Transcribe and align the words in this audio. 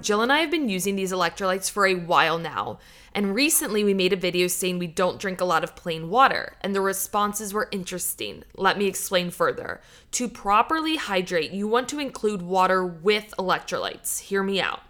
Jill 0.00 0.22
and 0.22 0.32
I 0.32 0.40
have 0.40 0.50
been 0.50 0.68
using 0.68 0.96
these 0.96 1.12
electrolytes 1.12 1.70
for 1.70 1.86
a 1.86 1.94
while 1.94 2.38
now, 2.38 2.78
and 3.14 3.34
recently 3.34 3.84
we 3.84 3.92
made 3.92 4.14
a 4.14 4.16
video 4.16 4.46
saying 4.46 4.78
we 4.78 4.86
don't 4.86 5.20
drink 5.20 5.40
a 5.40 5.44
lot 5.44 5.62
of 5.62 5.76
plain 5.76 6.08
water, 6.08 6.54
and 6.62 6.74
the 6.74 6.80
responses 6.80 7.52
were 7.52 7.68
interesting. 7.70 8.44
Let 8.56 8.78
me 8.78 8.86
explain 8.86 9.30
further. 9.30 9.80
To 10.12 10.28
properly 10.28 10.96
hydrate, 10.96 11.50
you 11.50 11.68
want 11.68 11.88
to 11.90 11.98
include 11.98 12.40
water 12.40 12.84
with 12.84 13.34
electrolytes. 13.38 14.20
Hear 14.20 14.42
me 14.42 14.60
out. 14.60 14.80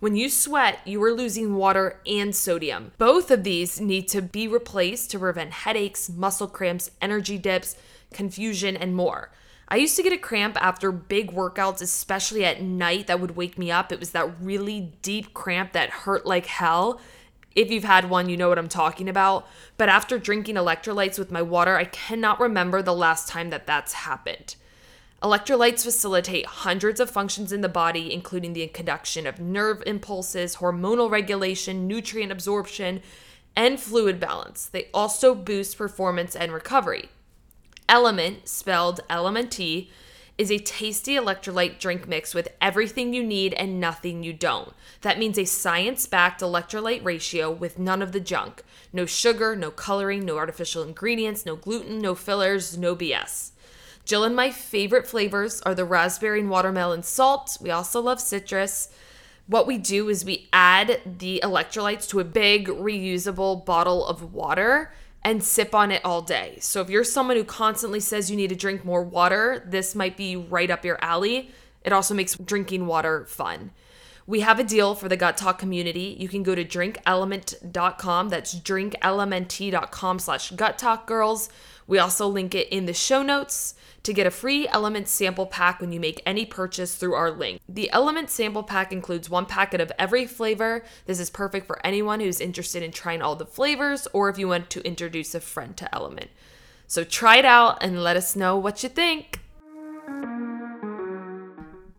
When 0.00 0.16
you 0.16 0.28
sweat, 0.28 0.80
you 0.84 1.02
are 1.02 1.12
losing 1.12 1.56
water 1.56 2.00
and 2.06 2.36
sodium. 2.36 2.92
Both 2.98 3.30
of 3.30 3.44
these 3.44 3.80
need 3.80 4.06
to 4.08 4.20
be 4.20 4.46
replaced 4.46 5.10
to 5.12 5.18
prevent 5.18 5.52
headaches, 5.52 6.10
muscle 6.10 6.46
cramps, 6.46 6.90
energy 7.00 7.38
dips, 7.38 7.74
confusion, 8.12 8.76
and 8.76 8.94
more. 8.94 9.30
I 9.70 9.76
used 9.76 9.96
to 9.96 10.02
get 10.02 10.14
a 10.14 10.18
cramp 10.18 10.56
after 10.62 10.90
big 10.90 11.30
workouts, 11.30 11.82
especially 11.82 12.42
at 12.44 12.62
night, 12.62 13.06
that 13.06 13.20
would 13.20 13.36
wake 13.36 13.58
me 13.58 13.70
up. 13.70 13.92
It 13.92 14.00
was 14.00 14.12
that 14.12 14.40
really 14.40 14.94
deep 15.02 15.34
cramp 15.34 15.72
that 15.72 15.90
hurt 15.90 16.24
like 16.24 16.46
hell. 16.46 17.00
If 17.54 17.70
you've 17.70 17.84
had 17.84 18.08
one, 18.08 18.30
you 18.30 18.36
know 18.38 18.48
what 18.48 18.58
I'm 18.58 18.68
talking 18.68 19.10
about. 19.10 19.46
But 19.76 19.90
after 19.90 20.18
drinking 20.18 20.54
electrolytes 20.54 21.18
with 21.18 21.30
my 21.30 21.42
water, 21.42 21.76
I 21.76 21.84
cannot 21.84 22.40
remember 22.40 22.80
the 22.80 22.94
last 22.94 23.28
time 23.28 23.50
that 23.50 23.66
that's 23.66 23.92
happened. 23.92 24.56
Electrolytes 25.22 25.82
facilitate 25.82 26.46
hundreds 26.46 26.98
of 27.00 27.10
functions 27.10 27.52
in 27.52 27.60
the 27.60 27.68
body, 27.68 28.10
including 28.12 28.54
the 28.54 28.66
conduction 28.68 29.26
of 29.26 29.40
nerve 29.40 29.82
impulses, 29.84 30.56
hormonal 30.56 31.10
regulation, 31.10 31.86
nutrient 31.86 32.32
absorption, 32.32 33.02
and 33.56 33.78
fluid 33.80 34.18
balance. 34.18 34.66
They 34.66 34.88
also 34.94 35.34
boost 35.34 35.76
performance 35.76 36.36
and 36.36 36.52
recovery. 36.52 37.10
Element, 37.88 38.46
spelled 38.46 39.00
LMNT, 39.08 39.88
is 40.36 40.52
a 40.52 40.58
tasty 40.58 41.16
electrolyte 41.16 41.80
drink 41.80 42.06
mix 42.06 42.34
with 42.34 42.48
everything 42.60 43.12
you 43.12 43.24
need 43.24 43.54
and 43.54 43.80
nothing 43.80 44.22
you 44.22 44.32
don't. 44.32 44.72
That 45.00 45.18
means 45.18 45.38
a 45.38 45.44
science 45.44 46.06
backed 46.06 46.42
electrolyte 46.42 47.02
ratio 47.02 47.50
with 47.50 47.78
none 47.78 48.02
of 48.02 48.12
the 48.12 48.20
junk. 48.20 48.62
No 48.92 49.04
sugar, 49.04 49.56
no 49.56 49.70
coloring, 49.70 50.24
no 50.24 50.36
artificial 50.36 50.82
ingredients, 50.82 51.44
no 51.44 51.56
gluten, 51.56 51.98
no 51.98 52.14
fillers, 52.14 52.78
no 52.78 52.94
BS. 52.94 53.50
Jill 54.04 54.22
and 54.22 54.36
my 54.36 54.50
favorite 54.50 55.06
flavors 55.06 55.60
are 55.62 55.74
the 55.74 55.84
raspberry 55.84 56.40
and 56.40 56.50
watermelon 56.50 57.02
salt. 57.02 57.58
We 57.60 57.70
also 57.70 58.00
love 58.00 58.20
citrus. 58.20 58.90
What 59.48 59.66
we 59.66 59.76
do 59.76 60.08
is 60.08 60.24
we 60.24 60.48
add 60.52 61.00
the 61.04 61.40
electrolytes 61.42 62.08
to 62.10 62.20
a 62.20 62.24
big 62.24 62.68
reusable 62.68 63.64
bottle 63.64 64.06
of 64.06 64.32
water 64.34 64.92
and 65.22 65.42
sip 65.42 65.74
on 65.74 65.90
it 65.90 66.04
all 66.04 66.22
day. 66.22 66.58
So 66.60 66.80
if 66.80 66.90
you're 66.90 67.04
someone 67.04 67.36
who 67.36 67.44
constantly 67.44 68.00
says 68.00 68.30
you 68.30 68.36
need 68.36 68.50
to 68.50 68.56
drink 68.56 68.84
more 68.84 69.02
water, 69.02 69.62
this 69.66 69.94
might 69.94 70.16
be 70.16 70.36
right 70.36 70.70
up 70.70 70.84
your 70.84 71.02
alley. 71.02 71.50
It 71.82 71.92
also 71.92 72.14
makes 72.14 72.36
drinking 72.36 72.86
water 72.86 73.24
fun. 73.26 73.72
We 74.26 74.40
have 74.40 74.60
a 74.60 74.64
deal 74.64 74.94
for 74.94 75.08
the 75.08 75.16
Gut 75.16 75.38
Talk 75.38 75.58
community. 75.58 76.14
You 76.18 76.28
can 76.28 76.42
go 76.42 76.54
to 76.54 76.64
drinkelement.com. 76.64 78.28
That's 78.28 78.54
drinkelement.com 78.54 80.18
slash 80.18 80.50
gut 80.50 80.78
talk 80.78 81.06
girls. 81.06 81.48
We 81.86 81.98
also 81.98 82.28
link 82.28 82.54
it 82.54 82.68
in 82.68 82.84
the 82.84 82.92
show 82.92 83.22
notes 83.22 83.74
to 84.08 84.14
get 84.14 84.26
a 84.26 84.30
free 84.30 84.66
Element 84.68 85.06
sample 85.06 85.44
pack 85.44 85.82
when 85.82 85.92
you 85.92 86.00
make 86.00 86.22
any 86.24 86.46
purchase 86.46 86.94
through 86.94 87.12
our 87.12 87.30
link. 87.30 87.60
The 87.68 87.90
Element 87.90 88.30
sample 88.30 88.62
pack 88.62 88.90
includes 88.90 89.28
one 89.28 89.44
packet 89.44 89.82
of 89.82 89.92
every 89.98 90.24
flavor. 90.24 90.82
This 91.04 91.20
is 91.20 91.28
perfect 91.28 91.66
for 91.66 91.78
anyone 91.86 92.20
who's 92.20 92.40
interested 92.40 92.82
in 92.82 92.90
trying 92.90 93.20
all 93.20 93.36
the 93.36 93.44
flavors 93.44 94.08
or 94.14 94.30
if 94.30 94.38
you 94.38 94.48
want 94.48 94.70
to 94.70 94.80
introduce 94.80 95.34
a 95.34 95.40
friend 95.40 95.76
to 95.76 95.94
Element. 95.94 96.30
So 96.86 97.04
try 97.04 97.36
it 97.36 97.44
out 97.44 97.82
and 97.82 98.02
let 98.02 98.16
us 98.16 98.34
know 98.34 98.56
what 98.56 98.82
you 98.82 98.88
think. 98.88 99.40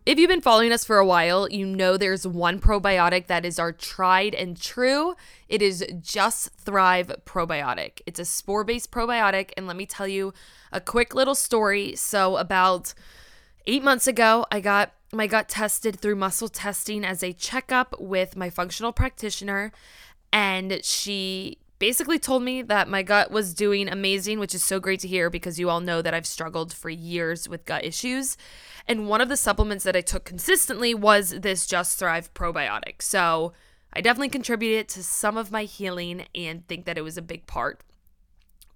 If 0.04 0.18
you've 0.18 0.28
been 0.28 0.40
following 0.40 0.72
us 0.72 0.84
for 0.84 0.98
a 0.98 1.06
while, 1.06 1.48
you 1.48 1.64
know 1.64 1.96
there's 1.96 2.26
one 2.26 2.58
probiotic 2.60 3.28
that 3.28 3.44
is 3.44 3.60
our 3.60 3.70
tried 3.70 4.34
and 4.34 4.60
true. 4.60 5.14
It 5.48 5.62
is 5.62 5.86
Just 6.00 6.48
Thrive 6.54 7.14
Probiotic. 7.24 8.00
It's 8.04 8.18
a 8.18 8.24
spore 8.24 8.64
based 8.64 8.90
probiotic. 8.90 9.50
And 9.56 9.68
let 9.68 9.76
me 9.76 9.86
tell 9.86 10.08
you 10.08 10.34
a 10.72 10.80
quick 10.80 11.14
little 11.14 11.34
story. 11.34 11.94
So, 11.96 12.36
about 12.36 12.94
eight 13.66 13.82
months 13.82 14.06
ago, 14.06 14.46
I 14.50 14.60
got 14.60 14.92
my 15.12 15.26
gut 15.26 15.48
tested 15.48 16.00
through 16.00 16.16
muscle 16.16 16.48
testing 16.48 17.04
as 17.04 17.22
a 17.22 17.32
checkup 17.32 18.00
with 18.00 18.36
my 18.36 18.50
functional 18.50 18.92
practitioner. 18.92 19.72
And 20.32 20.84
she 20.84 21.58
basically 21.80 22.18
told 22.18 22.42
me 22.42 22.62
that 22.62 22.88
my 22.88 23.02
gut 23.02 23.30
was 23.30 23.54
doing 23.54 23.88
amazing, 23.88 24.38
which 24.38 24.54
is 24.54 24.62
so 24.62 24.78
great 24.78 25.00
to 25.00 25.08
hear 25.08 25.30
because 25.30 25.58
you 25.58 25.68
all 25.68 25.80
know 25.80 26.02
that 26.02 26.14
I've 26.14 26.26
struggled 26.26 26.72
for 26.72 26.90
years 26.90 27.48
with 27.48 27.64
gut 27.64 27.84
issues. 27.84 28.36
And 28.86 29.08
one 29.08 29.20
of 29.20 29.28
the 29.28 29.36
supplements 29.36 29.84
that 29.84 29.96
I 29.96 30.00
took 30.00 30.24
consistently 30.24 30.94
was 30.94 31.30
this 31.30 31.66
Just 31.66 31.98
Thrive 31.98 32.32
probiotic. 32.34 33.02
So 33.02 33.52
I 33.92 34.00
definitely 34.00 34.28
contributed 34.28 34.88
to 34.90 35.02
some 35.02 35.36
of 35.36 35.50
my 35.50 35.64
healing 35.64 36.26
and 36.34 36.66
think 36.68 36.84
that 36.84 36.98
it 36.98 37.02
was 37.02 37.16
a 37.16 37.22
big 37.22 37.46
part. 37.46 37.80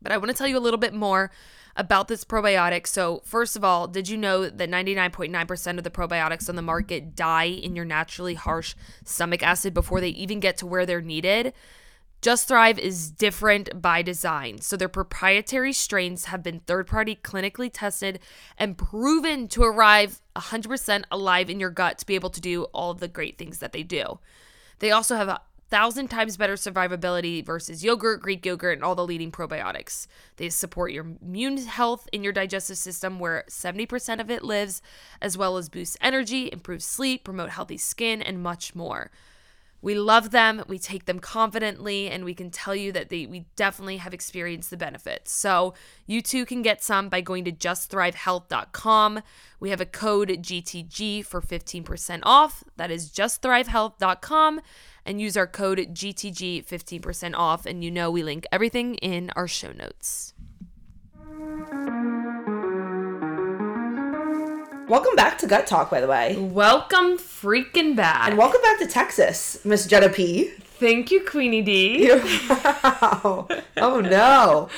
But 0.03 0.10
I 0.10 0.16
want 0.16 0.31
to 0.31 0.37
tell 0.37 0.49
you 0.49 0.59
a 0.59 0.60
little 0.60 0.78
bit 0.78 0.94
more 0.94 1.31
about 1.77 2.09
this 2.09 2.25
probiotic. 2.25 2.87
So, 2.87 3.21
first 3.25 3.57
of 3.57 3.65
all, 3.65 3.89
did 3.89 4.09
you 4.09 4.17
know 4.17 4.49
that 4.49 4.71
99.9% 4.71 5.79
of 5.79 5.85
the 5.85 5.91
probiotics 5.91 6.49
on 6.49 6.57
the 6.57 6.62
market 6.62 7.17
die 7.17 7.45
in 7.45 7.75
your 7.75 7.85
naturally 7.85 8.35
harsh 8.35 8.75
stomach 9.05 9.43
acid 9.43 9.75
before 9.75 10.01
they 10.01 10.11
even 10.11 10.41
get 10.41 10.57
to 10.59 10.67
where 10.67 10.87
they're 10.87 11.01
needed? 11.01 11.53
Just 12.23 12.49
Thrive 12.49 12.79
is 12.79 13.11
different 13.11 13.83
by 13.83 14.01
design. 14.01 14.61
So, 14.61 14.77
their 14.77 14.89
proprietary 14.89 15.73
strains 15.73 16.27
have 16.27 16.43
been 16.43 16.61
third 16.61 16.87
party 16.87 17.17
clinically 17.17 17.71
tested 17.73 18.21
and 18.57 18.79
proven 18.79 19.49
to 19.49 19.63
arrive 19.63 20.23
100% 20.37 21.05
alive 21.11 21.51
in 21.51 21.61
your 21.61 21.71
gut 21.71 21.99
to 21.99 22.07
be 22.07 22.15
able 22.15 22.31
to 22.31 22.41
do 22.41 22.65
all 22.65 22.91
of 22.91 23.01
the 23.01 23.09
great 23.09 23.37
things 23.37 23.59
that 23.59 23.73
they 23.73 23.83
do. 23.83 24.21
They 24.79 24.91
also 24.91 25.17
have 25.17 25.41
thousand 25.75 26.07
times 26.07 26.37
better 26.37 26.55
survivability 26.55 27.45
versus 27.45 27.83
yogurt, 27.83 28.23
Greek 28.23 28.47
yogurt, 28.47 28.79
and 28.79 28.85
all 28.85 28.95
the 28.95 29.05
leading 29.05 29.33
probiotics. 29.33 30.07
They 30.37 30.49
support 30.49 30.93
your 30.93 31.05
immune 31.21 31.57
health 31.57 32.09
in 32.12 32.23
your 32.23 32.33
digestive 32.33 32.79
system, 32.79 33.19
where 33.19 33.43
70% 33.49 34.21
of 34.21 34.31
it 34.31 34.45
lives, 34.45 34.83
as 35.21 35.37
well 35.37 35.57
as 35.57 35.69
boost 35.69 35.99
energy, 36.01 36.49
improve 36.53 36.81
sleep, 36.81 37.25
promote 37.25 37.51
healthy 37.51 37.77
skin, 37.77 38.23
and 38.23 38.41
much 38.41 38.77
more. 38.77 39.11
We 39.84 39.95
love 39.95 40.31
them, 40.31 40.65
we 40.67 40.78
take 40.78 41.05
them 41.05 41.21
confidently, 41.21 42.09
and 42.09 42.25
we 42.25 42.33
can 42.33 42.50
tell 42.50 42.75
you 42.75 42.91
that 42.93 43.11
they 43.11 43.27
we 43.27 43.45
definitely 43.55 43.99
have 43.99 44.15
experienced 44.15 44.71
the 44.71 44.78
benefits. 44.78 45.31
So 45.31 45.75
you 46.06 46.22
too 46.22 46.47
can 46.47 46.62
get 46.62 46.83
some 46.83 47.11
by 47.11 47.21
going 47.21 47.45
to 47.45 47.53
justthrivehealth.com. 47.53 49.21
We 49.61 49.71
have 49.71 49.83
a 49.83 49.87
code 49.87 50.28
GTG 50.28 51.27
for 51.27 51.43
15% 51.43 52.21
off. 52.22 52.65
That 52.77 52.91
is 52.91 53.11
justthrivehealth.com 53.11 54.62
and 55.05 55.21
use 55.21 55.37
our 55.37 55.47
code 55.47 55.78
GTG 55.78 56.65
15% 56.65 57.34
off. 57.34 57.66
And 57.66 57.84
you 57.84 57.91
know 57.91 58.11
we 58.11 58.22
link 58.22 58.47
everything 58.51 58.95
in 58.97 59.31
our 59.37 59.47
show 59.47 59.72
notes. 59.72 60.34
Welcome 64.89 65.17
back 65.17 65.39
to 65.39 65.47
Gut 65.47 65.67
Talk, 65.67 65.91
by 65.91 66.03
the 66.03 66.06
way. 66.06 66.37
Welcome 66.37 67.17
freaking 67.17 67.97
back. 67.97 68.28
And 68.28 68.37
welcome 68.37 68.61
back 68.61 68.78
to 68.81 68.87
Texas, 68.87 69.65
Miss 69.65 69.87
Jenna 69.87 70.11
P. 70.11 70.50
Thank 70.61 71.11
you, 71.11 71.25
Queenie 71.25 71.62
D. 71.62 72.10
Wow. 72.13 73.48
oh 73.78 74.01
no. 74.01 74.69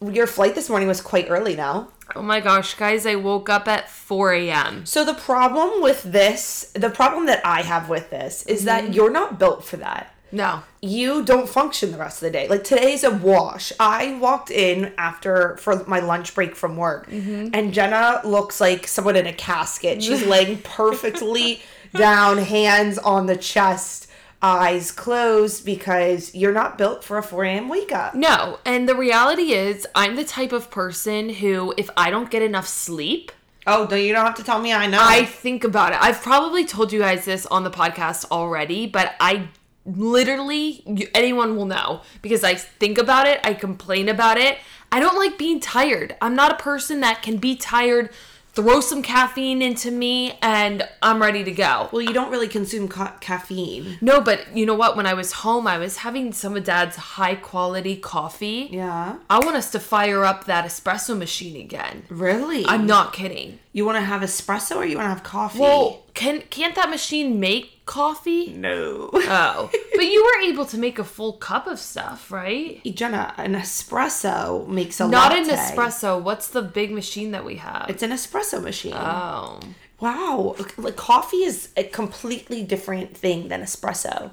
Your 0.00 0.26
flight 0.26 0.56
this 0.56 0.68
morning 0.68 0.88
was 0.88 1.00
quite 1.00 1.30
early 1.30 1.54
now. 1.54 1.88
Oh 2.16 2.22
my 2.22 2.40
gosh, 2.40 2.74
guys, 2.74 3.06
I 3.06 3.14
woke 3.14 3.48
up 3.48 3.68
at 3.68 3.88
4 3.88 4.32
a.m. 4.32 4.84
So 4.84 5.04
the 5.04 5.14
problem 5.14 5.82
with 5.82 6.02
this, 6.02 6.72
the 6.74 6.90
problem 6.90 7.26
that 7.26 7.44
I 7.46 7.62
have 7.62 7.88
with 7.88 8.10
this 8.10 8.44
is 8.46 8.64
that 8.64 8.84
mm-hmm. 8.84 8.92
you're 8.94 9.10
not 9.10 9.38
built 9.38 9.64
for 9.64 9.76
that. 9.76 10.14
No. 10.30 10.62
You 10.80 11.24
don't 11.24 11.48
function 11.48 11.92
the 11.92 11.98
rest 11.98 12.22
of 12.22 12.26
the 12.26 12.30
day. 12.30 12.48
Like 12.48 12.64
today's 12.64 13.04
a 13.04 13.10
wash. 13.10 13.72
I 13.80 14.14
walked 14.14 14.50
in 14.50 14.92
after 14.98 15.56
for 15.56 15.84
my 15.86 16.00
lunch 16.00 16.34
break 16.34 16.54
from 16.54 16.76
work, 16.76 17.08
mm-hmm. 17.10 17.48
and 17.52 17.72
Jenna 17.72 18.20
looks 18.24 18.60
like 18.60 18.86
someone 18.86 19.16
in 19.16 19.26
a 19.26 19.32
casket. 19.32 20.02
She's 20.02 20.24
laying 20.24 20.58
perfectly 20.62 21.62
down, 21.94 22.38
hands 22.38 22.98
on 22.98 23.26
the 23.26 23.36
chest, 23.36 24.08
eyes 24.42 24.92
closed, 24.92 25.64
because 25.64 26.34
you're 26.34 26.52
not 26.52 26.78
built 26.78 27.02
for 27.02 27.18
a 27.18 27.22
4 27.22 27.44
a.m. 27.44 27.68
wake 27.68 27.92
up. 27.92 28.14
No. 28.14 28.58
And 28.64 28.88
the 28.88 28.94
reality 28.94 29.52
is, 29.52 29.86
I'm 29.94 30.16
the 30.16 30.24
type 30.24 30.52
of 30.52 30.70
person 30.70 31.30
who, 31.30 31.74
if 31.76 31.88
I 31.96 32.10
don't 32.10 32.30
get 32.30 32.42
enough 32.42 32.68
sleep, 32.68 33.32
Oh, 33.70 33.86
no, 33.90 33.96
you 33.96 34.14
don't 34.14 34.24
have 34.24 34.36
to 34.36 34.42
tell 34.42 34.58
me. 34.58 34.72
I 34.72 34.86
know. 34.86 34.98
I 34.98 35.26
think 35.26 35.62
about 35.62 35.92
it. 35.92 35.98
I've 36.00 36.22
probably 36.22 36.64
told 36.64 36.90
you 36.90 37.00
guys 37.00 37.26
this 37.26 37.44
on 37.44 37.64
the 37.64 37.70
podcast 37.70 38.24
already, 38.30 38.86
but 38.86 39.14
I 39.20 39.48
literally 39.96 40.82
you, 40.86 41.08
anyone 41.14 41.56
will 41.56 41.66
know 41.66 42.02
because 42.22 42.44
I 42.44 42.54
think 42.54 42.98
about 42.98 43.26
it, 43.26 43.40
I 43.44 43.54
complain 43.54 44.08
about 44.08 44.38
it. 44.38 44.58
I 44.92 45.00
don't 45.00 45.16
like 45.16 45.38
being 45.38 45.60
tired. 45.60 46.16
I'm 46.20 46.34
not 46.34 46.52
a 46.52 46.62
person 46.62 47.00
that 47.00 47.22
can 47.22 47.36
be 47.36 47.56
tired, 47.56 48.10
throw 48.54 48.80
some 48.80 49.02
caffeine 49.02 49.60
into 49.60 49.90
me, 49.90 50.38
and 50.40 50.88
I'm 51.02 51.20
ready 51.20 51.44
to 51.44 51.50
go. 51.50 51.88
Well, 51.92 52.00
you 52.02 52.12
don't 52.12 52.30
really 52.30 52.48
consume 52.48 52.88
ca- 52.88 53.16
caffeine. 53.20 53.98
No, 54.00 54.20
but 54.20 54.56
you 54.56 54.64
know 54.66 54.74
what? 54.74 54.96
When 54.96 55.06
I 55.06 55.14
was 55.14 55.32
home, 55.32 55.66
I 55.66 55.78
was 55.78 55.98
having 55.98 56.32
some 56.32 56.56
of 56.56 56.64
Dad's 56.64 56.96
high 56.96 57.34
quality 57.34 57.96
coffee. 57.96 58.68
Yeah. 58.72 59.16
I 59.28 59.38
want 59.40 59.56
us 59.56 59.70
to 59.72 59.78
fire 59.80 60.24
up 60.24 60.44
that 60.46 60.64
espresso 60.64 61.16
machine 61.16 61.60
again. 61.60 62.04
Really? 62.08 62.64
I'm 62.66 62.86
not 62.86 63.12
kidding. 63.12 63.58
You 63.72 63.84
want 63.84 63.96
to 63.96 64.02
have 64.04 64.22
espresso 64.22 64.76
or 64.76 64.86
you 64.86 64.96
want 64.96 65.04
to 65.06 65.10
have 65.10 65.22
coffee? 65.22 65.60
Well, 65.60 66.02
can 66.14 66.40
can't 66.50 66.74
that 66.74 66.90
machine 66.90 67.38
make 67.38 67.77
coffee? 67.88 68.52
no. 68.56 69.10
Oh, 69.12 69.68
but 69.96 70.04
you 70.06 70.22
were 70.24 70.42
able 70.48 70.64
to 70.66 70.78
make 70.78 70.98
a 71.00 71.04
full 71.04 71.32
cup 71.34 71.66
of 71.66 71.78
stuff, 71.78 72.30
right? 72.30 72.80
Jenna, 72.94 73.34
an 73.36 73.54
espresso 73.54 74.66
makes 74.68 75.00
a 75.00 75.08
Not 75.08 75.32
latte. 75.32 75.50
an 75.50 75.56
espresso. 75.56 76.20
What's 76.22 76.48
the 76.48 76.62
big 76.62 76.90
machine 76.92 77.32
that 77.32 77.44
we 77.44 77.56
have? 77.56 77.86
It's 77.88 78.02
an 78.02 78.10
espresso 78.10 78.62
machine. 78.62 78.94
oh, 78.94 79.58
wow. 80.00 80.54
Like 80.76 80.96
coffee 80.96 81.38
is 81.44 81.70
a 81.76 81.84
completely 81.84 82.62
different 82.62 83.16
thing 83.16 83.48
than 83.48 83.62
espresso. 83.62 84.30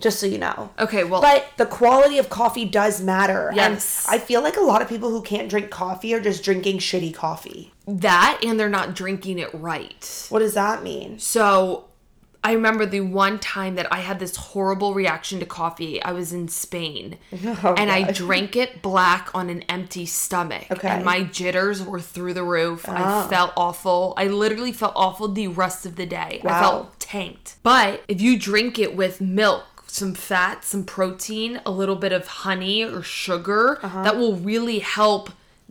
Just 0.00 0.18
so 0.18 0.26
you 0.26 0.38
know. 0.38 0.70
okay. 0.80 1.04
Well, 1.04 1.20
But 1.20 1.46
the 1.58 1.66
quality 1.66 2.18
of 2.18 2.28
coffee 2.28 2.64
does 2.64 3.00
matter. 3.00 3.52
Yes. 3.54 4.04
And 4.10 4.16
I 4.20 4.24
feel 4.24 4.42
like 4.42 4.56
a 4.56 4.60
lot 4.60 4.82
of 4.82 4.88
people 4.88 5.10
who 5.10 5.22
can't 5.22 5.48
drink 5.48 5.70
coffee 5.70 6.12
are 6.14 6.20
just 6.20 6.42
drinking 6.42 6.78
shitty 6.78 7.14
coffee. 7.14 7.72
that 7.86 8.40
and 8.44 8.58
they're 8.58 8.68
not 8.68 8.94
drinking 8.96 9.38
it 9.38 9.50
right. 9.54 10.26
What 10.28 10.40
does 10.40 10.54
that 10.54 10.82
mean? 10.82 11.20
So 11.20 11.84
I 12.44 12.52
remember 12.52 12.86
the 12.86 13.02
one 13.02 13.38
time 13.38 13.76
that 13.76 13.86
I 13.92 13.98
had 14.00 14.18
this 14.18 14.34
horrible 14.34 14.94
reaction 14.94 15.38
to 15.40 15.46
coffee. 15.46 16.02
I 16.02 16.10
was 16.12 16.32
in 16.32 16.48
Spain 16.48 17.18
Oh, 17.32 17.74
and 17.78 17.90
I 17.90 18.10
drank 18.10 18.56
it 18.56 18.82
black 18.82 19.30
on 19.32 19.48
an 19.48 19.62
empty 19.68 20.06
stomach. 20.06 20.66
Okay. 20.70 20.88
And 20.88 21.04
my 21.04 21.22
jitters 21.22 21.82
were 21.84 22.00
through 22.00 22.34
the 22.34 22.42
roof. 22.42 22.84
Oh. 22.88 22.92
I 22.92 23.28
felt 23.28 23.52
awful. 23.56 24.14
I 24.16 24.26
literally 24.26 24.72
felt 24.72 24.92
awful 24.96 25.28
the 25.28 25.46
rest 25.48 25.86
of 25.86 25.94
the 25.96 26.06
day. 26.06 26.40
Wow. 26.42 26.50
I 26.50 26.60
felt 26.60 27.00
tanked. 27.00 27.56
But 27.62 28.02
if 28.08 28.20
you 28.20 28.36
drink 28.38 28.78
it 28.78 28.96
with 28.96 29.20
milk, 29.20 29.64
some 29.86 30.14
fat, 30.14 30.64
some 30.64 30.82
protein, 30.84 31.60
a 31.64 31.70
little 31.70 31.96
bit 31.96 32.12
of 32.12 32.26
honey 32.26 32.82
or 32.82 33.02
sugar, 33.02 33.78
Uh-huh. 33.84 34.02
that 34.02 34.16
will 34.16 34.34
really 34.36 34.80
help 34.80 35.30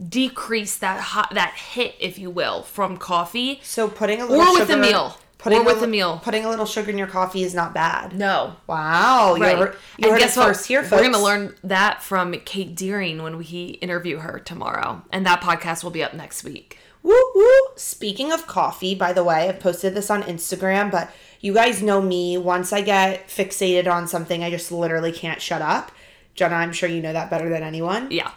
decrease 0.10 0.78
that 0.78 1.00
hot, 1.00 1.34
that 1.34 1.54
hit, 1.54 1.96
if 2.00 2.18
you 2.18 2.30
will, 2.30 2.64
from 2.64 2.98
coffee. 2.98 3.60
So 3.64 3.88
putting 3.88 4.22
a 4.22 4.26
little 4.26 4.46
Or 4.46 4.54
with 4.60 4.70
a 4.70 4.74
sugar- 4.74 4.82
meal. 4.82 5.18
Putting 5.42 5.60
Or 5.62 5.64
with 5.66 5.78
li- 5.80 5.86
a 5.86 5.88
meal. 5.88 6.22
Putting 6.24 6.46
a 6.46 6.50
little 6.50 6.66
sugar 6.66 6.92
in 6.92 6.98
your 6.98 7.08
coffee 7.08 7.44
is 7.44 7.54
not 7.56 7.74
bad. 7.74 8.14
No. 8.18 8.56
Wow. 8.68 9.36
You 9.36 9.42
Right. 9.44 9.58
heard, 9.58 9.76
you 9.98 10.04
and 10.06 10.12
heard 10.12 10.20
guess 10.20 10.38
it 10.38 10.40
what? 10.40 10.48
first 10.50 10.68
here, 10.68 10.82
We're 10.84 11.00
going 11.00 11.14
to 11.14 11.20
learn 11.20 11.56
that 11.64 12.04
from 12.04 12.34
Kate 12.46 12.76
Deering 12.76 13.24
when 13.24 13.38
we 13.38 13.46
interview 13.82 14.20
her 14.20 14.40
tomorrow. 14.40 15.02
And 15.12 15.26
that 15.26 15.42
podcast 15.42 15.84
will 15.84 15.92
be 15.92 16.04
up 16.04 16.14
next 16.14 16.44
week. 16.44 16.78
Woo 17.04 17.20
woo. 17.34 17.52
Speaking 17.76 18.32
of 18.32 18.46
coffee, 18.46 18.94
by 18.94 19.12
the 19.14 19.24
way, 19.24 19.50
I've 19.50 19.60
posted 19.60 19.96
this 19.96 20.12
on 20.12 20.22
Instagram, 20.24 20.92
but 20.92 21.10
you 21.40 21.54
guys 21.56 21.82
know 21.82 22.00
me. 22.00 22.38
Once 22.38 22.72
I 22.72 22.82
get 22.82 23.28
fixated 23.28 23.92
on 23.92 24.08
something, 24.08 24.44
I 24.44 24.52
just 24.52 24.72
literally 24.72 25.12
can't 25.12 25.42
shut 25.42 25.64
up. 25.64 25.92
Jenna, 26.36 26.56
I'm 26.58 26.72
sure 26.72 26.88
you 26.88 27.02
know 27.02 27.14
that 27.14 27.32
better 27.32 27.50
than 27.50 27.64
anyone. 27.64 28.10
Yeah. 28.12 28.30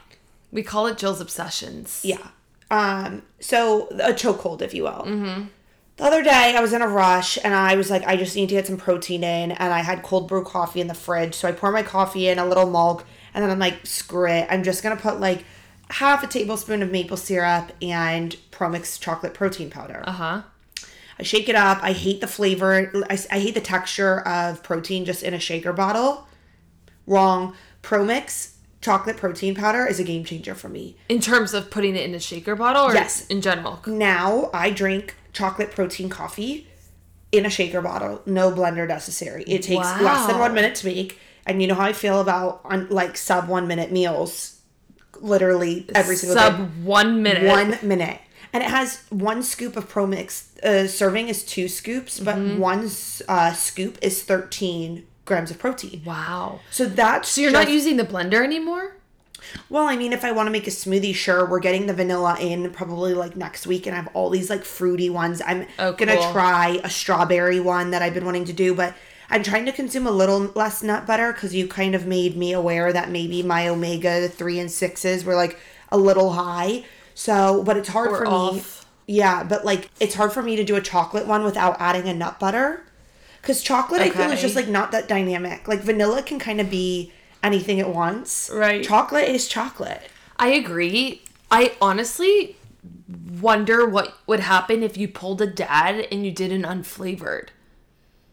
We 0.50 0.62
call 0.62 0.86
it 0.86 0.96
Jill's 0.96 1.20
Obsessions. 1.20 2.00
Yeah. 2.02 2.26
Um, 2.70 3.22
so 3.40 3.88
a 3.90 4.14
chokehold, 4.14 4.62
if 4.62 4.72
you 4.72 4.84
will. 4.84 5.04
Mm-hmm. 5.06 5.42
The 5.96 6.04
other 6.04 6.22
day, 6.24 6.54
I 6.56 6.60
was 6.60 6.72
in 6.72 6.82
a 6.82 6.88
rush 6.88 7.38
and 7.44 7.54
I 7.54 7.76
was 7.76 7.88
like, 7.88 8.04
I 8.04 8.16
just 8.16 8.34
need 8.34 8.48
to 8.48 8.54
get 8.56 8.66
some 8.66 8.76
protein 8.76 9.22
in. 9.22 9.52
And 9.52 9.72
I 9.72 9.80
had 9.80 10.02
cold 10.02 10.26
brew 10.26 10.42
coffee 10.42 10.80
in 10.80 10.88
the 10.88 10.94
fridge. 10.94 11.34
So 11.34 11.46
I 11.48 11.52
pour 11.52 11.70
my 11.70 11.82
coffee 11.84 12.28
in, 12.28 12.38
a 12.38 12.46
little 12.46 12.68
mug, 12.68 13.04
and 13.32 13.42
then 13.44 13.50
I'm 13.50 13.60
like, 13.60 13.86
screw 13.86 14.28
it. 14.28 14.48
I'm 14.50 14.64
just 14.64 14.82
going 14.82 14.96
to 14.96 15.00
put 15.00 15.20
like 15.20 15.44
half 15.90 16.24
a 16.24 16.26
tablespoon 16.26 16.82
of 16.82 16.90
maple 16.90 17.16
syrup 17.16 17.70
and 17.80 18.36
Promix 18.50 18.98
chocolate 18.98 19.34
protein 19.34 19.70
powder. 19.70 20.02
Uh 20.04 20.12
huh. 20.12 20.42
I 21.16 21.22
shake 21.22 21.48
it 21.48 21.54
up. 21.54 21.78
I 21.80 21.92
hate 21.92 22.20
the 22.20 22.26
flavor. 22.26 22.90
I, 23.08 23.16
I 23.30 23.38
hate 23.38 23.54
the 23.54 23.60
texture 23.60 24.20
of 24.26 24.64
protein 24.64 25.04
just 25.04 25.22
in 25.22 25.32
a 25.32 25.38
shaker 25.38 25.72
bottle. 25.72 26.26
Wrong. 27.06 27.54
Promix 27.82 28.54
chocolate 28.80 29.16
protein 29.16 29.54
powder 29.54 29.86
is 29.86 30.00
a 30.00 30.04
game 30.04 30.24
changer 30.24 30.56
for 30.56 30.68
me. 30.68 30.96
In 31.08 31.20
terms 31.20 31.54
of 31.54 31.70
putting 31.70 31.94
it 31.94 32.04
in 32.04 32.16
a 32.16 32.20
shaker 32.20 32.56
bottle 32.56 32.86
or 32.86 32.94
Yes. 32.94 33.26
in 33.28 33.40
general? 33.40 33.80
Now 33.86 34.50
I 34.52 34.70
drink 34.70 35.14
chocolate 35.34 35.70
protein 35.72 36.08
coffee 36.08 36.66
in 37.32 37.44
a 37.44 37.50
shaker 37.50 37.82
bottle, 37.82 38.22
no 38.24 38.50
blender 38.52 38.88
necessary. 38.88 39.42
It 39.46 39.62
takes 39.62 39.86
less 40.00 40.26
than 40.26 40.38
one 40.38 40.54
minute 40.54 40.74
to 40.76 40.86
make, 40.86 41.18
and 41.44 41.60
you 41.60 41.68
know 41.68 41.74
how 41.74 41.84
I 41.86 41.92
feel 41.92 42.20
about 42.20 42.60
on 42.64 42.88
like 42.88 43.16
sub 43.18 43.48
one 43.48 43.66
minute 43.68 43.92
meals, 43.92 44.60
literally 45.20 45.86
every 45.94 46.16
single 46.16 46.36
Sub 46.36 46.56
day. 46.56 46.64
one 46.84 47.22
minute. 47.22 47.44
One 47.44 47.78
minute, 47.82 48.20
and 48.52 48.62
it 48.62 48.70
has 48.70 49.02
one 49.10 49.42
scoop 49.42 49.76
of 49.76 49.88
Pro 49.88 50.06
Mix. 50.06 50.56
Uh, 50.62 50.86
serving 50.86 51.28
is 51.28 51.44
two 51.44 51.68
scoops, 51.68 52.20
but 52.20 52.36
Mm-hmm. 52.36 52.58
one 52.58 52.88
uh, 53.28 53.52
scoop 53.52 53.98
is 54.00 54.22
thirteen 54.22 55.06
grams 55.24 55.50
of 55.50 55.58
protein. 55.58 56.02
Wow. 56.04 56.60
So 56.70 56.84
that's 56.86 57.30
So 57.30 57.40
you're 57.40 57.50
not 57.50 57.70
using 57.70 57.96
the 57.96 58.04
blender 58.04 58.44
anymore? 58.44 58.96
Well, 59.68 59.84
I 59.84 59.96
mean, 59.96 60.12
if 60.12 60.24
I 60.24 60.32
want 60.32 60.46
to 60.46 60.50
make 60.50 60.66
a 60.66 60.70
smoothie, 60.70 61.14
sure, 61.14 61.46
we're 61.46 61.60
getting 61.60 61.86
the 61.86 61.94
vanilla 61.94 62.36
in 62.40 62.70
probably 62.70 63.14
like 63.14 63.36
next 63.36 63.66
week, 63.66 63.86
and 63.86 63.94
I 63.94 64.00
have 64.00 64.08
all 64.14 64.30
these 64.30 64.50
like 64.50 64.64
fruity 64.64 65.10
ones. 65.10 65.40
I'm 65.44 65.66
Oh, 65.78 65.92
gonna 65.92 66.16
cool. 66.16 66.32
try 66.32 66.80
a 66.84 66.90
strawberry 66.90 67.60
one 67.60 67.90
that 67.90 68.02
I've 68.02 68.14
been 68.14 68.24
wanting 68.24 68.44
to 68.46 68.52
do, 68.52 68.74
but 68.74 68.94
I'm 69.30 69.42
trying 69.42 69.64
to 69.66 69.72
consume 69.72 70.06
a 70.06 70.10
little 70.10 70.50
less 70.54 70.82
nut 70.82 71.06
butter 71.06 71.32
because 71.32 71.54
you 71.54 71.66
kind 71.66 71.94
of 71.94 72.06
made 72.06 72.36
me 72.36 72.52
aware 72.52 72.92
that 72.92 73.10
maybe 73.10 73.42
my 73.42 73.68
omega 73.68 74.28
three 74.28 74.58
and 74.58 74.70
sixes 74.70 75.24
were 75.24 75.34
like 75.34 75.58
a 75.90 75.96
little 75.98 76.32
high. 76.32 76.84
So, 77.14 77.62
but 77.64 77.76
it's 77.76 77.88
hard 77.88 78.10
Or 78.10 78.24
for 78.24 78.52
me. 78.54 78.62
Yeah, 79.06 79.44
but 79.44 79.64
like 79.64 79.90
it's 80.00 80.14
hard 80.14 80.32
for 80.32 80.42
me 80.42 80.56
to 80.56 80.64
do 80.64 80.76
a 80.76 80.80
chocolate 80.80 81.26
one 81.26 81.44
without 81.44 81.76
adding 81.80 82.08
a 82.08 82.14
nut 82.14 82.38
butter. 82.40 82.84
Because 83.40 83.62
chocolate, 83.62 84.00
I 84.00 84.08
feel, 84.08 84.30
is 84.30 84.40
just 84.40 84.56
like 84.56 84.68
not 84.68 84.90
that 84.92 85.06
dynamic. 85.06 85.68
Like 85.68 85.80
vanilla 85.80 86.22
can 86.22 86.38
kind 86.38 86.60
of 86.62 86.70
be 86.70 87.12
anything 87.44 87.78
at 87.80 87.90
once. 87.94 88.50
Right. 88.52 88.82
Chocolate 88.82 89.28
is 89.28 89.46
chocolate. 89.46 90.02
I 90.36 90.48
agree. 90.48 91.22
I 91.50 91.72
honestly 91.80 92.56
wonder 93.40 93.86
what 93.86 94.16
would 94.26 94.40
happen 94.40 94.82
if 94.82 94.96
you 94.96 95.06
pulled 95.06 95.40
a 95.40 95.46
dad 95.46 96.06
and 96.10 96.24
you 96.24 96.32
did 96.32 96.50
an 96.50 96.62
unflavored. 96.62 97.48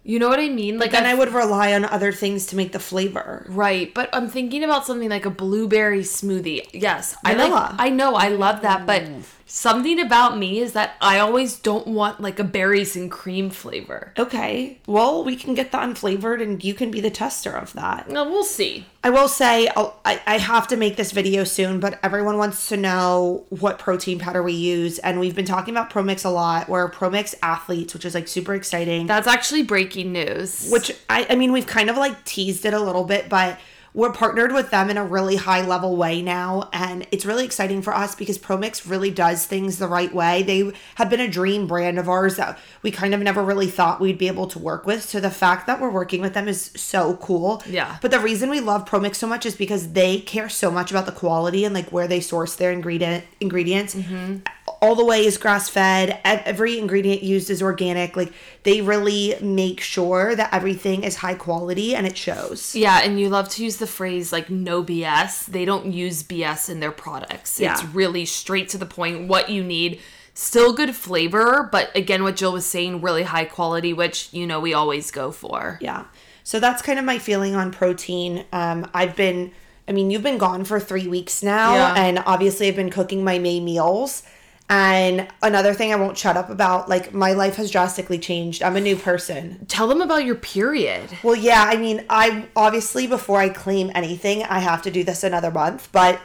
You 0.03 0.17
know 0.17 0.29
what 0.29 0.39
I 0.39 0.49
mean? 0.49 0.79
Like 0.79 0.91
Then 0.91 1.03
I've- 1.05 1.11
I 1.11 1.19
would 1.19 1.31
rely 1.31 1.73
on 1.73 1.85
other 1.85 2.11
things 2.11 2.47
to 2.47 2.55
make 2.55 2.71
the 2.71 2.79
flavor. 2.79 3.45
Right, 3.47 3.93
but 3.93 4.09
I'm 4.13 4.27
thinking 4.29 4.63
about 4.63 4.85
something 4.87 5.09
like 5.09 5.27
a 5.27 5.29
blueberry 5.29 5.99
smoothie. 6.01 6.67
Yes, 6.73 7.15
I 7.23 7.35
Vanilla. 7.35 7.53
like. 7.53 7.73
I 7.77 7.89
know, 7.89 8.15
I 8.15 8.29
love 8.29 8.61
that, 8.63 8.87
but 8.87 9.03
mm. 9.03 9.21
Something 9.51 9.99
about 9.99 10.37
me 10.37 10.59
is 10.59 10.71
that 10.71 10.95
I 11.01 11.19
always 11.19 11.57
don't 11.57 11.85
want 11.85 12.21
like 12.21 12.39
a 12.39 12.43
berries 12.43 12.95
and 12.95 13.11
cream 13.11 13.49
flavor. 13.49 14.13
Okay. 14.17 14.79
Well, 14.87 15.25
we 15.25 15.35
can 15.35 15.53
get 15.53 15.73
the 15.73 15.77
unflavored 15.77 16.41
and 16.41 16.63
you 16.63 16.73
can 16.73 16.89
be 16.89 17.01
the 17.01 17.09
tester 17.09 17.51
of 17.51 17.73
that. 17.73 18.09
No, 18.09 18.23
we'll 18.23 18.45
see. 18.45 18.85
I 19.03 19.09
will 19.09 19.27
say, 19.27 19.67
I'll, 19.75 19.99
I, 20.05 20.21
I 20.25 20.37
have 20.37 20.67
to 20.69 20.77
make 20.77 20.95
this 20.95 21.11
video 21.11 21.43
soon, 21.43 21.81
but 21.81 21.99
everyone 22.01 22.37
wants 22.37 22.69
to 22.69 22.77
know 22.77 23.45
what 23.49 23.77
protein 23.77 24.19
powder 24.19 24.41
we 24.41 24.53
use. 24.53 24.99
And 24.99 25.19
we've 25.19 25.35
been 25.35 25.45
talking 25.45 25.73
about 25.73 25.89
Promix 25.89 26.23
a 26.23 26.29
lot. 26.29 26.69
We're 26.69 26.89
Promix 26.89 27.35
athletes, 27.43 27.93
which 27.93 28.05
is 28.05 28.15
like 28.15 28.29
super 28.29 28.55
exciting. 28.55 29.07
That's 29.07 29.27
actually 29.27 29.63
breaking 29.63 30.13
news. 30.13 30.69
which 30.71 30.95
I, 31.09 31.27
I 31.29 31.35
mean, 31.35 31.51
we've 31.51 31.67
kind 31.67 31.89
of 31.89 31.97
like 31.97 32.23
teased 32.23 32.65
it 32.65 32.73
a 32.73 32.79
little 32.79 33.03
bit, 33.03 33.27
but 33.27 33.59
we're 33.93 34.13
partnered 34.13 34.53
with 34.53 34.71
them 34.71 34.89
in 34.89 34.97
a 34.97 35.03
really 35.03 35.35
high 35.35 35.65
level 35.65 35.97
way 35.97 36.21
now. 36.21 36.69
And 36.71 37.05
it's 37.11 37.25
really 37.25 37.43
exciting 37.43 37.81
for 37.81 37.93
us 37.93 38.15
because 38.15 38.37
Promix 38.37 38.89
really 38.89 39.11
does 39.11 39.45
things 39.45 39.77
the 39.77 39.87
right 39.87 40.13
way. 40.13 40.43
They 40.43 40.71
have 40.95 41.09
been 41.09 41.19
a 41.19 41.27
dream 41.27 41.67
brand 41.67 41.99
of 41.99 42.07
ours 42.07 42.37
that 42.37 42.57
we 42.81 42.91
kind 42.91 43.13
of 43.13 43.19
never 43.19 43.43
really 43.43 43.67
thought 43.67 43.99
we'd 43.99 44.17
be 44.17 44.27
able 44.27 44.47
to 44.47 44.59
work 44.59 44.85
with. 44.85 45.03
So 45.03 45.19
the 45.19 45.29
fact 45.29 45.67
that 45.67 45.81
we're 45.81 45.89
working 45.89 46.21
with 46.21 46.33
them 46.33 46.47
is 46.47 46.71
so 46.75 47.17
cool. 47.17 47.61
Yeah. 47.67 47.97
But 48.01 48.11
the 48.11 48.19
reason 48.19 48.49
we 48.49 48.61
love 48.61 48.85
Promix 48.85 49.15
so 49.15 49.27
much 49.27 49.45
is 49.45 49.55
because 49.55 49.91
they 49.91 50.19
care 50.19 50.49
so 50.49 50.71
much 50.71 50.91
about 50.91 51.05
the 51.05 51.11
quality 51.11 51.65
and 51.65 51.75
like 51.75 51.91
where 51.91 52.07
they 52.07 52.21
source 52.21 52.55
their 52.55 52.71
ingredient 52.71 53.25
ingredients 53.41 53.95
mm-hmm. 53.95 54.37
all 54.81 54.95
the 54.95 55.05
way 55.05 55.25
is 55.25 55.37
grass 55.37 55.67
fed. 55.67 56.19
Every 56.23 56.79
ingredient 56.79 57.23
used 57.23 57.49
is 57.49 57.61
organic. 57.61 58.15
Like 58.15 58.31
they 58.63 58.81
really 58.81 59.35
make 59.41 59.81
sure 59.81 60.33
that 60.35 60.53
everything 60.53 61.03
is 61.03 61.17
high 61.17 61.35
quality 61.35 61.93
and 61.93 62.07
it 62.07 62.15
shows. 62.15 62.73
yeah, 62.75 63.01
and 63.03 63.19
you 63.19 63.27
love 63.27 63.49
to 63.49 63.63
use 63.63 63.80
the 63.81 63.87
phrase 63.87 64.31
like 64.31 64.49
no 64.49 64.81
BS. 64.81 65.45
They 65.47 65.65
don't 65.65 65.91
use 65.91 66.23
BS 66.23 66.69
in 66.69 66.79
their 66.79 66.91
products. 66.93 67.59
Yeah. 67.59 67.73
It's 67.73 67.83
really 67.83 68.23
straight 68.25 68.69
to 68.69 68.77
the 68.77 68.85
point 68.85 69.27
what 69.27 69.49
you 69.49 69.61
need. 69.61 69.99
Still 70.33 70.71
good 70.71 70.95
flavor, 70.95 71.67
but 71.69 71.93
again, 71.93 72.23
what 72.23 72.37
Jill 72.37 72.53
was 72.53 72.65
saying, 72.65 73.01
really 73.01 73.23
high 73.23 73.43
quality, 73.43 73.91
which 73.91 74.29
you 74.31 74.47
know 74.47 74.61
we 74.61 74.73
always 74.73 75.11
go 75.11 75.29
for. 75.31 75.77
Yeah. 75.81 76.05
So 76.43 76.59
that's 76.61 76.81
kind 76.81 76.97
of 76.97 77.03
my 77.03 77.19
feeling 77.19 77.53
on 77.53 77.71
protein. 77.71 78.45
Um, 78.53 78.89
I've 78.93 79.15
been, 79.17 79.51
I 79.87 79.91
mean, 79.91 80.09
you've 80.09 80.23
been 80.23 80.37
gone 80.37 80.63
for 80.63 80.79
three 80.79 81.07
weeks 81.07 81.43
now, 81.43 81.73
Yeah. 81.75 81.93
and 81.97 82.19
obviously 82.25 82.67
I've 82.69 82.77
been 82.77 82.89
cooking 82.89 83.23
my 83.25 83.39
May 83.39 83.59
meals. 83.59 84.23
And 84.71 85.27
another 85.41 85.73
thing 85.73 85.91
I 85.91 85.97
won't 85.97 86.17
shut 86.17 86.37
up 86.37 86.49
about, 86.49 86.87
like 86.87 87.13
my 87.13 87.33
life 87.33 87.57
has 87.57 87.69
drastically 87.69 88.17
changed. 88.17 88.63
I'm 88.63 88.77
a 88.77 88.81
new 88.81 88.95
person. 88.95 89.65
Tell 89.65 89.85
them 89.85 89.99
about 89.99 90.23
your 90.23 90.35
period. 90.35 91.09
Well, 91.23 91.35
yeah, 91.35 91.65
I 91.67 91.75
mean, 91.75 92.05
I 92.09 92.47
obviously 92.55 93.05
before 93.05 93.41
I 93.41 93.49
claim 93.49 93.91
anything, 93.93 94.43
I 94.43 94.59
have 94.59 94.81
to 94.83 94.89
do 94.89 95.03
this 95.03 95.25
another 95.25 95.51
month, 95.51 95.89
but 95.91 96.21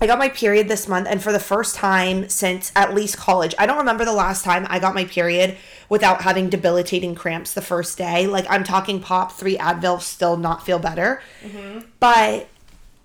I 0.00 0.06
got 0.06 0.18
my 0.18 0.30
period 0.30 0.68
this 0.68 0.88
month, 0.88 1.06
and 1.08 1.22
for 1.22 1.32
the 1.32 1.38
first 1.38 1.74
time 1.74 2.30
since 2.30 2.72
at 2.74 2.94
least 2.94 3.18
college, 3.18 3.54
I 3.58 3.66
don't 3.66 3.78
remember 3.78 4.06
the 4.06 4.12
last 4.12 4.42
time 4.42 4.66
I 4.70 4.78
got 4.78 4.94
my 4.94 5.04
period 5.04 5.58
without 5.90 6.22
having 6.22 6.48
debilitating 6.48 7.14
cramps 7.14 7.52
the 7.52 7.62
first 7.62 7.98
day. 7.98 8.26
Like, 8.26 8.46
I'm 8.48 8.64
talking 8.64 9.00
pop, 9.00 9.32
three 9.32 9.58
Advil, 9.58 10.00
still 10.00 10.38
not 10.38 10.64
feel 10.64 10.78
better. 10.78 11.22
Mm-hmm. 11.42 11.80
But 12.00 12.48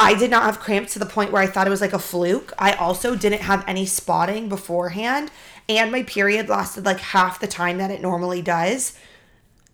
I 0.02 0.16
did 0.16 0.32
not 0.32 0.44
have 0.44 0.60
cramps 0.60 0.94
to 0.94 1.00
the 1.00 1.06
point 1.06 1.32
where 1.32 1.42
I 1.42 1.48
thought 1.48 1.68
it 1.68 1.70
was 1.70 1.82
like 1.82 1.94
a 1.94 2.00
fluke. 2.00 2.54
I 2.58 2.74
also 2.74 3.16
didn't 3.16 3.42
have 3.42 3.64
any 3.68 3.86
spotting 3.86 4.50
beforehand, 4.50 5.32
and 5.70 5.92
my 5.92 6.04
period 6.04 6.50
lasted 6.50 6.86
like 6.86 7.00
half 7.00 7.40
the 7.40 7.48
time 7.48 7.78
that 7.78 7.92
it 7.92 8.02
normally 8.02 8.42
does. 8.42 8.98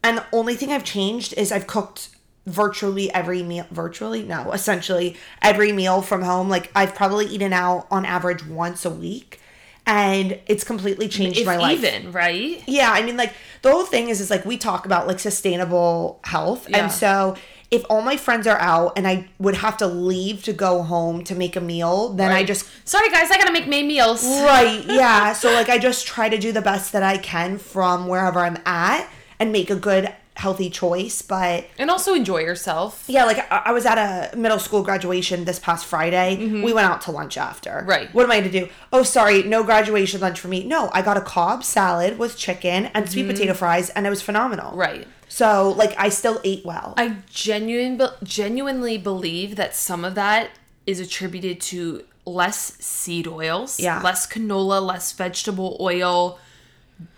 And 0.03 0.17
the 0.17 0.25
only 0.33 0.55
thing 0.55 0.71
I've 0.71 0.83
changed 0.83 1.33
is 1.37 1.51
I've 1.51 1.65
cooked 1.67 2.09
virtually 2.45 3.11
every 3.13 3.43
meal 3.43 3.65
virtually 3.71 4.23
no 4.23 4.53
essentially 4.53 5.17
every 5.41 5.73
meal 5.73 6.01
from 6.01 6.21
home 6.21 6.47
like 6.47 6.71
i've 6.73 6.95
probably 6.95 7.25
eaten 7.25 7.51
out 7.51 7.85
on 7.91 8.05
average 8.05 8.41
once 8.47 8.85
a 8.85 8.89
week 8.89 9.41
and 9.85 10.39
it's 10.47 10.63
completely 10.63 11.09
changed 11.09 11.39
If 11.39 11.45
my 11.45 11.57
life 11.57 11.83
even, 11.83 12.13
right? 12.13 12.63
yeah 12.65 12.89
i 12.93 13.01
mean 13.03 13.17
like 13.17 13.33
the 13.63 13.69
whole 13.71 13.83
thing 13.83 14.07
is 14.07 14.21
is 14.21 14.29
like 14.29 14.45
we 14.45 14.55
talk 14.57 14.85
about 14.85 15.07
like 15.07 15.19
sustainable 15.19 16.21
health 16.23 16.69
Yeah. 16.69 16.83
and 16.83 16.89
so 16.91 17.35
if 17.69 17.83
all 17.89 18.01
my 18.01 18.15
friends 18.15 18.47
are 18.47 18.59
out 18.59 18.93
and 18.95 19.07
i 19.07 19.27
would 19.39 19.55
have 19.55 19.75
to 19.77 19.87
leave 19.87 20.43
to 20.43 20.53
go 20.53 20.83
home 20.83 21.23
to 21.23 21.35
make 21.35 21.55
a 21.55 21.61
meal 21.61 22.09
then 22.13 22.31
i 22.31 22.43
just 22.43 22.65
Sorry 22.87 23.09
guys, 23.09 23.29
I 23.29 23.37
gotta 23.37 23.51
make 23.51 23.67
May 23.67 23.83
meals. 23.83 24.23
right 24.23 24.83
yeah 24.87 25.33
so 25.33 25.51
like 25.51 25.67
i 25.69 25.77
just 25.77 26.07
try 26.07 26.29
to 26.29 26.37
do 26.37 26.51
the 26.51 26.61
best 26.61 26.93
that 26.93 27.03
i 27.03 27.17
can 27.17 27.57
from 27.57 28.07
wherever 28.07 28.39
i'm 28.39 28.57
at 28.65 29.09
and 29.39 29.51
make 29.51 29.69
a 29.69 29.75
good 29.75 30.13
healthy 30.37 30.69
choice 30.69 31.21
but 31.21 31.65
And 31.79 31.89
also 31.89 32.13
enjoy 32.13 32.41
yourself. 32.41 33.03
yeah, 33.07 33.25
like 33.25 33.39
I, 33.51 33.63
I 33.65 33.71
was 33.71 33.85
at 33.85 33.97
a 33.97 34.37
middle 34.37 34.59
school 34.59 34.83
graduation 34.83 35.45
this 35.45 35.59
past 35.59 35.85
Friday. 35.85 36.37
We 36.37 36.71
went 36.73 36.87
out 36.87 37.01
to 37.01 37.11
lunch 37.11 37.37
after. 37.37 37.71
Mm-hmm. 37.71 37.89
Right. 37.89 38.13
What 38.13 38.23
am 38.23 38.31
I 38.31 38.41
to 38.41 38.49
do? 38.49 38.69
Oh, 38.93 39.03
sorry, 39.03 39.43
no 39.43 39.63
graduation 39.63 40.21
lunch 40.21 40.39
for 40.39 40.47
me. 40.47 40.63
No, 40.63 40.89
I 40.93 41.01
got 41.01 41.17
a 41.17 41.21
Cobb 41.21 41.63
salad 41.63 42.17
with 42.19 42.37
chicken 42.37 42.85
and 42.93 43.09
sweet 43.11 43.27
potato 43.27 43.53
fries, 43.53 43.89
and 43.89 44.05
it 44.05 44.09
was 44.11 44.21
phenomenal. 44.21 44.69
Mm-hmm. 44.71 44.79
Right. 44.79 45.07
So, 45.27 45.71
like, 45.71 45.93
I 45.97 46.09
still 46.09 46.39
ate 46.45 46.63
well. 46.65 46.93
I 46.97 47.17
genuine, 47.29 47.99
genuinely 48.23 48.97
believe 48.97 49.55
that 49.57 49.75
some 49.75 50.05
of 50.05 50.15
that 50.15 50.51
is 50.85 50.99
attributed 50.99 51.59
to 51.61 52.03
less 52.25 52.73
seed 52.79 53.27
oils, 53.27 53.79
Yeah. 53.79 54.01
less 54.01 54.27
canola, 54.27 54.81
less 54.85 55.11
vegetable 55.13 55.77
oil, 55.81 56.39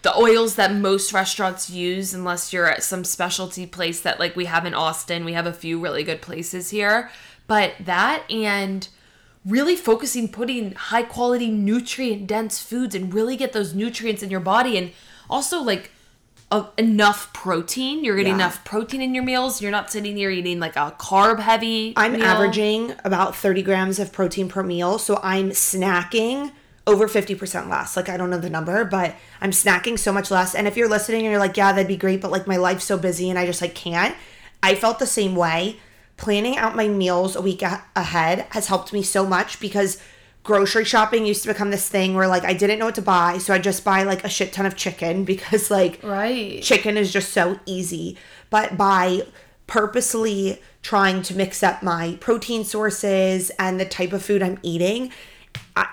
the 0.02 0.16
oils 0.18 0.56
that 0.56 0.74
most 0.74 1.14
restaurants 1.14 1.70
use, 1.70 2.14
unless 2.14 2.52
you're 2.52 2.66
at 2.70 2.84
some 2.84 3.04
specialty 3.04 3.66
place 3.66 4.02
that 4.02 4.20
like 4.20 4.36
we 4.36 4.46
have 4.46 4.66
in 4.66 4.74
Austin. 4.74 5.24
We 5.26 5.34
have 5.34 5.46
a 5.48 5.54
few 5.54 5.80
really 5.80 6.04
good 6.04 6.22
places 6.22 6.70
here, 6.70 7.10
but 7.48 7.74
that 7.80 8.24
and 8.30 8.88
really 9.46 9.76
focusing 9.76 10.28
putting 10.28 10.74
high 10.74 11.04
quality 11.04 11.50
nutrient 11.50 12.28
dense 12.28 12.62
foods 12.62 12.94
and 12.94 13.14
really 13.14 13.38
get 13.38 13.54
those 13.54 13.74
nutrients 13.74 14.22
in 14.22 14.30
your 14.30 14.42
body 14.42 14.78
and 14.78 14.92
also 15.30 15.62
like 15.62 15.92
a, 16.52 16.66
enough 16.78 17.32
protein 17.32 18.04
you're 18.04 18.18
getting 18.18 18.32
Yeah. 18.34 18.40
enough 18.46 18.66
protein 18.66 19.02
in 19.02 19.14
your 19.16 19.24
meals 19.24 19.62
you're 19.62 19.72
not 19.72 19.90
sitting 19.92 20.18
here 20.18 20.30
eating 20.30 20.60
like 20.60 20.76
a 20.76 20.94
carb 21.00 21.40
heavy 21.40 21.94
I'm 21.96 22.14
meal. 22.14 22.24
averaging 22.26 22.96
about 23.06 23.36
30 23.36 23.62
grams 23.64 23.98
of 24.00 24.12
protein 24.12 24.50
per 24.50 24.62
meal. 24.62 24.98
So 25.00 25.20
I'm 25.24 25.52
snacking 25.52 26.52
over 26.90 27.08
50% 27.08 27.70
less. 27.70 27.96
Like, 27.96 28.10
I 28.10 28.18
don't 28.18 28.30
know 28.30 28.38
the 28.38 28.50
number, 28.50 28.84
but 28.84 29.16
I'm 29.42 29.52
snacking 29.52 29.98
so 29.98 30.12
much 30.12 30.32
less. 30.32 30.56
And 30.56 30.68
if 30.68 30.76
you're 30.76 30.90
listening 30.90 31.22
and 31.22 31.32
you're 31.32 31.40
like, 31.40 31.58
yeah, 31.58 31.72
that'd 31.72 31.88
be 31.88 31.98
great, 31.98 32.22
but 32.22 32.32
like 32.32 32.48
my 32.48 32.58
life's 32.58 32.86
so 32.86 32.98
busy 32.98 33.30
and 33.30 33.38
I 33.38 33.46
just 33.46 33.62
like 33.62 33.76
can't, 33.76 34.16
I 34.62 34.76
felt 34.76 35.00
the 35.00 35.06
same 35.06 35.36
way. 35.36 35.78
Planning 36.18 36.58
out 36.58 36.76
my 36.76 36.88
meals 36.88 37.36
a 37.36 37.42
week 37.42 37.62
a- 37.62 37.84
ahead 37.96 38.46
has 38.50 38.68
helped 38.68 38.92
me 38.92 39.02
so 39.04 39.26
much 39.26 39.60
because 39.60 40.02
grocery 40.44 40.84
shopping 40.84 41.26
used 41.26 41.44
to 41.44 41.48
become 41.48 41.70
this 41.70 41.88
thing 41.88 42.16
where 42.16 42.28
like 42.28 42.44
I 42.44 42.54
didn't 42.54 42.80
know 42.80 42.86
what 42.86 42.96
to 42.96 43.02
buy. 43.02 43.38
So 43.38 43.54
I 43.54 43.60
just 43.60 43.86
buy 43.86 44.04
like 44.04 44.24
a 44.24 44.30
shit 44.30 44.52
ton 44.52 44.66
of 44.66 44.76
chicken 44.76 45.24
because 45.26 45.72
like 45.72 46.00
right 46.04 46.62
chicken 46.62 46.98
is 46.98 47.14
just 47.14 47.32
so 47.32 47.60
easy. 47.66 48.18
But 48.50 48.76
by 48.78 49.24
purposely 49.68 50.62
trying 50.82 51.22
to 51.22 51.36
mix 51.36 51.62
up 51.62 51.84
my 51.84 52.18
protein 52.20 52.64
sources 52.64 53.52
and 53.60 53.80
the 53.80 53.86
type 53.86 54.12
of 54.12 54.24
food 54.24 54.42
I'm 54.42 54.60
eating, 54.64 55.12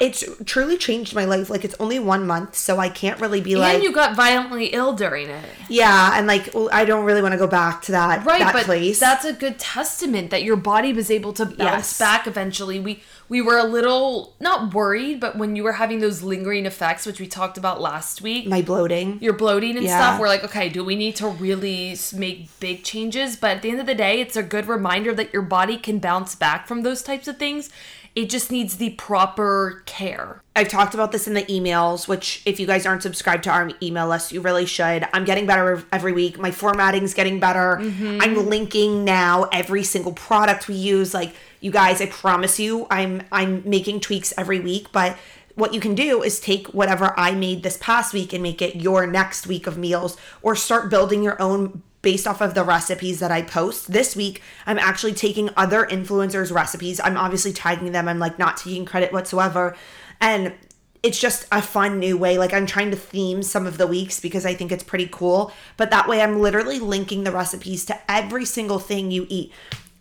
it's 0.00 0.25
truly 0.45 0.76
changed 0.76 1.14
my 1.14 1.25
life. 1.25 1.50
Like 1.50 1.64
it's 1.64 1.75
only 1.81 1.99
one 1.99 2.26
month, 2.26 2.55
so 2.55 2.78
I 2.78 2.88
can't 2.88 3.21
really 3.21 3.40
be 3.40 3.57
like, 3.57 3.75
and 3.75 3.83
you 3.83 3.93
got 3.93 4.16
violently 4.16 4.66
ill 4.66 4.93
during 4.95 5.28
it 5.28 5.45
yeah, 5.69 6.16
and 6.16 6.26
like 6.26 6.50
well, 6.55 6.69
I 6.73 6.85
don't 6.85 7.05
really 7.05 7.23
want 7.23 7.33
to 7.33 7.38
go 7.38 7.47
back 7.47 7.83
to 7.83 7.93
that 7.93 8.25
right 8.25 8.40
that 8.40 8.52
but 8.52 8.64
place. 8.64 9.00
that's 9.00 9.25
a 9.25 9.33
good 9.33 9.59
testament 9.59 10.31
that 10.31 10.43
your 10.43 10.57
body 10.57 10.93
was 10.93 11.11
able 11.11 11.33
to 11.35 11.45
bounce 11.45 11.59
Yes. 11.59 11.99
back 11.99 12.26
eventually 12.26 12.78
we 12.81 13.02
we 13.28 13.43
were 13.43 13.59
a 13.59 13.64
little 13.64 14.35
not 14.40 14.73
worried 14.73 15.19
but 15.21 15.37
when 15.37 15.57
you 15.57 15.64
were 15.64 15.73
having 15.73 15.99
those 16.00 16.23
lingering 16.23 16.66
effects 16.66 17.05
which 17.07 17.19
we 17.19 17.26
talked 17.26 17.59
about 17.59 17.81
last 17.81 18.23
week 18.23 18.47
my 18.47 18.62
bloating. 18.62 19.19
you're 19.21 19.33
bloating 19.33 19.76
and 19.76 19.85
Yeah. 19.85 19.99
stuff 19.99 20.21
we're 20.21 20.28
like 20.28 20.45
okay 20.45 20.69
do 20.69 20.85
we 20.85 20.95
need 20.95 21.16
to 21.16 21.28
really 21.28 21.97
make 22.14 22.49
big 22.61 22.85
changes 22.85 23.35
but 23.37 23.57
at 23.57 23.62
the 23.62 23.71
end 23.71 23.81
of 23.81 23.87
the 23.87 23.95
day 23.95 24.21
it's 24.21 24.37
a 24.37 24.43
good 24.43 24.66
reminder 24.66 25.12
that 25.14 25.33
your 25.33 25.43
body 25.43 25.76
can 25.76 25.99
bounce 25.99 26.35
back 26.37 26.69
from 26.69 26.83
those 26.83 27.02
types 27.02 27.26
of 27.26 27.37
things 27.38 27.71
it 28.16 28.28
just 28.28 28.50
needs 28.50 28.78
the 28.78 28.90
proper 28.90 29.82
care 29.87 30.42
I've 30.56 30.68
talked 30.68 30.94
about 30.94 31.12
this 31.12 31.28
in 31.28 31.35
the 31.35 31.42
emails, 31.42 32.08
which 32.08 32.40
if 32.46 32.58
you 32.58 32.66
guys 32.66 32.87
aren't 32.87 33.02
subscribed 33.02 33.44
to 33.44 33.50
our 33.50 33.70
email 33.82 34.08
list, 34.08 34.32
you 34.32 34.40
really 34.40 34.64
should. 34.64 35.06
I'm 35.12 35.26
getting 35.26 35.44
better 35.44 35.85
every 35.92 36.12
week. 36.12 36.38
My 36.38 36.50
formatting's 36.50 37.12
getting 37.12 37.38
better. 37.38 37.76
Mm-hmm. 37.76 38.20
I'm 38.23 38.49
linking 38.49 39.04
now 39.04 39.44
every 39.52 39.82
single 39.82 40.14
product 40.14 40.66
we 40.66 40.75
use. 40.75 41.12
Like 41.12 41.35
you 41.61 41.70
guys, 41.70 42.00
I 42.00 42.06
promise 42.06 42.58
you, 42.58 42.87
I'm 42.90 43.23
I'm 43.30 43.68
making 43.68 44.00
tweaks 44.00 44.32
every 44.38 44.58
week, 44.58 44.90
but 44.92 45.18
what 45.56 45.75
you 45.75 45.80
can 45.80 45.94
do 45.94 46.23
is 46.23 46.40
take 46.40 46.68
whatever 46.68 47.12
I 47.18 47.32
made 47.32 47.62
this 47.62 47.76
past 47.76 48.14
week 48.14 48.32
and 48.32 48.42
make 48.42 48.62
it 48.62 48.76
your 48.76 49.06
next 49.06 49.46
week 49.46 49.66
of 49.66 49.76
meals 49.76 50.16
or 50.40 50.56
start 50.56 50.90
building 50.90 51.23
your 51.23 51.40
own 51.40 51.82
based 52.03 52.26
off 52.26 52.41
of 52.41 52.55
the 52.55 52.62
recipes 52.62 53.21
that 53.21 53.31
I 53.31 53.43
post. 53.43 53.93
This 53.93 54.15
week, 54.15 54.43
I'm 54.67 54.79
actually 54.79 55.12
taking 55.12 55.50
other 55.57 55.85
influencers' 55.87 56.55
recipes. 56.55 57.00
I'm 57.00 57.17
obviously 57.17 57.53
tagging 57.53 57.93
them. 57.93 58.09
I'm 58.09 58.19
like 58.19 58.38
not 58.38 58.57
taking 58.57 58.85
credit 58.85 59.12
whatsoever. 59.12 59.76
And 60.21 60.55
it's 61.03 61.21
just 61.21 61.47
a 61.53 61.62
fun 61.62 61.99
new 61.99 62.17
way. 62.17 62.38
Like 62.38 62.53
I'm 62.53 62.67
trying 62.67 62.91
to 62.91 62.97
theme 62.97 63.43
some 63.43 63.67
of 63.67 63.79
the 63.79 63.87
weeks 63.87 64.21
because 64.21 64.45
I 64.45 64.55
think 64.55 64.73
it's 64.73 64.85
pretty 64.85 65.09
cool. 65.11 65.53
But 65.76 65.91
that 65.91 66.09
way 66.09 66.21
I'm 66.21 66.41
literally 66.41 66.79
linking 66.79 67.25
the 67.25 67.33
recipes 67.33 67.85
to 67.87 67.99
every 68.11 68.45
single 68.45 68.79
thing 68.79 69.11
you 69.11 69.26
eat. 69.29 69.53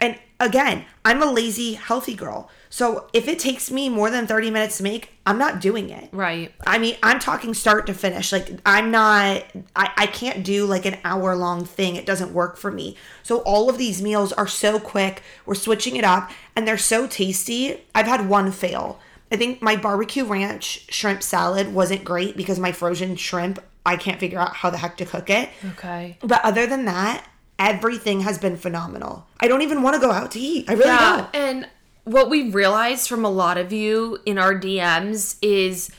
And 0.02 0.18
again, 0.40 0.86
I'm 1.04 1.22
a 1.22 1.32
lazy, 1.32 1.74
healthy 1.74 2.16
girl. 2.16 2.50
So 2.70 3.08
if 3.14 3.28
it 3.28 3.40
takes 3.40 3.72
me 3.72 3.90
more 3.90 4.10
than 4.10 4.28
30 4.28 4.52
minutes 4.52 4.78
to 4.78 4.84
make, 4.84 5.12
I'm 5.26 5.38
not 5.38 5.62
doing 5.62 5.90
it. 5.90 6.10
right 6.12 6.52
I 6.68 6.78
mean, 6.78 6.98
I'm 7.02 7.20
talking 7.20 7.54
start 7.54 7.88
to 7.88 7.94
finish. 7.94 8.32
Like, 8.32 8.60
I'm 8.66 8.92
not, 8.92 9.44
I, 9.76 9.92
I 9.98 10.08
can't 10.08 10.44
do 10.44 10.66
like 10.66 10.86
an 10.86 10.98
hour 11.04 11.36
long 11.36 11.66
thing. 11.66 11.96
It 11.96 12.06
doesn't 12.06 12.34
work 12.34 12.58
for 12.58 12.72
me. 12.72 12.98
So, 13.24 13.40
all 13.40 13.70
of 13.70 13.78
these 13.78 14.02
meals 14.02 14.34
are 14.34 14.48
so 14.48 14.80
quick. 14.80 15.22
We're 15.46 15.56
switching 15.56 15.96
it 15.96 16.04
up 16.04 16.32
and 16.56 16.68
they're 16.68 16.78
so 16.78 17.08
tasty. 17.08 17.82
I've 17.94 18.08
had 18.08 18.28
one 18.30 18.52
fail. 18.52 19.00
I 19.32 19.38
think 19.38 19.62
my 19.62 19.76
barbecue 19.76 20.24
ranch 20.24 20.86
shrimp 20.94 21.24
salad 21.24 21.74
wasn't 21.74 22.04
great 22.04 22.38
because 22.38 22.60
my 22.60 22.72
frozen 22.72 23.16
shrimp, 23.16 23.60
I 23.86 23.98
can't 23.98 24.20
figure 24.20 24.40
out 24.40 24.56
how 24.56 24.70
the 24.70 24.78
heck 24.78 24.98
to 24.98 25.06
cook 25.06 25.30
it. 25.30 25.50
okay 25.74 26.18
But 26.22 26.44
other 26.44 26.68
than 26.68 26.86
that, 26.86 27.26
everything 27.60 28.22
has 28.22 28.38
been 28.38 28.58
phenomenal. 28.58 29.26
I 29.40 29.48
don't 29.48 29.62
even 29.62 29.82
want 29.82 29.96
to 29.96 30.02
go 30.02 30.12
out 30.12 30.32
to 30.32 30.40
eat. 30.40 30.70
I 30.70 30.74
really 30.74 30.86
Yeah, 30.86 31.18
don't. 31.18 31.36
and 31.36 31.70
what 32.04 32.30
we 32.30 32.50
realized 32.50 33.08
from 33.10 33.26
a 33.26 33.30
lot 33.30 33.58
of 33.58 33.72
you 33.74 34.20
in 34.26 34.38
our 34.38 34.54
DMs 34.54 35.38
is 35.42 35.90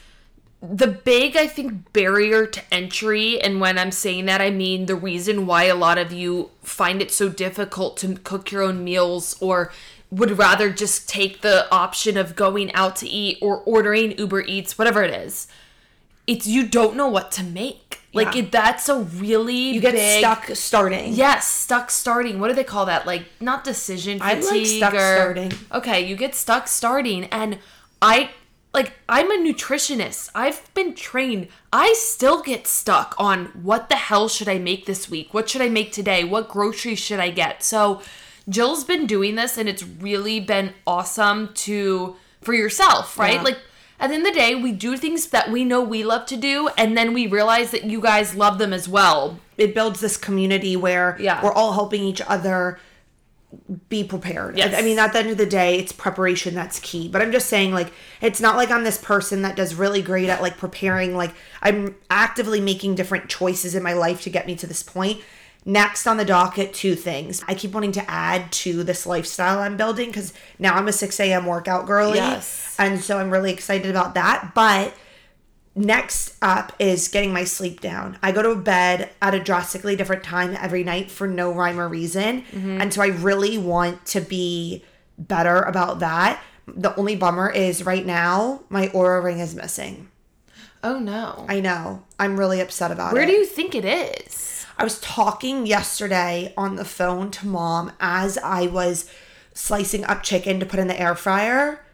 the 0.62 0.86
big, 0.86 1.36
I 1.36 1.46
think, 1.46 1.92
barrier 1.92 2.46
to 2.46 2.62
entry. 2.72 3.40
And 3.40 3.60
when 3.60 3.78
I'm 3.78 3.90
saying 3.90 4.26
that, 4.26 4.40
I 4.40 4.50
mean 4.50 4.86
the 4.86 4.94
reason 4.94 5.46
why 5.46 5.64
a 5.64 5.74
lot 5.74 5.98
of 5.98 6.12
you 6.12 6.50
find 6.62 7.02
it 7.02 7.10
so 7.10 7.28
difficult 7.28 7.96
to 7.98 8.14
cook 8.16 8.50
your 8.50 8.62
own 8.62 8.82
meals 8.84 9.36
or 9.40 9.72
would 10.10 10.38
rather 10.38 10.70
just 10.70 11.08
take 11.08 11.40
the 11.42 11.70
option 11.72 12.16
of 12.16 12.36
going 12.36 12.72
out 12.74 12.96
to 12.96 13.08
eat 13.08 13.38
or 13.42 13.58
ordering 13.58 14.16
Uber 14.18 14.42
Eats, 14.42 14.78
whatever 14.78 15.02
it 15.02 15.12
is. 15.12 15.46
It's 16.26 16.46
you 16.46 16.66
don't 16.66 16.96
know 16.96 17.08
what 17.08 17.30
to 17.32 17.44
make. 17.44 18.00
Like 18.12 18.34
Yeah. 18.34 18.42
it, 18.42 18.52
that's 18.52 18.88
a 18.88 19.00
really 19.00 19.70
You 19.70 19.80
get 19.80 19.92
big, 19.94 20.18
stuck 20.20 20.46
starting. 20.56 21.12
Yes, 21.12 21.46
stuck 21.46 21.90
starting. 21.90 22.40
What 22.40 22.48
do 22.48 22.54
they 22.54 22.64
call 22.64 22.86
that? 22.86 23.06
Like 23.06 23.24
not 23.40 23.62
decision 23.64 24.18
fatigue. 24.18 24.44
I 24.44 24.50
like 24.50 24.66
stuck 24.66 24.94
or 24.94 25.14
starting. 25.16 25.52
Okay, 25.72 26.06
you 26.06 26.16
get 26.16 26.34
stuck 26.34 26.66
starting 26.66 27.24
and 27.26 27.58
I 28.00 28.30
like 28.72 28.92
I'm 29.08 29.30
a 29.30 29.36
nutritionist. 29.36 30.30
I've 30.34 30.72
been 30.74 30.94
trained. 30.94 31.48
I 31.72 31.92
still 31.96 32.42
get 32.42 32.66
stuck 32.66 33.14
on 33.18 33.46
what 33.62 33.88
the 33.88 33.96
hell 33.96 34.28
should 34.28 34.48
I 34.48 34.58
make 34.58 34.86
this 34.86 35.10
week? 35.10 35.32
What 35.34 35.48
should 35.50 35.60
I 35.62 35.68
make 35.68 35.92
today? 35.92 36.24
What 36.24 36.48
groceries 36.48 36.98
should 36.98 37.20
I 37.20 37.30
get? 37.30 37.62
So 37.62 38.00
Jill's 38.48 38.84
been 38.84 39.06
doing 39.06 39.34
this 39.34 39.58
and 39.58 39.68
it's 39.68 39.82
really 39.82 40.40
been 40.40 40.72
awesome 40.86 41.50
to 41.54 42.16
for 42.40 42.54
yourself, 42.54 43.18
right? 43.18 43.34
Yeah. 43.34 43.42
Like 43.42 43.58
At 43.98 44.08
the 44.08 44.14
end 44.14 44.26
of 44.26 44.34
the 44.34 44.38
day, 44.38 44.54
we 44.54 44.72
do 44.72 44.96
things 44.96 45.26
that 45.28 45.50
we 45.50 45.64
know 45.64 45.80
we 45.82 46.04
love 46.04 46.26
to 46.26 46.36
do, 46.36 46.68
and 46.76 46.96
then 46.96 47.14
we 47.14 47.26
realize 47.26 47.70
that 47.70 47.84
you 47.84 48.00
guys 48.00 48.34
love 48.34 48.58
them 48.58 48.72
as 48.72 48.88
well. 48.88 49.40
It 49.56 49.74
builds 49.74 50.00
this 50.00 50.16
community 50.16 50.76
where 50.76 51.16
Yeah. 51.18 51.42
we're 51.42 51.52
all 51.52 51.72
helping 51.72 52.02
each 52.02 52.20
other 52.26 52.78
be 53.88 54.04
prepared. 54.04 54.58
Yes. 54.58 54.74
I 54.76 54.82
mean, 54.82 54.98
at 54.98 55.12
the 55.12 55.20
end 55.20 55.30
of 55.30 55.38
the 55.38 55.46
day, 55.46 55.78
it's 55.78 55.92
preparation 55.92 56.54
that's 56.54 56.78
key. 56.80 57.08
But 57.08 57.22
I'm 57.22 57.32
just 57.32 57.48
saying, 57.48 57.72
like, 57.72 57.90
it's 58.20 58.40
not 58.40 58.56
like 58.56 58.70
I'm 58.70 58.84
this 58.84 58.98
person 58.98 59.42
that 59.42 59.56
does 59.56 59.74
really 59.74 60.02
great 60.02 60.28
at 60.28 60.42
like 60.42 60.58
preparing. 60.58 61.16
Like, 61.16 61.32
I'm 61.62 61.94
actively 62.10 62.60
making 62.60 62.96
different 62.96 63.28
choices 63.30 63.74
in 63.74 63.82
my 63.82 63.94
life 63.94 64.20
to 64.22 64.30
get 64.30 64.46
me 64.46 64.56
to 64.56 64.66
this 64.66 64.82
point. 64.82 65.20
Next 65.68 66.06
on 66.06 66.16
the 66.16 66.24
docket, 66.24 66.72
two 66.72 66.94
things. 66.94 67.42
I 67.48 67.54
keep 67.56 67.72
wanting 67.72 67.90
to 67.92 68.10
add 68.10 68.52
to 68.52 68.84
this 68.84 69.04
lifestyle 69.04 69.58
I'm 69.58 69.76
building 69.76 70.10
because 70.10 70.32
now 70.60 70.76
I'm 70.76 70.86
a 70.86 70.92
6 70.92 71.18
a.m. 71.18 71.44
workout 71.44 71.86
girly. 71.86 72.18
Yes. 72.18 72.76
And 72.78 73.00
so 73.00 73.18
I'm 73.18 73.30
really 73.30 73.52
excited 73.52 73.90
about 73.90 74.14
that. 74.14 74.52
But 74.54 74.94
next 75.74 76.36
up 76.40 76.72
is 76.78 77.08
getting 77.08 77.32
my 77.32 77.42
sleep 77.42 77.80
down. 77.80 78.16
I 78.22 78.30
go 78.30 78.42
to 78.42 78.54
bed 78.54 79.10
at 79.20 79.34
a 79.34 79.40
drastically 79.40 79.96
different 79.96 80.22
time 80.22 80.56
every 80.60 80.84
night 80.84 81.10
for 81.10 81.26
no 81.26 81.52
rhyme 81.52 81.80
or 81.80 81.88
reason. 81.88 82.42
Mm-hmm. 82.42 82.80
And 82.80 82.94
so 82.94 83.02
I 83.02 83.08
really 83.08 83.58
want 83.58 84.06
to 84.06 84.20
be 84.20 84.84
better 85.18 85.62
about 85.62 85.98
that. 85.98 86.40
The 86.68 86.94
only 86.94 87.16
bummer 87.16 87.50
is 87.50 87.84
right 87.84 88.06
now 88.06 88.62
my 88.68 88.86
Oura 88.88 89.20
ring 89.20 89.40
is 89.40 89.56
missing. 89.56 90.10
Oh 90.84 91.00
no. 91.00 91.44
I 91.48 91.58
know. 91.58 92.04
I'm 92.20 92.38
really 92.38 92.60
upset 92.60 92.92
about 92.92 93.14
Where 93.14 93.22
it. 93.22 93.26
Where 93.26 93.34
do 93.34 93.40
you 93.40 93.46
think 93.46 93.74
it 93.74 93.84
is? 93.84 94.45
I 94.78 94.84
was 94.84 95.00
talking 95.00 95.66
yesterday 95.66 96.52
on 96.56 96.76
the 96.76 96.84
phone 96.84 97.30
to 97.32 97.46
mom 97.46 97.92
as 97.98 98.36
I 98.38 98.66
was 98.66 99.10
slicing 99.54 100.04
up 100.04 100.22
chicken 100.22 100.60
to 100.60 100.66
put 100.66 100.78
in 100.78 100.86
the 100.86 101.00
air 101.00 101.14
fryer, 101.14 101.84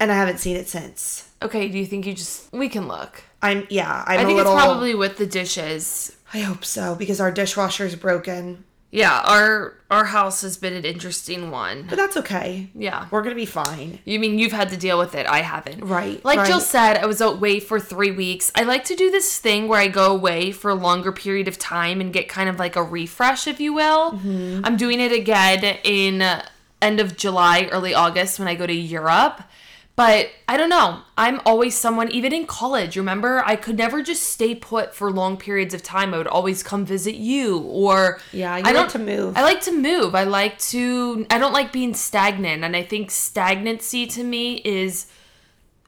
and 0.00 0.10
I 0.10 0.16
haven't 0.16 0.38
seen 0.38 0.56
it 0.56 0.68
since. 0.68 1.30
Okay, 1.42 1.68
do 1.68 1.78
you 1.78 1.86
think 1.86 2.06
you 2.06 2.14
just 2.14 2.52
we 2.52 2.68
can 2.68 2.88
look? 2.88 3.22
I'm 3.40 3.66
yeah, 3.70 4.04
I'm 4.06 4.20
I 4.20 4.24
think 4.24 4.36
little 4.36 4.56
it's 4.56 4.64
probably 4.64 4.94
with 4.94 5.16
the 5.16 5.26
dishes. 5.26 6.16
I 6.32 6.40
hope 6.40 6.64
so 6.64 6.94
because 6.96 7.20
our 7.20 7.30
dishwasher 7.30 7.86
is 7.86 7.94
broken. 7.94 8.64
Yeah, 8.94 9.22
our 9.26 9.74
our 9.90 10.04
house 10.04 10.42
has 10.42 10.56
been 10.56 10.72
an 10.72 10.84
interesting 10.84 11.50
one. 11.50 11.86
But 11.88 11.96
that's 11.96 12.16
okay. 12.18 12.70
Yeah. 12.76 13.08
We're 13.10 13.22
gonna 13.22 13.34
be 13.34 13.44
fine. 13.44 13.98
You 14.04 14.20
mean 14.20 14.38
you've 14.38 14.52
had 14.52 14.70
to 14.70 14.76
deal 14.76 15.00
with 15.00 15.16
it? 15.16 15.26
I 15.26 15.40
haven't. 15.40 15.84
Right, 15.84 16.24
Like 16.24 16.46
Jill 16.46 16.60
said, 16.60 16.98
I 16.98 17.06
was 17.06 17.20
away 17.20 17.58
for 17.58 17.80
three 17.80 18.12
weeks. 18.12 18.52
I 18.54 18.62
like 18.62 18.84
to 18.84 18.94
do 18.94 19.10
this 19.10 19.38
thing 19.40 19.66
where 19.66 19.80
I 19.80 19.88
go 19.88 20.12
away 20.12 20.52
for 20.52 20.70
a 20.70 20.76
longer 20.76 21.10
period 21.10 21.48
of 21.48 21.58
time 21.58 22.00
and 22.00 22.12
get 22.12 22.28
kind 22.28 22.48
of 22.48 22.60
like 22.60 22.76
a 22.76 22.84
refresh, 22.84 23.48
if 23.48 23.58
you 23.58 23.74
will. 23.74 24.12
Mm-hmm. 24.12 24.60
I'm 24.64 24.76
doing 24.76 25.00
it 25.00 25.10
again 25.10 25.78
in 25.82 26.42
end 26.80 27.00
of 27.00 27.16
July, 27.16 27.68
early 27.72 27.94
August 27.94 28.38
when 28.38 28.46
I 28.46 28.54
go 28.54 28.66
to 28.66 28.72
Europe. 28.72 29.42
But 29.96 30.30
I 30.48 30.56
don't 30.56 30.70
know. 30.70 31.02
I'm 31.16 31.40
always 31.46 31.76
someone, 31.76 32.10
even 32.10 32.32
in 32.32 32.46
college, 32.46 32.96
remember? 32.96 33.44
I 33.46 33.54
could 33.54 33.76
never 33.76 34.02
just 34.02 34.24
stay 34.24 34.54
put 34.56 34.92
for 34.92 35.08
long 35.12 35.36
periods 35.36 35.72
of 35.72 35.84
time. 35.84 36.12
I 36.12 36.18
would 36.18 36.26
always 36.26 36.64
come 36.64 36.84
visit 36.84 37.14
you 37.14 37.58
or. 37.58 38.18
Yeah, 38.32 38.56
you 38.56 38.64
I 38.66 38.72
like 38.72 38.88
to 38.90 38.98
move. 38.98 39.36
I 39.36 39.42
like 39.42 39.60
to 39.62 39.72
move. 39.72 40.16
I 40.16 40.24
like 40.24 40.58
to. 40.58 41.24
I 41.30 41.38
don't 41.38 41.52
like 41.52 41.72
being 41.72 41.94
stagnant. 41.94 42.64
And 42.64 42.74
I 42.74 42.82
think 42.82 43.12
stagnancy 43.12 44.06
to 44.08 44.24
me 44.24 44.56
is 44.64 45.06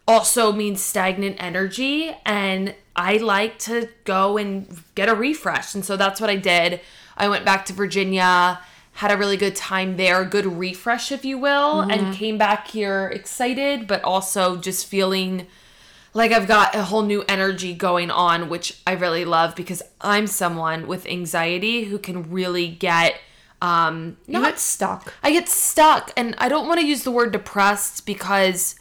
also 0.07 0.53
means 0.53 0.81
stagnant 0.81 1.37
energy. 1.41 2.15
And 2.25 2.77
I 2.95 3.17
like 3.17 3.59
to 3.61 3.89
go 4.05 4.37
and 4.37 4.85
get 4.95 5.09
a 5.09 5.17
refresh. 5.17 5.75
And 5.75 5.85
so 5.85 5.97
that's 5.97 6.21
what 6.21 6.31
I 6.31 6.37
did. 6.37 6.81
I 7.17 7.29
went 7.29 7.45
back 7.45 7.65
to 7.67 7.73
Virginia, 7.73 8.61
had 8.97 9.12
a 9.12 9.17
really 9.17 9.37
good 9.37 9.55
time 9.55 9.99
there, 9.99 10.25
good 10.25 10.47
refresh, 10.47 11.12
if 11.12 11.23
you 11.23 11.37
will, 11.38 11.81
and 11.83 12.15
came 12.15 12.38
back 12.38 12.69
here 12.69 13.09
excited, 13.15 13.87
but 13.87 14.03
also 14.03 14.57
just 14.57 14.87
feeling 14.87 15.47
like 16.15 16.33
I've 16.33 16.49
got 16.49 16.75
a 16.75 16.83
whole 16.85 17.03
new 17.03 17.23
energy 17.29 17.75
going 17.75 18.11
on, 18.11 18.49
which 18.49 18.81
I 18.87 18.93
really 18.93 19.26
love 19.26 19.55
because 19.55 19.83
I'm 20.00 20.26
someone 20.26 20.87
with 20.87 21.05
anxiety 21.07 21.85
who 21.85 21.99
can 21.99 22.31
really 22.31 22.69
get 22.69 23.21
um 23.61 24.17
not 24.26 24.45
get 24.45 24.59
stuck. 24.59 25.12
I 25.23 25.31
get 25.31 25.49
stuck 25.49 26.11
and 26.17 26.35
I 26.38 26.49
don't 26.49 26.67
want 26.67 26.81
to 26.81 26.87
use 26.87 27.05
the 27.05 27.11
word 27.11 27.33
depressed 27.33 28.07
because 28.07 28.76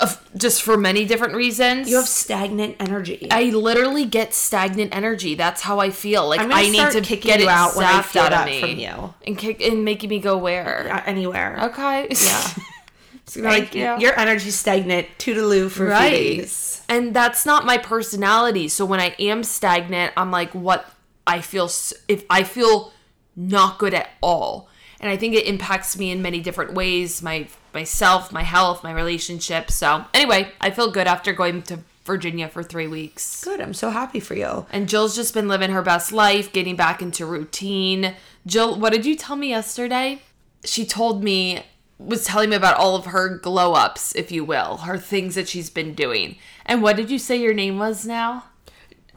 of 0.00 0.22
just 0.36 0.62
for 0.62 0.76
many 0.76 1.04
different 1.04 1.34
reasons. 1.34 1.88
You 1.88 1.96
have 1.96 2.08
stagnant 2.08 2.76
energy. 2.78 3.26
I 3.30 3.44
literally 3.44 4.04
get 4.04 4.34
stagnant 4.34 4.94
energy. 4.94 5.34
That's 5.34 5.62
how 5.62 5.78
I 5.80 5.90
feel. 5.90 6.28
Like 6.28 6.40
gonna 6.40 6.62
need 6.70 6.90
to 6.92 7.00
kicking 7.00 7.28
get 7.30 7.40
you 7.40 7.46
it 7.46 7.50
out 7.50 7.74
when 7.76 7.86
I 7.86 8.02
feel 8.02 8.22
out 8.22 8.30
that 8.30 8.46
me 8.46 8.60
from 8.60 8.70
you. 8.78 9.14
and 9.26 9.36
kick 9.38 9.60
and 9.62 9.84
making 9.84 10.10
me 10.10 10.18
go 10.20 10.36
where. 10.36 10.92
Uh, 10.92 11.02
anywhere. 11.06 11.58
Okay. 11.70 12.08
Yeah. 12.10 12.48
Thank 13.26 13.44
like 13.44 13.74
you. 13.74 13.98
your 13.98 14.18
energy's 14.18 14.54
stagnant, 14.54 15.06
toodaloo 15.18 15.70
for 15.70 15.88
few 15.90 16.10
days. 16.10 16.82
And 16.88 17.12
that's 17.14 17.44
not 17.44 17.66
my 17.66 17.76
personality. 17.76 18.68
So 18.68 18.86
when 18.86 19.00
I 19.00 19.14
am 19.18 19.44
stagnant, 19.44 20.14
I'm 20.16 20.30
like, 20.30 20.54
what 20.54 20.90
I 21.26 21.42
feel, 21.42 21.66
s- 21.66 21.92
if 22.08 22.24
I 22.30 22.42
feel 22.44 22.92
not 23.36 23.78
good 23.78 23.92
at 23.92 24.08
all. 24.22 24.70
And 25.00 25.10
I 25.10 25.16
think 25.16 25.34
it 25.34 25.46
impacts 25.46 25.96
me 25.98 26.10
in 26.10 26.22
many 26.22 26.40
different 26.40 26.74
ways 26.74 27.22
my 27.22 27.48
myself, 27.72 28.32
my 28.32 28.42
health, 28.42 28.82
my 28.82 28.92
relationship. 28.92 29.70
So 29.70 30.04
anyway, 30.12 30.50
I 30.60 30.70
feel 30.70 30.90
good 30.90 31.06
after 31.06 31.32
going 31.32 31.62
to 31.62 31.80
Virginia 32.04 32.48
for 32.48 32.62
three 32.62 32.88
weeks. 32.88 33.44
Good. 33.44 33.60
I'm 33.60 33.74
so 33.74 33.90
happy 33.90 34.18
for 34.18 34.34
you. 34.34 34.66
And 34.72 34.88
Jill's 34.88 35.14
just 35.14 35.34
been 35.34 35.46
living 35.46 35.70
her 35.70 35.82
best 35.82 36.10
life, 36.10 36.52
getting 36.52 36.74
back 36.74 37.02
into 37.02 37.26
routine. 37.26 38.14
Jill, 38.46 38.80
what 38.80 38.92
did 38.92 39.04
you 39.04 39.14
tell 39.14 39.36
me 39.36 39.50
yesterday? 39.50 40.22
She 40.64 40.86
told 40.86 41.22
me, 41.22 41.62
was 41.98 42.24
telling 42.24 42.50
me 42.50 42.56
about 42.56 42.78
all 42.78 42.96
of 42.96 43.06
her 43.06 43.36
glow 43.36 43.74
ups, 43.74 44.14
if 44.14 44.32
you 44.32 44.42
will, 44.42 44.78
her 44.78 44.96
things 44.96 45.34
that 45.34 45.48
she's 45.48 45.68
been 45.68 45.92
doing. 45.94 46.38
And 46.64 46.82
what 46.82 46.96
did 46.96 47.10
you 47.10 47.18
say 47.18 47.36
your 47.36 47.54
name 47.54 47.78
was 47.78 48.06
now? 48.06 48.44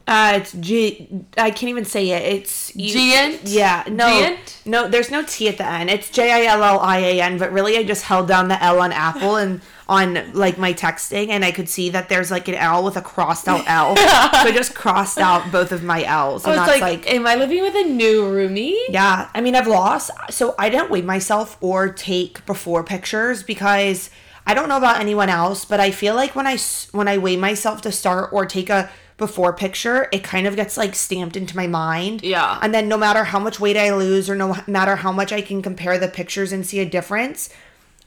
Uh, 0.06 0.34
it's 0.36 0.52
G. 0.52 1.08
I 1.36 1.50
can't 1.50 1.70
even 1.70 1.84
say 1.84 2.10
it. 2.10 2.34
It's 2.34 2.72
Giant? 2.72 3.42
Yeah. 3.44 3.84
No. 3.88 4.08
Giant? 4.08 4.62
No. 4.64 4.88
There's 4.88 5.10
no 5.10 5.24
T 5.24 5.48
at 5.48 5.58
the 5.58 5.66
end. 5.66 5.90
It's 5.90 6.10
J 6.10 6.32
I 6.32 6.44
L 6.46 6.62
L 6.62 6.80
I 6.80 6.98
A 6.98 7.20
N. 7.20 7.38
But 7.38 7.52
really, 7.52 7.76
I 7.78 7.84
just 7.84 8.04
held 8.04 8.28
down 8.28 8.48
the 8.48 8.62
L 8.62 8.80
on 8.80 8.92
Apple 8.92 9.36
and 9.36 9.60
on 9.88 10.32
like 10.32 10.58
my 10.58 10.72
texting, 10.72 11.28
and 11.28 11.44
I 11.44 11.52
could 11.52 11.68
see 11.68 11.90
that 11.90 12.08
there's 12.08 12.30
like 12.30 12.48
an 12.48 12.54
L 12.54 12.82
with 12.82 12.96
a 12.96 13.02
crossed 13.02 13.46
out 13.46 13.64
L. 13.66 13.96
so 13.96 14.02
I 14.04 14.52
just 14.52 14.74
crossed 14.74 15.18
out 15.18 15.52
both 15.52 15.70
of 15.70 15.82
my 15.82 16.02
L's, 16.02 16.44
and 16.44 16.54
I 16.54 16.56
was 16.56 16.66
that's 16.66 16.80
like, 16.80 17.04
like 17.04 17.14
am 17.14 17.26
I 17.26 17.34
living 17.34 17.62
with 17.62 17.74
a 17.74 17.84
new 17.84 18.22
roomie? 18.22 18.76
Yeah, 18.88 19.28
I 19.34 19.40
mean, 19.40 19.54
I've 19.54 19.66
lost. 19.66 20.10
So 20.30 20.54
I 20.58 20.68
didn't 20.68 20.90
weigh 20.90 21.02
myself 21.02 21.58
or 21.60 21.92
take 21.92 22.44
before 22.46 22.82
pictures 22.82 23.42
because 23.42 24.10
I 24.46 24.54
don't 24.54 24.68
know 24.68 24.76
about 24.76 25.00
anyone 25.00 25.28
else, 25.28 25.64
but 25.64 25.78
I 25.78 25.90
feel 25.90 26.14
like 26.14 26.34
when 26.34 26.46
I 26.46 26.58
when 26.92 27.06
I 27.06 27.18
weigh 27.18 27.36
myself 27.36 27.82
to 27.82 27.92
start 27.92 28.32
or 28.32 28.46
take 28.46 28.70
a 28.70 28.90
before 29.22 29.52
picture, 29.52 30.08
it 30.10 30.24
kind 30.24 30.48
of 30.48 30.56
gets 30.56 30.76
like 30.76 30.96
stamped 30.96 31.36
into 31.36 31.56
my 31.56 31.68
mind. 31.68 32.24
Yeah. 32.24 32.58
And 32.60 32.74
then 32.74 32.88
no 32.88 32.98
matter 32.98 33.22
how 33.22 33.38
much 33.38 33.60
weight 33.60 33.76
I 33.76 33.94
lose 33.94 34.28
or 34.28 34.34
no 34.34 34.56
matter 34.66 34.96
how 34.96 35.12
much 35.12 35.32
I 35.32 35.40
can 35.40 35.62
compare 35.62 35.96
the 35.96 36.08
pictures 36.08 36.50
and 36.50 36.66
see 36.66 36.80
a 36.80 36.84
difference, 36.84 37.48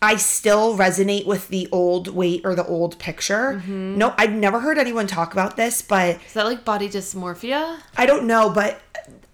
I 0.01 0.17
still 0.17 0.77
resonate 0.77 1.25
with 1.25 1.47
the 1.47 1.69
old 1.71 2.09
weight 2.09 2.41
or 2.43 2.53
the 2.53 2.67
old 2.67 2.99
picture. 2.99 3.53
Mm-hmm. 3.53 3.97
No, 3.97 4.13
I've 4.17 4.33
never 4.33 4.59
heard 4.59 4.77
anyone 4.77 5.07
talk 5.07 5.31
about 5.31 5.55
this, 5.55 5.81
but 5.81 6.19
Is 6.27 6.33
that 6.33 6.45
like 6.45 6.65
body 6.65 6.89
dysmorphia? 6.89 7.79
I 7.95 8.05
don't 8.05 8.27
know, 8.27 8.49
but 8.49 8.81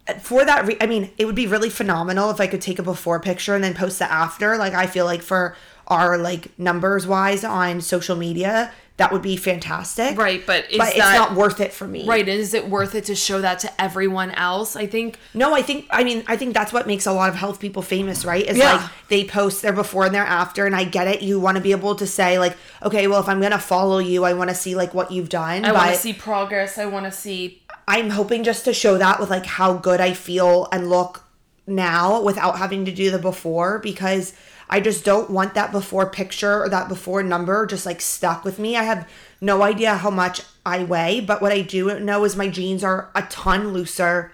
uh, 0.07 0.13
for 0.19 0.45
that, 0.45 0.67
re- 0.67 0.77
I 0.79 0.85
mean, 0.85 1.09
it 1.17 1.25
would 1.25 1.35
be 1.35 1.47
really 1.47 1.71
phenomenal 1.71 2.29
if 2.29 2.39
I 2.39 2.45
could 2.45 2.61
take 2.61 2.77
a 2.77 2.83
before 2.83 3.19
picture 3.19 3.55
and 3.55 3.63
then 3.63 3.73
post 3.73 3.97
the 3.97 4.11
after. 4.11 4.55
Like, 4.55 4.73
I 4.73 4.85
feel 4.85 5.05
like 5.05 5.23
for 5.23 5.55
our 5.87 6.17
like 6.19 6.57
numbers 6.59 7.07
wise 7.07 7.43
on 7.43 7.81
social 7.81 8.15
media, 8.15 8.71
that 9.01 9.11
would 9.11 9.21
be 9.21 9.35
fantastic. 9.35 10.17
Right, 10.17 10.45
but 10.45 10.69
is 10.71 10.77
but 10.77 10.89
it's 10.89 10.97
that 10.97 11.15
not 11.15 11.35
worth 11.35 11.59
it 11.59 11.73
for 11.73 11.87
me. 11.87 12.05
right? 12.05 12.27
Is 12.27 12.53
it 12.53 12.69
worth 12.69 12.95
it 12.95 13.05
to 13.05 13.15
show 13.15 13.41
that 13.41 13.59
to 13.59 13.81
everyone 13.81 14.31
else? 14.31 14.75
I 14.75 14.85
think 14.85 15.17
No, 15.33 15.53
I 15.55 15.61
think 15.61 15.87
I 15.89 16.03
mean 16.03 16.23
I 16.27 16.37
think 16.37 16.53
that's 16.53 16.71
what 16.71 16.87
makes 16.87 17.05
a 17.05 17.11
lot 17.11 17.29
of 17.29 17.35
health 17.35 17.59
people 17.59 17.81
famous, 17.81 18.23
right? 18.25 18.45
Is 18.45 18.57
Yeah. 18.57 18.73
like 18.75 18.89
they 19.09 19.23
post 19.25 19.61
their 19.61 19.73
before 19.73 20.05
and 20.05 20.13
their 20.13 20.25
after, 20.25 20.65
and 20.65 20.75
I 20.75 20.83
get 20.83 21.07
it. 21.07 21.21
You 21.21 21.39
want 21.39 21.57
to 21.57 21.61
be 21.63 21.71
able 21.71 21.95
to 21.95 22.07
say 22.07 22.39
like, 22.39 22.55
okay, 22.83 23.07
well, 23.07 23.19
if 23.19 23.27
I'm 23.27 23.41
gonna 23.41 23.59
follow 23.59 23.97
you, 23.97 24.23
I 24.23 24.33
want 24.33 24.49
to 24.49 24.55
see 24.55 24.75
like 24.75 24.93
what 24.93 25.11
you've 25.11 25.29
done. 25.29 25.65
I 25.65 25.71
want 25.71 25.91
to 25.91 25.97
see 25.97 26.13
progress. 26.13 26.77
I 26.77 26.85
want 26.85 27.05
to 27.05 27.11
see 27.11 27.63
I'm 27.87 28.11
hoping 28.11 28.43
just 28.43 28.65
to 28.65 28.73
show 28.73 28.97
that 28.99 29.19
with 29.19 29.29
like 29.29 29.45
how 29.45 29.73
good 29.73 29.99
I 29.99 30.13
feel 30.13 30.67
and 30.71 30.89
look 30.89 31.23
now 31.67 32.21
without 32.21 32.57
having 32.57 32.85
to 32.85 32.91
do 32.91 33.11
the 33.11 33.19
before 33.19 33.79
because 33.79 34.33
I 34.71 34.79
just 34.79 35.03
don't 35.03 35.29
want 35.29 35.53
that 35.53 35.73
before 35.73 36.09
picture 36.09 36.63
or 36.63 36.69
that 36.69 36.87
before 36.87 37.21
number 37.21 37.65
just 37.65 37.85
like 37.85 37.99
stuck 37.99 38.45
with 38.45 38.57
me. 38.57 38.77
I 38.77 38.83
have 38.83 39.07
no 39.41 39.61
idea 39.61 39.97
how 39.97 40.09
much 40.09 40.41
I 40.65 40.85
weigh, 40.85 41.19
but 41.19 41.41
what 41.41 41.51
I 41.51 41.61
do 41.61 41.99
know 41.99 42.23
is 42.23 42.37
my 42.37 42.47
jeans 42.47 42.81
are 42.83 43.11
a 43.13 43.23
ton 43.23 43.73
looser. 43.73 44.31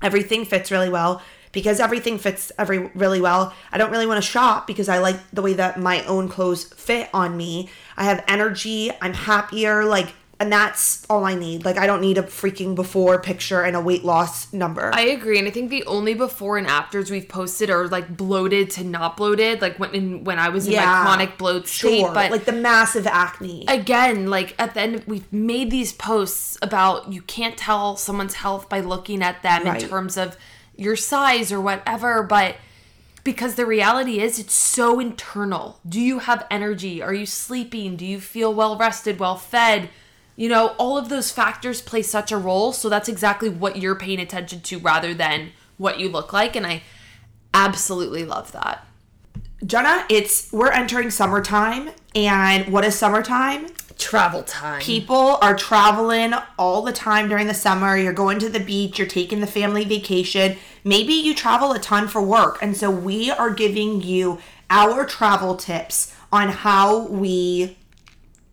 Everything 0.00 0.44
fits 0.44 0.70
really 0.70 0.88
well. 0.88 1.20
Because 1.50 1.80
everything 1.80 2.16
fits 2.16 2.50
every 2.58 2.78
really 2.94 3.20
well, 3.20 3.52
I 3.70 3.76
don't 3.76 3.90
really 3.90 4.06
want 4.06 4.16
to 4.16 4.26
shop 4.26 4.66
because 4.66 4.88
I 4.88 5.00
like 5.00 5.18
the 5.34 5.42
way 5.42 5.52
that 5.52 5.78
my 5.78 6.02
own 6.04 6.30
clothes 6.30 6.64
fit 6.64 7.10
on 7.12 7.36
me. 7.36 7.68
I 7.94 8.04
have 8.04 8.24
energy, 8.26 8.90
I'm 9.02 9.12
happier, 9.12 9.84
like 9.84 10.14
And 10.42 10.52
that's 10.52 11.04
all 11.08 11.24
I 11.24 11.36
need. 11.36 11.64
Like 11.64 11.78
I 11.78 11.86
don't 11.86 12.00
need 12.00 12.18
a 12.18 12.22
freaking 12.24 12.74
before 12.74 13.20
picture 13.20 13.62
and 13.62 13.76
a 13.76 13.80
weight 13.80 14.02
loss 14.04 14.52
number. 14.52 14.90
I 14.92 15.02
agree, 15.02 15.38
and 15.38 15.46
I 15.46 15.52
think 15.52 15.70
the 15.70 15.84
only 15.86 16.14
before 16.14 16.58
and 16.58 16.66
afters 16.66 17.12
we've 17.12 17.28
posted 17.28 17.70
are 17.70 17.86
like 17.86 18.16
bloated 18.16 18.68
to 18.70 18.82
not 18.82 19.16
bloated, 19.16 19.62
like 19.62 19.78
when 19.78 19.94
in, 19.94 20.24
when 20.24 20.40
I 20.40 20.48
was 20.48 20.66
in 20.66 20.72
Yeah, 20.72 20.84
my 20.86 21.02
chronic 21.02 21.38
bloat 21.38 21.68
state. 21.68 22.00
sure. 22.00 22.12
But 22.12 22.32
like 22.32 22.44
the 22.44 22.50
massive 22.52 23.06
acne. 23.06 23.66
again, 23.68 24.28
like 24.30 24.56
at 24.58 24.74
the 24.74 24.80
end, 24.80 25.04
we've 25.06 25.32
made 25.32 25.70
these 25.70 25.92
posts 25.92 26.58
about 26.60 27.12
you 27.12 27.22
can't 27.22 27.56
tell 27.56 27.96
someone's 27.96 28.34
health 28.34 28.68
by 28.68 28.80
looking 28.80 29.22
at 29.22 29.44
them 29.44 29.62
Right. 29.64 29.80
in 29.80 29.88
terms 29.88 30.16
of 30.16 30.36
your 30.76 30.96
size 30.96 31.52
or 31.52 31.60
whatever, 31.60 32.24
but 32.24 32.56
because 33.22 33.54
the 33.54 33.64
reality 33.66 34.18
is 34.18 34.40
it's 34.40 34.54
so 34.54 34.98
internal. 34.98 35.78
Do 35.88 36.00
you 36.00 36.18
have 36.18 36.44
energy? 36.50 37.00
Are 37.00 37.14
you 37.14 37.26
sleeping? 37.26 37.94
Do 37.94 38.04
you 38.04 38.18
feel 38.20 38.52
well 38.52 38.76
rested, 38.76 39.20
well 39.20 39.36
fed? 39.36 39.88
You 40.36 40.48
know, 40.48 40.74
all 40.78 40.96
of 40.96 41.08
those 41.08 41.30
factors 41.30 41.82
play 41.82 42.02
such 42.02 42.32
a 42.32 42.38
role. 42.38 42.72
So 42.72 42.88
that's 42.88 43.08
exactly 43.08 43.48
what 43.48 43.76
you're 43.76 43.94
paying 43.94 44.20
attention 44.20 44.60
to 44.62 44.78
rather 44.78 45.14
than 45.14 45.50
what 45.76 46.00
you 46.00 46.08
look 46.08 46.32
like. 46.32 46.56
And 46.56 46.66
I 46.66 46.82
absolutely 47.52 48.24
love 48.24 48.52
that. 48.52 48.86
Jenna, 49.64 50.04
it's 50.08 50.52
we're 50.52 50.72
entering 50.72 51.10
summertime 51.10 51.90
and 52.14 52.72
what 52.72 52.84
is 52.84 52.96
summertime? 52.96 53.68
Travel 53.96 54.42
time. 54.42 54.80
People 54.80 55.38
are 55.40 55.54
traveling 55.54 56.34
all 56.58 56.82
the 56.82 56.92
time 56.92 57.28
during 57.28 57.46
the 57.46 57.54
summer. 57.54 57.96
You're 57.96 58.12
going 58.12 58.40
to 58.40 58.48
the 58.48 58.58
beach, 58.58 58.98
you're 58.98 59.06
taking 59.06 59.40
the 59.40 59.46
family 59.46 59.84
vacation. 59.84 60.56
Maybe 60.82 61.12
you 61.12 61.34
travel 61.34 61.72
a 61.72 61.78
ton 61.78 62.08
for 62.08 62.20
work. 62.20 62.58
And 62.60 62.76
so 62.76 62.90
we 62.90 63.30
are 63.30 63.50
giving 63.50 64.02
you 64.02 64.40
our 64.68 65.04
travel 65.04 65.54
tips 65.54 66.12
on 66.32 66.48
how 66.48 67.06
we 67.06 67.76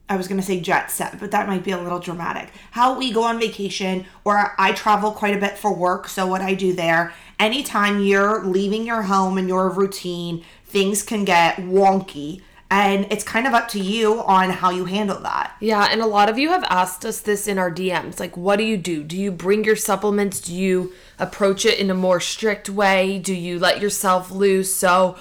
I 0.09 0.17
was 0.17 0.27
going 0.27 0.41
to 0.41 0.45
say 0.45 0.59
jet 0.59 0.89
set, 0.89 1.19
but 1.19 1.29
that 1.31 1.47
might 1.47 1.63
be 1.63 1.71
a 1.71 1.77
little 1.77 1.99
dramatic. 1.99 2.49
How 2.71 2.97
we 2.97 3.11
go 3.11 3.23
on 3.23 3.39
vacation, 3.39 4.05
or 4.25 4.55
I 4.57 4.71
travel 4.71 5.11
quite 5.11 5.35
a 5.35 5.39
bit 5.39 5.57
for 5.57 5.71
work. 5.71 6.09
So, 6.09 6.25
what 6.25 6.41
I 6.41 6.55
do 6.55 6.73
there, 6.73 7.13
anytime 7.39 8.01
you're 8.01 8.43
leaving 8.43 8.85
your 8.85 9.03
home 9.03 9.37
and 9.37 9.47
your 9.47 9.69
routine, 9.69 10.43
things 10.65 11.03
can 11.03 11.25
get 11.25 11.57
wonky. 11.57 12.41
And 12.71 13.07
it's 13.09 13.23
kind 13.23 13.47
of 13.47 13.53
up 13.53 13.67
to 13.69 13.79
you 13.79 14.21
on 14.21 14.51
how 14.51 14.69
you 14.69 14.85
handle 14.85 15.19
that. 15.21 15.55
Yeah, 15.59 15.87
and 15.91 16.01
a 16.01 16.05
lot 16.05 16.29
of 16.29 16.37
you 16.37 16.49
have 16.49 16.63
asked 16.65 17.03
us 17.03 17.19
this 17.19 17.47
in 17.47 17.57
our 17.57 17.71
DMs. 17.71 18.19
Like, 18.19 18.37
what 18.37 18.57
do 18.57 18.63
you 18.63 18.77
do? 18.77 19.03
Do 19.03 19.17
you 19.17 19.31
bring 19.31 19.63
your 19.63 19.75
supplements? 19.75 20.39
Do 20.39 20.53
you 20.53 20.93
approach 21.17 21.65
it 21.65 21.79
in 21.79 21.89
a 21.89 21.95
more 21.95 22.19
strict 22.19 22.69
way? 22.69 23.17
Do 23.17 23.33
you 23.33 23.57
let 23.57 23.81
yourself 23.81 24.29
loose? 24.29 24.71
So, 24.73 25.17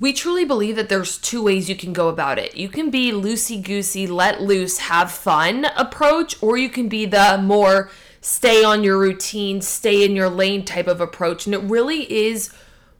we 0.00 0.12
truly 0.12 0.44
believe 0.44 0.76
that 0.76 0.88
there's 0.88 1.18
two 1.18 1.42
ways 1.42 1.68
you 1.68 1.76
can 1.76 1.92
go 1.92 2.08
about 2.08 2.38
it. 2.38 2.56
You 2.56 2.68
can 2.68 2.90
be 2.90 3.12
loosey 3.12 3.62
goosey, 3.62 4.06
let 4.06 4.42
loose, 4.42 4.78
have 4.78 5.10
fun 5.10 5.66
approach, 5.76 6.42
or 6.42 6.56
you 6.56 6.68
can 6.68 6.88
be 6.88 7.06
the 7.06 7.38
more 7.42 7.90
stay 8.20 8.64
on 8.64 8.82
your 8.82 8.98
routine, 8.98 9.60
stay 9.60 10.04
in 10.04 10.16
your 10.16 10.28
lane 10.28 10.64
type 10.64 10.88
of 10.88 11.00
approach. 11.00 11.46
And 11.46 11.54
it 11.54 11.62
really 11.62 12.12
is 12.12 12.52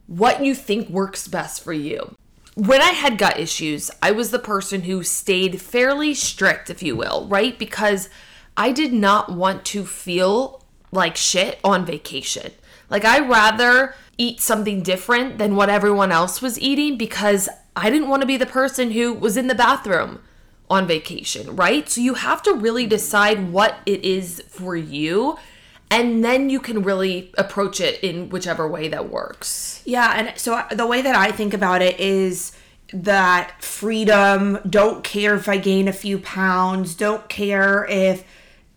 what 0.06 0.44
you 0.44 0.54
think 0.54 0.88
works 0.88 1.26
best 1.26 1.62
for 1.62 1.72
you 1.72 2.14
when 2.54 2.80
I 2.80 2.90
had 2.90 3.18
gut 3.18 3.38
issues, 3.38 3.90
I 4.00 4.12
was 4.12 4.30
the 4.30 4.38
person 4.38 4.82
who 4.82 5.02
stayed 5.02 5.60
fairly 5.60 6.14
strict, 6.14 6.70
if 6.70 6.82
you 6.82 6.96
will, 6.96 7.26
right? 7.28 7.58
Because 7.58 8.08
I 8.56 8.72
did 8.72 8.92
not 8.92 9.32
want 9.32 9.64
to 9.66 9.84
feel 9.84 10.62
like 10.92 11.16
shit 11.16 11.58
on 11.64 11.84
vacation. 11.84 12.52
Like, 12.88 13.04
I 13.04 13.26
rather 13.26 13.94
eat 14.18 14.40
something 14.40 14.82
different 14.82 15.38
than 15.38 15.56
what 15.56 15.68
everyone 15.68 16.12
else 16.12 16.40
was 16.40 16.58
eating 16.58 16.96
because 16.96 17.48
I 17.76 17.90
didn't 17.90 18.08
want 18.08 18.22
to 18.22 18.26
be 18.26 18.36
the 18.36 18.46
person 18.46 18.92
who 18.92 19.12
was 19.12 19.36
in 19.36 19.48
the 19.48 19.54
bathroom 19.54 20.20
on 20.70 20.86
vacation, 20.86 21.56
right? 21.56 21.88
So 21.88 22.00
you 22.00 22.14
have 22.14 22.42
to 22.42 22.54
really 22.54 22.86
decide 22.86 23.52
what 23.52 23.78
it 23.86 24.04
is 24.04 24.42
for 24.48 24.76
you. 24.76 25.36
And 25.90 26.24
then 26.24 26.50
you 26.50 26.60
can 26.60 26.82
really 26.82 27.32
approach 27.36 27.80
it 27.80 28.02
in 28.02 28.28
whichever 28.30 28.66
way 28.66 28.88
that 28.88 29.10
works. 29.10 29.82
Yeah, 29.84 30.12
and 30.16 30.38
so 30.38 30.64
the 30.72 30.86
way 30.86 31.02
that 31.02 31.14
I 31.14 31.30
think 31.30 31.54
about 31.54 31.82
it 31.82 32.00
is 32.00 32.52
that 32.92 33.62
freedom, 33.62 34.58
don't 34.68 35.04
care 35.04 35.34
if 35.34 35.48
I 35.48 35.58
gain 35.58 35.86
a 35.86 35.92
few 35.92 36.18
pounds, 36.18 36.94
don't 36.94 37.28
care 37.28 37.86
if, 37.88 38.24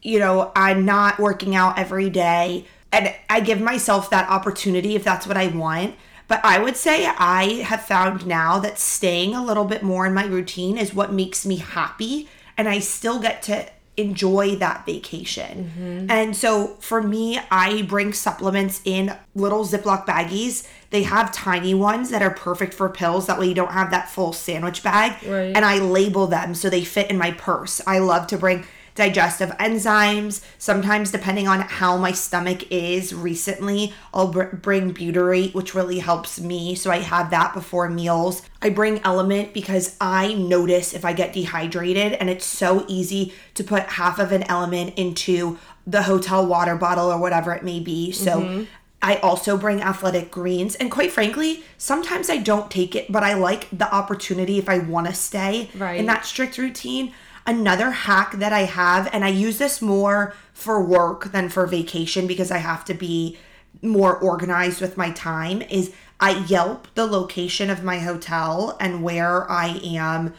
you 0.02 0.20
know, 0.20 0.52
I'm 0.56 0.86
not 0.86 1.20
working 1.20 1.56
out 1.56 1.80
every 1.80 2.10
day. 2.10 2.66
And 2.92 3.14
I 3.30 3.40
give 3.42 3.60
myself 3.60 4.10
that 4.10 4.30
opportunity 4.30 4.96
if 4.96 5.04
that's 5.04 5.28
what 5.28 5.38
I 5.38 5.48
want. 5.48 5.96
But 6.28 6.44
I 6.44 6.60
would 6.60 6.76
say 6.76 7.06
I 7.06 7.62
have 7.64 7.84
found 7.84 8.28
now 8.28 8.60
that 8.60 8.80
staying 8.80 9.34
a 9.34 9.44
little 9.44 9.66
bit 9.66 9.84
more 9.84 10.06
in 10.06 10.14
my 10.14 10.26
routine 10.26 10.78
is 10.78 10.94
what 10.94 11.14
makes 11.14 11.46
me 11.46 11.58
happy. 11.58 12.28
And 12.58 12.68
I 12.68 12.80
still 12.80 13.20
get 13.20 13.42
to 13.44 13.68
enjoy 13.98 14.56
that 14.58 14.86
vacation. 14.86 15.72
Mm-hmm. 15.76 16.12
And 16.12 16.36
so 16.36 16.78
for 16.80 17.02
me, 17.02 17.40
I 17.50 17.82
bring 17.84 18.14
supplements 18.14 18.82
in 18.86 19.16
little 19.34 19.66
Ziploc 19.66 20.06
baggies. 20.06 20.68
They 20.92 21.04
have 21.04 21.32
tiny 21.32 21.74
ones 21.74 22.12
that 22.12 22.22
are 22.22 22.30
perfect 22.30 22.76
for 22.76 22.90
pills. 22.90 23.26
That 23.26 23.40
way 23.40 23.48
you 23.48 23.56
don't 23.56 23.72
have 23.72 23.90
that 23.92 24.10
full 24.10 24.34
sandwich 24.34 24.84
bag. 24.84 25.24
Right. 25.28 25.56
And 25.56 25.66
I 25.66 25.80
label 25.80 26.28
them 26.28 26.54
so 26.54 26.70
they 26.70 26.84
fit 26.84 27.10
in 27.10 27.18
my 27.18 27.32
purse. 27.32 27.82
I 27.88 27.98
love 27.98 28.28
to 28.28 28.38
bring 28.38 28.66
digestive 28.98 29.52
enzymes. 29.52 30.44
Sometimes, 30.58 31.12
depending 31.12 31.48
on 31.48 31.62
how 31.62 31.96
my 31.96 32.12
stomach 32.12 32.70
is 32.72 33.14
recently, 33.14 33.94
I'll 34.14 34.28
br- 34.32 34.56
bring 34.56 34.94
butyrate, 34.94 35.54
which 35.54 35.74
really 35.74 36.00
helps 36.00 36.42
me. 36.42 36.76
So 36.76 36.92
I 36.92 36.98
have 36.98 37.30
that 37.30 37.54
before 37.54 37.90
meals. 37.90 38.42
I 38.62 38.70
bring 38.72 39.00
element 39.06 39.54
because 39.54 39.96
I 40.02 40.34
notice 40.34 40.94
if 40.94 41.06
I 41.06 41.14
get 41.14 41.32
dehydrated, 41.32 42.14
and 42.14 42.30
it's 42.30 42.46
so 42.46 42.84
easy 42.90 43.34
to 43.54 43.64
put 43.64 43.84
half 43.84 44.20
of 44.20 44.32
an 44.34 44.44
element 44.44 44.96
into 44.98 45.58
the 45.86 46.02
hotel 46.04 46.46
water 46.46 46.76
bottle 46.76 47.10
or 47.10 47.20
whatever 47.20 47.54
it 47.54 47.64
may 47.64 47.80
be. 47.80 48.12
So. 48.12 48.42
Mm-hmm. 48.42 48.64
I 49.00 49.18
also 49.18 49.58
bring 49.58 49.80
athletic 49.84 50.32
greens. 50.32 50.74
And 50.74 50.90
quite 50.90 51.12
frankly, 51.12 51.64
sometimes 51.78 52.32
I 52.32 52.38
don't 52.38 52.72
take 52.72 52.96
it, 52.96 53.12
but 53.12 53.22
I 53.22 53.36
like 53.36 53.68
the 53.72 53.88
opportunity 53.94 54.58
if 54.58 54.68
I 54.68 54.80
want 54.80 55.06
to 55.06 55.14
stay 55.14 55.70
Right. 55.78 56.00
in 56.00 56.08
that 56.08 56.26
strict 56.26 56.58
routine. 56.58 57.14
Another 57.48 57.92
hack 57.92 58.34
that 58.34 58.52
I 58.52 58.64
have, 58.66 59.10
and 59.14 59.24
I 59.24 59.30
use 59.30 59.58
this 59.58 59.82
more 59.82 60.34
for 60.54 60.84
work 60.84 61.32
than 61.32 61.48
for 61.48 61.66
vacation 61.66 62.28
because 62.28 62.52
I 62.52 62.58
have 62.58 62.84
to 62.86 62.94
be 62.94 63.38
more 63.82 64.18
organized 64.18 64.82
with 64.82 64.98
my 64.98 65.12
time, 65.12 65.62
is 65.62 65.94
I 66.20 66.44
Yelp 66.46 66.88
the 66.94 67.06
location 67.06 67.70
of 67.70 67.84
my 67.84 68.00
hotel 68.00 68.76
and 68.80 69.02
where 69.02 69.50
I 69.50 69.80
am 69.84 70.34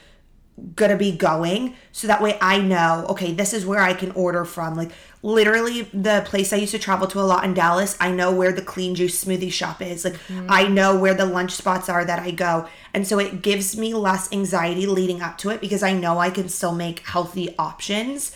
gonna 0.74 0.96
be 0.96 1.12
going 1.12 1.74
so 1.92 2.06
that 2.06 2.22
way 2.22 2.38
I 2.40 2.58
know, 2.58 3.06
okay, 3.10 3.32
this 3.32 3.52
is 3.52 3.66
where 3.66 3.80
I 3.80 3.94
can 3.94 4.10
order 4.12 4.44
from. 4.44 4.74
Like 4.74 4.90
literally 5.22 5.82
the 5.92 6.22
place 6.26 6.52
I 6.52 6.56
used 6.56 6.72
to 6.72 6.78
travel 6.78 7.06
to 7.08 7.20
a 7.20 7.22
lot 7.22 7.44
in 7.44 7.54
Dallas, 7.54 7.96
I 8.00 8.10
know 8.10 8.32
where 8.32 8.52
the 8.52 8.62
clean 8.62 8.94
juice 8.94 9.24
smoothie 9.24 9.52
shop 9.52 9.82
is. 9.82 10.04
Like 10.04 10.14
mm-hmm. 10.14 10.46
I 10.48 10.68
know 10.68 10.98
where 10.98 11.14
the 11.14 11.26
lunch 11.26 11.52
spots 11.52 11.88
are 11.88 12.04
that 12.04 12.20
I 12.20 12.30
go. 12.30 12.68
And 12.94 13.06
so 13.06 13.18
it 13.18 13.42
gives 13.42 13.76
me 13.76 13.94
less 13.94 14.32
anxiety 14.32 14.86
leading 14.86 15.22
up 15.22 15.38
to 15.38 15.50
it 15.50 15.60
because 15.60 15.82
I 15.82 15.92
know 15.92 16.18
I 16.18 16.30
can 16.30 16.48
still 16.48 16.74
make 16.74 17.00
healthy 17.00 17.54
options 17.58 18.32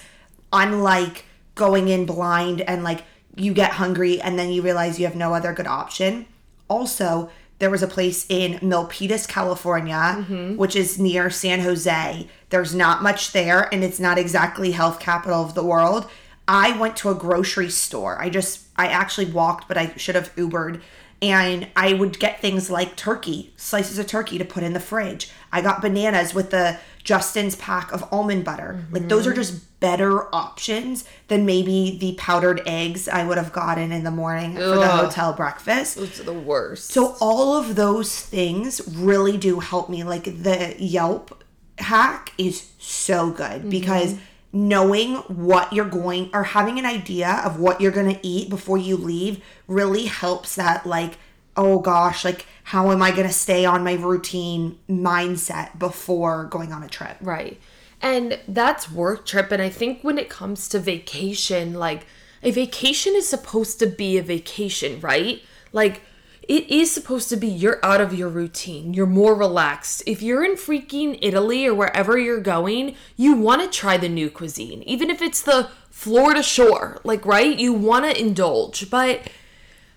unlike 0.53 1.25
going 1.55 1.89
in 1.89 2.07
blind 2.07 2.61
and 2.63 2.83
like 2.83 3.05
you 3.37 3.55
get 3.55 3.73
hungry 3.73 4.21
and 4.21 4.39
then 4.39 4.51
you 4.51 4.63
realize 4.63 4.99
you 4.99 5.07
have 5.07 5.17
no 5.17 5.35
other 5.35 5.53
good 5.53 5.67
option. 5.67 6.27
Also, 6.69 7.31
there 7.62 7.70
was 7.70 7.85
a 7.85 7.87
place 7.87 8.27
in 8.29 8.55
Milpitas, 8.55 9.29
California, 9.29 9.94
mm-hmm. 9.94 10.57
which 10.57 10.75
is 10.75 10.98
near 10.98 11.31
San 11.31 11.61
Jose. 11.61 12.27
There's 12.51 12.75
not 12.75 13.05
much 13.05 13.31
there 13.31 13.72
and 13.72 13.85
it's 13.85 14.01
not 14.01 14.18
exactly 14.18 14.72
health 14.72 14.98
capital 14.98 15.44
of 15.44 15.55
the 15.55 15.62
world. 15.62 16.11
I 16.48 16.77
went 16.77 16.96
to 16.96 17.11
a 17.11 17.14
grocery 17.14 17.70
store. 17.70 18.20
I 18.20 18.31
just 18.31 18.66
I 18.77 18.88
actually 18.88 19.27
walked, 19.27 19.68
but 19.68 19.79
I 19.79 19.94
should 19.94 20.16
have 20.16 20.35
Ubered. 20.35 20.81
And 21.22 21.68
I 21.77 21.92
would 21.92 22.18
get 22.18 22.40
things 22.40 22.68
like 22.68 22.96
turkey, 22.96 23.53
slices 23.57 23.96
of 23.96 24.09
turkey 24.09 24.38
to 24.38 24.44
put 24.44 24.64
in 24.64 24.72
the 24.72 24.81
fridge. 24.81 25.31
I 25.53 25.62
got 25.62 25.81
bananas 25.83 26.35
with 26.35 26.51
the 26.51 26.81
Justin's 27.05 27.57
pack 27.57 27.93
of 27.93 28.05
almond 28.12 28.45
butter. 28.45 28.85
Like 28.91 29.03
mm-hmm. 29.03 29.09
those 29.09 29.27
are 29.27 29.35
just 29.35 29.81
better 29.81 30.33
options 30.35 31.05
than 31.29 31.45
maybe 31.45 31.99
the 31.99 32.15
powdered 32.15 32.62
eggs 32.67 33.09
I 33.09 33.27
would 33.27 33.38
have 33.38 33.53
gotten 33.53 33.91
in 33.91 34.05
the 34.05 34.11
morning 34.11 34.55
for 34.55 34.77
the 34.77 34.87
hotel 34.87 35.33
breakfast. 35.33 35.97
Those 35.97 36.21
are 36.21 36.25
the 36.25 36.33
worst. 36.33 36.91
So 36.91 37.17
all 37.21 37.57
of 37.57 37.75
those 37.75 38.21
things 38.21 38.81
really 38.88 39.37
do 39.37 39.61
help 39.61 39.88
me. 39.91 40.05
Like 40.05 40.25
the 40.25 40.77
Yelp 40.79 41.43
hack 41.79 42.33
is 42.38 42.71
so 42.79 43.31
good 43.31 43.62
mm-hmm. 43.62 43.71
because 43.71 44.17
knowing 44.53 45.17
what 45.17 45.73
you're 45.73 45.85
going 45.87 46.31
or 46.33 46.45
having 46.45 46.79
an 46.79 46.85
idea 46.85 47.43
of 47.45 47.59
what 47.59 47.81
you're 47.81 47.91
going 47.91 48.15
to 48.15 48.27
eat 48.27 48.51
before 48.51 48.79
you 48.79 48.97
leave 48.97 49.43
really 49.67 50.07
helps 50.07 50.55
that 50.55 50.87
like 50.87 51.15
oh 51.57 51.79
gosh, 51.79 52.25
like 52.25 52.47
how 52.64 52.90
am 52.90 53.03
I 53.03 53.11
going 53.11 53.27
to 53.27 53.33
stay 53.33 53.64
on 53.64 53.85
my 53.85 53.94
routine 53.94 54.79
mindset 54.88 55.79
before 55.79 56.44
going 56.44 56.72
on 56.72 56.83
a 56.83 56.88
trip? 56.88 57.16
Right. 57.20 57.61
And 58.01 58.40
that's 58.48 58.90
work 58.90 59.27
trip. 59.27 59.53
And 59.53 59.62
I 59.62 59.68
think 59.68 60.03
when 60.03 60.18
it 60.18 60.29
comes 60.29 60.68
to 60.70 60.79
vacation, 60.79 61.75
like 61.75 62.07
a 62.42 62.51
vacation 62.51 63.14
is 63.14 63.29
supposed 63.29 63.79
to 63.79 63.87
be 63.87 64.18
a 64.18 64.22
vacation, 64.22 65.01
right? 65.01 65.42
Like 65.72 66.03
it 66.48 66.68
is 66.68 66.90
supposed 66.90 67.29
to 67.29 67.37
be 67.37 67.46
you're 67.46 67.85
out 67.85 68.01
of 68.01 68.12
your 68.12 68.29
routine. 68.29 68.94
You're 68.94 69.07
more 69.07 69.35
relaxed. 69.35 70.03
If 70.07 70.22
you're 70.22 70.44
in 70.44 70.55
freaking 70.55 71.18
Italy 71.22 71.66
or 71.66 71.75
wherever 71.75 72.18
you're 72.18 72.40
going, 72.40 72.96
you 73.16 73.35
want 73.37 73.62
to 73.62 73.79
try 73.79 73.96
the 73.96 74.09
new 74.09 74.29
cuisine. 74.29 74.83
Even 74.83 75.09
if 75.09 75.22
it's 75.22 75.42
the 75.42 75.68
Florida 75.90 76.42
shore, 76.42 77.01
like 77.05 77.25
right? 77.25 77.57
You 77.57 77.72
want 77.72 78.05
to 78.07 78.20
indulge. 78.20 78.90
But 78.90 79.31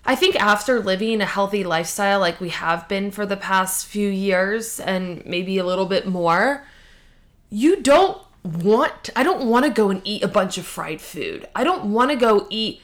I 0.06 0.14
think 0.14 0.36
after 0.36 0.80
living 0.80 1.20
a 1.20 1.26
healthy 1.26 1.64
lifestyle 1.64 2.20
like 2.20 2.40
we 2.40 2.50
have 2.50 2.88
been 2.88 3.10
for 3.10 3.26
the 3.26 3.36
past 3.36 3.86
few 3.86 4.08
years 4.08 4.78
and 4.78 5.24
maybe 5.26 5.58
a 5.58 5.66
little 5.66 5.86
bit 5.86 6.06
more, 6.06 6.64
you 7.50 7.82
don't 7.82 8.18
want 8.44 9.10
I 9.16 9.24
don't 9.24 9.48
want 9.48 9.64
to 9.64 9.70
go 9.70 9.90
and 9.90 10.00
eat 10.04 10.22
a 10.22 10.28
bunch 10.28 10.58
of 10.58 10.66
fried 10.66 11.00
food. 11.00 11.48
I 11.56 11.64
don't 11.64 11.92
want 11.92 12.12
to 12.12 12.16
go 12.16 12.46
eat 12.50 12.80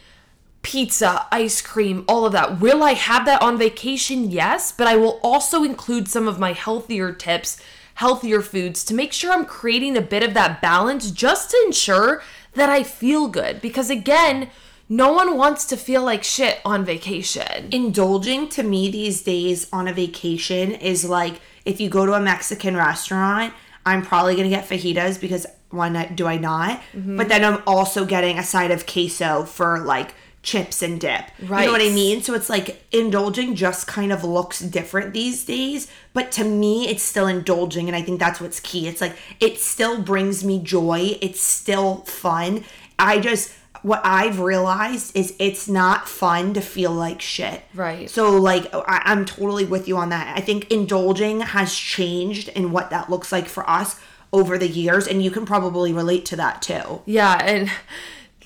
pizza, 0.63 1.27
ice 1.31 1.61
cream, 1.61 2.05
all 2.09 2.27
of 2.27 2.33
that. 2.33 2.61
Will 2.61 2.83
I 2.83 2.95
have 2.95 3.25
that 3.27 3.43
on 3.43 3.57
vacation? 3.57 4.31
Yes, 4.31 4.73
but 4.73 4.89
I 4.89 4.97
will 4.97 5.21
also 5.23 5.63
include 5.63 6.09
some 6.09 6.27
of 6.27 6.41
my 6.41 6.53
healthier 6.53 7.13
tips, 7.13 7.61
healthier 7.95 8.43
foods 8.43 8.85
to 8.85 8.95
make 8.95 9.13
sure 9.13 9.33
I'm 9.33 9.45
creating 9.45 9.97
a 9.97 10.03
bit 10.03 10.23
of 10.25 10.35
that 10.35 10.61
balance 10.61 11.11
just 11.13 11.51
to 11.51 11.63
ensure 11.67 12.23
that 12.55 12.69
I 12.69 12.83
feel 12.83 13.29
good. 13.29 13.61
Because 13.61 13.91
again, 13.91 14.51
no 14.93 15.11
one 15.11 15.39
wants 15.39 15.65
to 15.65 15.75
feel 15.75 16.05
like 16.05 16.23
shit 16.23 16.61
on 16.67 16.85
vacation. 16.85 17.71
Indulging 17.73 18.47
to 18.51 18.63
me 18.63 18.91
these 18.91 19.23
days 19.23 19.67
on 19.73 19.89
a 19.89 19.93
vacation 19.93 20.73
is 20.73 21.03
like 21.03 21.41
if 21.65 21.81
you 21.81 21.89
go 21.89 22.05
to 22.05 22.13
a 22.13 22.21
Mexican 22.21 22.77
restaurant, 22.77 23.55
I'm 23.87 24.03
probably 24.03 24.37
gonna 24.37 24.51
get 24.51 24.69
fajitas 24.69 25.19
because 25.19 25.47
why 25.71 25.89
not 25.89 26.15
do 26.15 26.27
I 26.27 26.37
not? 26.37 26.83
Mm-hmm. 26.95 27.17
But 27.17 27.31
then 27.31 27.43
I'm 27.43 27.63
also 27.67 28.05
getting 28.05 28.39
a 28.39 28.43
side 28.43 28.71
of 28.71 28.85
queso 28.87 29.45
for 29.45 29.79
like 29.79 30.15
chips 30.43 30.83
and 30.83 31.01
dip. 31.01 31.23
Right. 31.41 31.61
You 31.61 31.67
know 31.67 31.73
what 31.73 31.81
I 31.81 31.95
mean? 31.95 32.21
So 32.21 32.35
it's 32.35 32.51
like 32.51 32.85
indulging 32.93 33.55
just 33.55 33.87
kind 33.87 34.13
of 34.13 34.25
looks 34.25 34.61
different 34.61 35.15
these 35.15 35.43
days. 35.47 35.91
But 36.13 36.31
to 36.33 36.45
me, 36.45 36.89
it's 36.89 37.03
still 37.03 37.29
indulging. 37.29 37.89
And 37.89 37.97
I 37.97 38.03
think 38.03 38.21
that's 38.21 38.43
what's 38.43 38.61
key. 38.61 38.89
It's 38.89 39.01
like 39.01 39.17
it 39.41 39.59
still 39.59 40.03
brings 40.03 40.45
me 40.45 40.59
joy. 40.59 41.17
It's 41.23 41.41
still 41.41 42.03
fun. 42.03 42.65
I 42.99 43.21
just, 43.21 43.55
what 43.83 44.01
I've 44.05 44.41
realized 44.41 45.17
is 45.17 45.35
it's 45.39 45.69
not 45.69 46.09
fun 46.09 46.55
to 46.55 46.61
feel 46.61 46.93
like 46.93 47.21
shit. 47.21 47.63
Right. 47.75 48.09
So, 48.09 48.31
like, 48.37 48.73
I, 48.73 49.03
I'm 49.05 49.25
totally 49.25 49.65
with 49.65 49.89
you 49.89 49.97
on 49.97 50.09
that. 50.11 50.37
I 50.37 50.41
think 50.41 50.71
indulging 50.71 51.41
has 51.41 51.75
changed 51.75 52.49
in 52.49 52.71
what 52.71 52.91
that 52.91 53.11
looks 53.11 53.33
like 53.33 53.47
for 53.47 53.69
us 53.69 54.01
over 54.33 54.57
the 54.57 54.69
years. 54.69 55.07
And 55.07 55.23
you 55.23 55.31
can 55.31 55.45
probably 55.45 55.93
relate 55.93 56.25
to 56.27 56.37
that 56.37 56.63
too. 56.63 57.03
Yeah, 57.07 57.39
and 57.45 57.71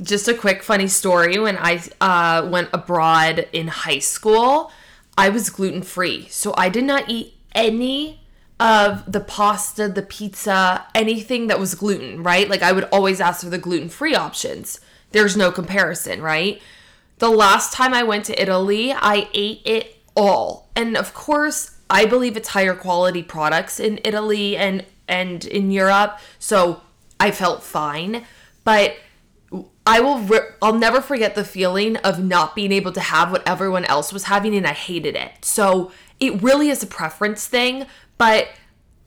just 0.02 0.28
a 0.28 0.34
quick 0.34 0.62
funny 0.62 0.88
story 0.88 1.38
when 1.38 1.56
I 1.58 1.82
uh, 2.00 2.48
went 2.48 2.70
abroad 2.72 3.48
in 3.52 3.68
high 3.68 3.98
school, 4.00 4.72
I 5.16 5.28
was 5.28 5.50
gluten 5.50 5.82
free. 5.82 6.28
So 6.28 6.54
I 6.56 6.68
did 6.68 6.84
not 6.84 7.08
eat 7.08 7.34
any 7.54 8.20
of 8.58 9.10
the 9.10 9.20
pasta, 9.20 9.88
the 9.88 10.02
pizza, 10.02 10.86
anything 10.94 11.46
that 11.48 11.60
was 11.60 11.74
gluten, 11.74 12.22
right? 12.22 12.48
Like 12.48 12.62
I 12.62 12.72
would 12.72 12.84
always 12.84 13.20
ask 13.20 13.42
for 13.42 13.50
the 13.50 13.58
gluten 13.58 13.88
free 13.88 14.14
options. 14.14 14.80
There's 15.12 15.36
no 15.36 15.50
comparison, 15.50 16.20
right? 16.20 16.60
The 17.18 17.30
last 17.30 17.72
time 17.72 17.94
I 17.94 18.02
went 18.02 18.24
to 18.26 18.40
Italy, 18.40 18.92
I 18.92 19.28
ate 19.32 19.62
it 19.64 19.96
all. 20.14 20.68
And 20.76 20.96
of 20.96 21.14
course, 21.14 21.78
I 21.88 22.04
believe 22.04 22.36
it's 22.36 22.48
higher 22.48 22.74
quality 22.74 23.22
products 23.22 23.80
in 23.80 24.00
Italy 24.04 24.56
and 24.56 24.84
and 25.08 25.44
in 25.44 25.70
Europe. 25.70 26.18
So 26.38 26.82
I 27.20 27.30
felt 27.30 27.62
fine, 27.62 28.24
but 28.64 28.96
I 29.86 30.00
will 30.00 30.18
re- 30.18 30.50
I'll 30.60 30.74
never 30.74 31.00
forget 31.00 31.36
the 31.36 31.44
feeling 31.44 31.96
of 31.98 32.22
not 32.22 32.54
being 32.56 32.72
able 32.72 32.92
to 32.92 33.00
have 33.00 33.30
what 33.30 33.46
everyone 33.48 33.84
else 33.84 34.12
was 34.12 34.24
having 34.24 34.54
and 34.54 34.66
I 34.66 34.72
hated 34.72 35.14
it. 35.14 35.44
So 35.44 35.92
it 36.18 36.42
really 36.42 36.68
is 36.68 36.82
a 36.82 36.86
preference 36.86 37.46
thing, 37.46 37.86
but 38.18 38.48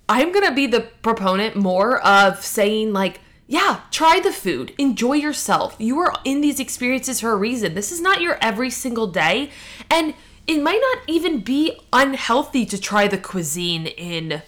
I'm 0.07 0.31
going 0.31 0.45
to 0.45 0.53
be 0.53 0.67
the 0.67 0.81
proponent 1.01 1.55
more 1.55 1.99
of 1.99 2.43
saying 2.43 2.93
like 2.93 3.19
yeah, 3.49 3.81
try 3.89 4.19
the 4.19 4.31
food. 4.31 4.75
Enjoy 4.77 5.13
yourself. 5.13 5.75
You 5.79 5.97
are 5.97 6.13
in 6.23 6.41
these 6.41 6.59
experiences 6.59 7.21
for 7.21 7.31
a 7.31 7.35
reason. 7.35 7.73
This 7.73 7.91
is 7.91 7.99
not 7.99 8.21
your 8.21 8.37
every 8.43 8.69
single 8.69 9.07
day. 9.07 9.49
And 9.89 10.13
it 10.45 10.61
might 10.61 10.79
not 10.79 10.99
even 11.07 11.39
be 11.39 11.79
unhealthy 11.91 12.63
to 12.67 12.79
try 12.79 13.07
the 13.07 13.17
cuisine 13.17 13.87
in, 13.87 14.43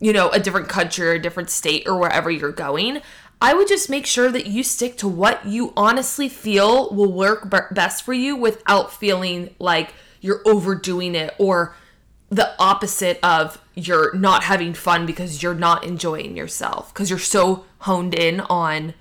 you 0.00 0.10
know, 0.10 0.30
a 0.30 0.40
different 0.40 0.70
country 0.70 1.06
or 1.06 1.12
a 1.12 1.18
different 1.18 1.50
state 1.50 1.86
or 1.86 1.98
wherever 1.98 2.30
you're 2.30 2.50
going. 2.50 3.02
I 3.42 3.52
would 3.52 3.68
just 3.68 3.90
make 3.90 4.06
sure 4.06 4.32
that 4.32 4.46
you 4.46 4.62
stick 4.62 4.96
to 4.98 5.08
what 5.08 5.44
you 5.44 5.74
honestly 5.76 6.30
feel 6.30 6.88
will 6.94 7.12
work 7.12 7.50
best 7.50 8.04
for 8.04 8.14
you 8.14 8.36
without 8.36 8.90
feeling 8.90 9.54
like 9.58 9.92
you're 10.22 10.40
overdoing 10.46 11.14
it 11.14 11.34
or 11.38 11.76
the 12.28 12.54
opposite 12.58 13.18
of 13.22 13.62
you're 13.74 14.14
not 14.14 14.44
having 14.44 14.74
fun 14.74 15.06
because 15.06 15.42
you're 15.42 15.54
not 15.54 15.84
enjoying 15.84 16.36
yourself 16.36 16.92
because 16.92 17.10
you're 17.10 17.18
so 17.18 17.64
honed 17.80 18.14
in 18.14 18.40
on 18.40 18.94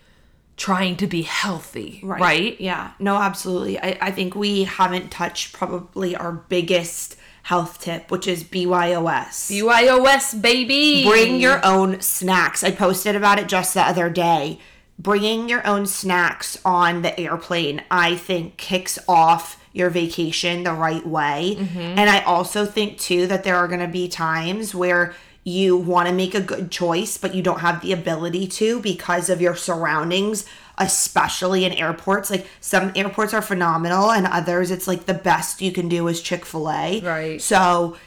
trying 0.57 0.95
to 0.97 1.07
be 1.07 1.23
healthy, 1.23 1.99
right? 2.03 2.21
right? 2.21 2.61
Yeah. 2.61 2.91
No, 2.99 3.15
absolutely. 3.17 3.79
I, 3.79 3.97
I 4.01 4.11
think 4.11 4.35
we 4.35 4.63
haven't 4.63 5.11
touched 5.11 5.53
probably 5.53 6.15
our 6.15 6.31
biggest 6.31 7.17
health 7.43 7.81
tip, 7.81 8.09
which 8.09 8.27
is 8.27 8.43
BYOS. 8.43 9.51
UIOS 9.51 10.41
baby. 10.41 11.03
Bring 11.03 11.39
your 11.39 11.63
own 11.65 12.01
snacks. 12.01 12.63
I 12.63 12.71
posted 12.71 13.15
about 13.15 13.39
it 13.39 13.47
just 13.47 13.73
the 13.73 13.81
other 13.81 14.09
day. 14.09 14.59
Bringing 14.97 15.49
your 15.49 15.65
own 15.67 15.85
snacks 15.85 16.57
on 16.63 17.01
the 17.01 17.19
airplane, 17.19 17.83
I 17.91 18.15
think, 18.15 18.55
kicks 18.55 18.97
off 19.09 19.61
your 19.75 19.89
vacation 19.89 20.63
the 20.63 20.71
right 20.71 21.05
way. 21.05 21.57
Mm-hmm. 21.59 21.79
And 21.79 22.09
I 22.09 22.21
also 22.23 22.65
think, 22.65 22.97
too, 22.97 23.27
that 23.27 23.43
there 23.43 23.57
are 23.57 23.67
going 23.67 23.81
to 23.81 23.89
be 23.89 24.07
times 24.07 24.73
where 24.73 25.13
you 25.43 25.75
want 25.75 26.07
to 26.07 26.13
make 26.13 26.33
a 26.33 26.41
good 26.41 26.71
choice, 26.71 27.17
but 27.17 27.35
you 27.35 27.43
don't 27.43 27.59
have 27.59 27.81
the 27.81 27.91
ability 27.91 28.47
to 28.47 28.79
because 28.79 29.29
of 29.29 29.41
your 29.41 29.55
surroundings, 29.55 30.45
especially 30.77 31.65
in 31.65 31.73
airports. 31.73 32.31
Like 32.31 32.47
some 32.61 32.93
airports 32.95 33.33
are 33.33 33.41
phenomenal, 33.41 34.11
and 34.11 34.25
others, 34.25 34.71
it's 34.71 34.87
like 34.87 35.05
the 35.05 35.13
best 35.13 35.61
you 35.61 35.71
can 35.71 35.89
do 35.89 36.07
is 36.07 36.21
Chick 36.21 36.45
fil 36.45 36.71
A. 36.71 37.01
Right. 37.01 37.41
So 37.41 37.97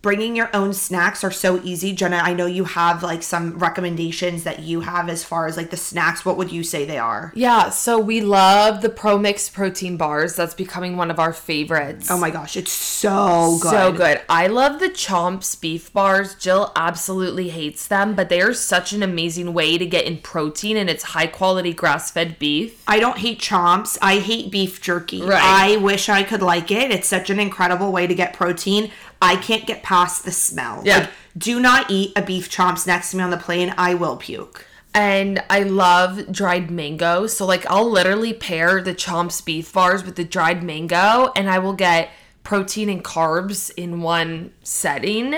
bringing 0.00 0.36
your 0.36 0.50
own 0.54 0.72
snacks 0.72 1.24
are 1.24 1.30
so 1.30 1.60
easy. 1.62 1.92
Jenna, 1.92 2.16
I 2.16 2.32
know 2.32 2.46
you 2.46 2.64
have 2.64 3.02
like 3.02 3.22
some 3.22 3.58
recommendations 3.58 4.44
that 4.44 4.60
you 4.60 4.80
have 4.80 5.08
as 5.08 5.24
far 5.24 5.46
as 5.46 5.56
like 5.56 5.70
the 5.70 5.76
snacks. 5.76 6.24
What 6.24 6.36
would 6.36 6.52
you 6.52 6.62
say 6.62 6.84
they 6.84 6.98
are? 6.98 7.32
Yeah, 7.34 7.70
so 7.70 7.98
we 7.98 8.20
love 8.20 8.80
the 8.80 8.88
Pro 8.88 9.18
Mix 9.18 9.48
protein 9.48 9.96
bars. 9.96 10.36
That's 10.36 10.54
becoming 10.54 10.96
one 10.96 11.10
of 11.10 11.18
our 11.18 11.32
favorites. 11.32 12.10
Oh 12.10 12.18
my 12.18 12.30
gosh, 12.30 12.56
it's 12.56 12.72
so 12.72 13.58
good. 13.60 13.70
So 13.70 13.92
good. 13.92 14.20
I 14.28 14.46
love 14.46 14.78
the 14.78 14.88
Chomps 14.88 15.60
beef 15.60 15.92
bars. 15.92 16.34
Jill 16.34 16.72
absolutely 16.76 17.48
hates 17.48 17.86
them, 17.86 18.14
but 18.14 18.28
they 18.28 18.40
are 18.40 18.54
such 18.54 18.92
an 18.92 19.02
amazing 19.02 19.52
way 19.52 19.78
to 19.78 19.86
get 19.86 20.04
in 20.04 20.18
protein 20.18 20.76
and 20.76 20.88
it's 20.88 21.02
high 21.02 21.26
quality 21.26 21.72
grass 21.72 22.10
fed 22.10 22.38
beef. 22.38 22.82
I 22.86 23.00
don't 23.00 23.18
hate 23.18 23.40
chomps. 23.40 23.98
I 24.00 24.18
hate 24.18 24.50
beef 24.50 24.80
jerky. 24.80 25.22
Right. 25.22 25.42
I 25.42 25.76
wish 25.76 26.08
I 26.08 26.22
could 26.22 26.42
like 26.42 26.70
it. 26.70 26.90
It's 26.90 27.08
such 27.08 27.30
an 27.30 27.40
incredible 27.40 27.92
way 27.92 28.06
to 28.06 28.14
get 28.14 28.32
protein. 28.32 28.90
I 29.20 29.36
can't 29.36 29.66
get 29.66 29.82
past 29.82 30.24
the 30.24 30.32
smell. 30.32 30.82
Yeah. 30.84 30.98
Like, 30.98 31.10
do 31.36 31.60
not 31.60 31.90
eat 31.90 32.12
a 32.16 32.22
beef 32.22 32.50
chomps 32.50 32.86
next 32.86 33.10
to 33.10 33.16
me 33.16 33.22
on 33.22 33.30
the 33.30 33.36
plane. 33.36 33.74
I 33.76 33.94
will 33.94 34.16
puke. 34.16 34.66
And 34.94 35.42
I 35.50 35.62
love 35.64 36.32
dried 36.32 36.70
mango. 36.70 37.26
So, 37.26 37.44
like, 37.46 37.66
I'll 37.70 37.90
literally 37.90 38.32
pair 38.32 38.82
the 38.82 38.94
Chomps 38.94 39.44
beef 39.44 39.72
bars 39.72 40.02
with 40.02 40.16
the 40.16 40.24
dried 40.24 40.62
mango, 40.62 41.30
and 41.36 41.48
I 41.50 41.58
will 41.58 41.74
get 41.74 42.10
protein 42.42 42.88
and 42.88 43.04
carbs 43.04 43.70
in 43.76 44.00
one 44.00 44.52
setting. 44.62 45.34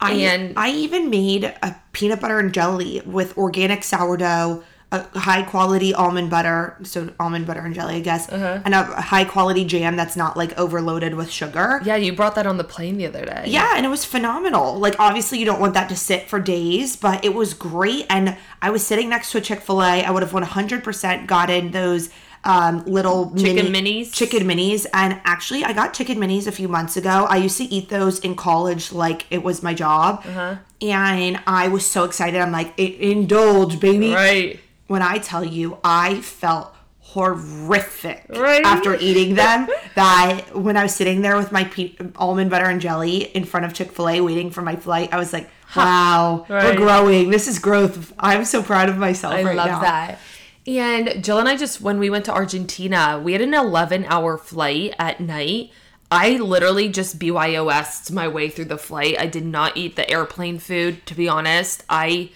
I, 0.00 0.12
and 0.12 0.58
I 0.58 0.70
even 0.70 1.10
made 1.10 1.44
a 1.44 1.76
peanut 1.92 2.20
butter 2.20 2.38
and 2.38 2.52
jelly 2.52 3.02
with 3.04 3.36
organic 3.38 3.84
sourdough, 3.84 4.64
a 4.92 5.18
high 5.18 5.42
quality 5.42 5.92
almond 5.92 6.30
butter, 6.30 6.76
so 6.84 7.10
almond 7.18 7.46
butter 7.46 7.60
and 7.60 7.74
jelly, 7.74 7.96
I 7.96 8.00
guess, 8.00 8.28
Uh-huh. 8.28 8.60
and 8.64 8.74
a 8.74 8.84
high 8.84 9.24
quality 9.24 9.64
jam 9.64 9.96
that's 9.96 10.14
not 10.14 10.36
like 10.36 10.56
overloaded 10.58 11.14
with 11.14 11.30
sugar. 11.30 11.80
yeah, 11.84 11.96
you 11.96 12.12
brought 12.12 12.34
that 12.36 12.46
on 12.46 12.58
the 12.58 12.64
plane 12.64 12.96
the 12.96 13.06
other 13.06 13.24
day. 13.24 13.44
Yeah, 13.46 13.72
and 13.76 13.84
it 13.84 13.88
was 13.88 14.04
phenomenal. 14.04 14.78
Like, 14.78 14.94
obviously, 15.00 15.38
you 15.40 15.46
don't 15.46 15.60
want 15.60 15.74
that 15.74 15.88
to 15.88 15.96
sit 15.96 16.28
for 16.28 16.38
days, 16.38 16.94
but 16.96 17.24
it 17.24 17.34
was 17.34 17.54
great. 17.54 18.06
And 18.08 18.36
I 18.62 18.70
was 18.70 18.86
sitting 18.86 19.08
next 19.08 19.32
to 19.32 19.38
a 19.38 19.40
Chick 19.40 19.60
fil 19.62 19.82
A. 19.82 20.02
I 20.04 20.10
would 20.12 20.22
have 20.22 20.32
100% 20.32 21.26
gotten 21.26 21.70
those 21.72 22.10
um, 22.44 22.84
little 22.84 23.32
Chicken 23.36 23.72
mini- 23.72 24.04
minis? 24.04 24.12
Chicken 24.12 24.46
minis. 24.46 24.86
And 24.92 25.18
actually, 25.24 25.64
I 25.64 25.72
got 25.72 25.94
chicken 25.94 26.18
minis 26.18 26.46
a 26.46 26.52
few 26.52 26.68
months 26.68 26.94
ago. 26.96 27.26
I 27.28 27.38
used 27.38 27.56
to 27.56 27.64
eat 27.64 27.88
those 27.88 28.18
in 28.20 28.36
college 28.36 28.92
like 28.92 29.24
it 29.30 29.42
was 29.42 29.62
my 29.62 29.72
job. 29.72 30.22
Uh-huh. 30.26 30.56
And 30.82 31.40
I 31.46 31.68
was 31.68 31.86
so 31.86 32.04
excited. 32.04 32.38
I'm 32.40 32.52
like, 32.52 32.78
indulge, 32.78 33.80
baby. 33.80 34.12
Right. 34.12 34.60
When 34.86 35.02
I 35.02 35.18
tell 35.18 35.44
you, 35.44 35.78
I 35.82 36.20
felt 36.20 36.74
horrific 37.00 38.26
Right. 38.30 38.64
after 38.64 38.96
eating 38.96 39.34
them 39.34 39.68
that 39.94 40.54
when 40.54 40.76
I 40.76 40.82
was 40.84 40.94
sitting 40.94 41.22
there 41.22 41.36
with 41.36 41.52
my 41.52 41.64
pe- 41.64 41.94
almond 42.16 42.50
butter 42.50 42.66
and 42.66 42.80
jelly 42.80 43.24
in 43.36 43.44
front 43.44 43.66
of 43.66 43.72
Chick 43.74 43.92
fil 43.92 44.08
A 44.08 44.20
waiting 44.20 44.50
for 44.50 44.62
my 44.62 44.76
flight, 44.76 45.12
I 45.12 45.18
was 45.18 45.32
like, 45.32 45.48
wow, 45.76 46.46
we're 46.48 46.76
growing. 46.76 47.30
This 47.30 47.48
is 47.48 47.58
growth. 47.58 48.12
I'm 48.18 48.44
so 48.44 48.62
proud 48.62 48.88
of 48.88 48.96
myself 48.98 49.34
I 49.34 49.42
right 49.42 49.56
love 49.56 49.66
now. 49.68 49.80
that. 49.80 50.18
And 50.66 51.22
Jill 51.22 51.38
and 51.38 51.48
I 51.48 51.56
just, 51.56 51.80
when 51.80 51.98
we 51.98 52.08
went 52.08 52.24
to 52.26 52.32
Argentina, 52.32 53.20
we 53.22 53.32
had 53.32 53.42
an 53.42 53.52
11 53.54 54.06
hour 54.06 54.38
flight 54.38 54.94
at 54.98 55.20
night. 55.20 55.70
I 56.10 56.36
literally 56.36 56.88
just 56.88 57.18
BYOS 57.18 58.10
my 58.12 58.28
way 58.28 58.48
through 58.48 58.66
the 58.66 58.78
flight. 58.78 59.16
I 59.18 59.26
did 59.26 59.44
not 59.44 59.76
eat 59.76 59.96
the 59.96 60.08
airplane 60.10 60.58
food, 60.58 61.04
to 61.06 61.14
be 61.14 61.28
honest. 61.28 61.82
I 61.88 62.30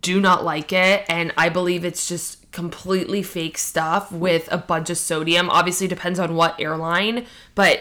do 0.00 0.20
not 0.20 0.44
like 0.44 0.72
it, 0.72 1.04
and 1.08 1.32
I 1.36 1.48
believe 1.48 1.84
it's 1.84 2.08
just 2.08 2.50
completely 2.52 3.22
fake 3.22 3.58
stuff 3.58 4.12
with 4.12 4.48
a 4.52 4.58
bunch 4.58 4.90
of 4.90 4.98
sodium. 4.98 5.50
Obviously, 5.50 5.88
depends 5.88 6.18
on 6.18 6.34
what 6.34 6.60
airline, 6.60 7.26
but 7.54 7.80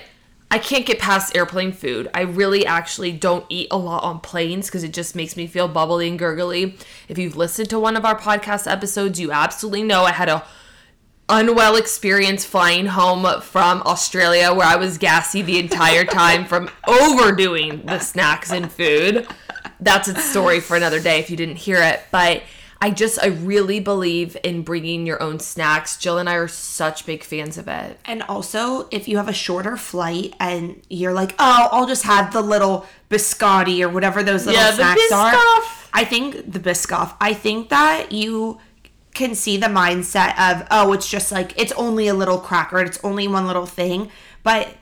I 0.49 0.57
can't 0.57 0.85
get 0.85 0.99
past 0.99 1.35
airplane 1.35 1.71
food. 1.71 2.09
I 2.13 2.21
really 2.21 2.65
actually 2.65 3.13
don't 3.13 3.45
eat 3.47 3.69
a 3.71 3.77
lot 3.77 4.03
on 4.03 4.19
planes 4.19 4.65
because 4.65 4.83
it 4.83 4.93
just 4.93 5.15
makes 5.15 5.37
me 5.37 5.47
feel 5.47 5.67
bubbly 5.67 6.09
and 6.09 6.19
gurgly. 6.19 6.75
If 7.07 7.17
you've 7.17 7.37
listened 7.37 7.69
to 7.69 7.79
one 7.79 7.95
of 7.95 8.03
our 8.03 8.19
podcast 8.19 8.69
episodes, 8.69 9.19
you 9.19 9.31
absolutely 9.31 9.83
know 9.83 10.03
I 10.03 10.11
had 10.11 10.27
a 10.27 10.43
unwell 11.31 11.77
experience 11.77 12.45
flying 12.45 12.85
home 12.85 13.41
from 13.41 13.81
Australia 13.83 14.53
where 14.53 14.67
I 14.67 14.75
was 14.75 14.97
gassy 14.97 15.41
the 15.41 15.57
entire 15.57 16.03
time 16.03 16.45
from 16.45 16.69
overdoing 16.87 17.85
the 17.85 17.99
snacks 17.99 18.51
and 18.51 18.71
food. 18.71 19.25
That's 19.79 20.09
a 20.09 20.15
story 20.19 20.59
for 20.59 20.75
another 20.75 20.99
day 20.99 21.19
if 21.19 21.29
you 21.29 21.37
didn't 21.37 21.55
hear 21.55 21.81
it, 21.81 22.01
but 22.11 22.43
I 22.81 22.89
just 22.89 23.21
I 23.23 23.27
really 23.27 23.79
believe 23.79 24.35
in 24.43 24.63
bringing 24.63 25.05
your 25.05 25.21
own 25.21 25.39
snacks. 25.39 25.97
Jill 25.97 26.17
and 26.17 26.27
I 26.27 26.33
are 26.33 26.47
such 26.47 27.05
big 27.05 27.23
fans 27.23 27.57
of 27.57 27.67
it. 27.67 27.99
And 28.05 28.23
also, 28.23 28.87
if 28.91 29.07
you 29.07 29.17
have 29.17 29.29
a 29.29 29.33
shorter 29.33 29.77
flight 29.77 30.33
and 30.39 30.81
you're 30.89 31.13
like, 31.13 31.33
oh, 31.39 31.69
I'll 31.71 31.87
just 31.87 32.03
have 32.03 32.33
the 32.33 32.41
little 32.41 32.87
biscotti 33.09 33.81
or 33.81 33.89
whatever 33.89 34.21
those 34.21 34.45
little 34.45 34.59
Yeah, 34.59 34.71
the 34.71 34.77
snacks 34.77 35.11
are. 35.11 35.33
I 35.93 36.05
think 36.05 36.51
the 36.51 36.59
Biscoff. 36.59 37.15
I 37.19 37.33
think 37.33 37.69
that 37.69 38.11
you 38.11 38.59
can 39.13 39.35
see 39.35 39.57
the 39.57 39.67
mindset 39.67 40.37
of, 40.39 40.67
oh, 40.71 40.93
it's 40.93 41.09
just 41.09 41.31
like 41.31 41.57
it's 41.59 41.71
only 41.73 42.07
a 42.07 42.13
little 42.13 42.39
cracker, 42.39 42.79
it's 42.79 42.99
only 43.03 43.27
one 43.27 43.47
little 43.47 43.65
thing. 43.65 44.09
But 44.43 44.75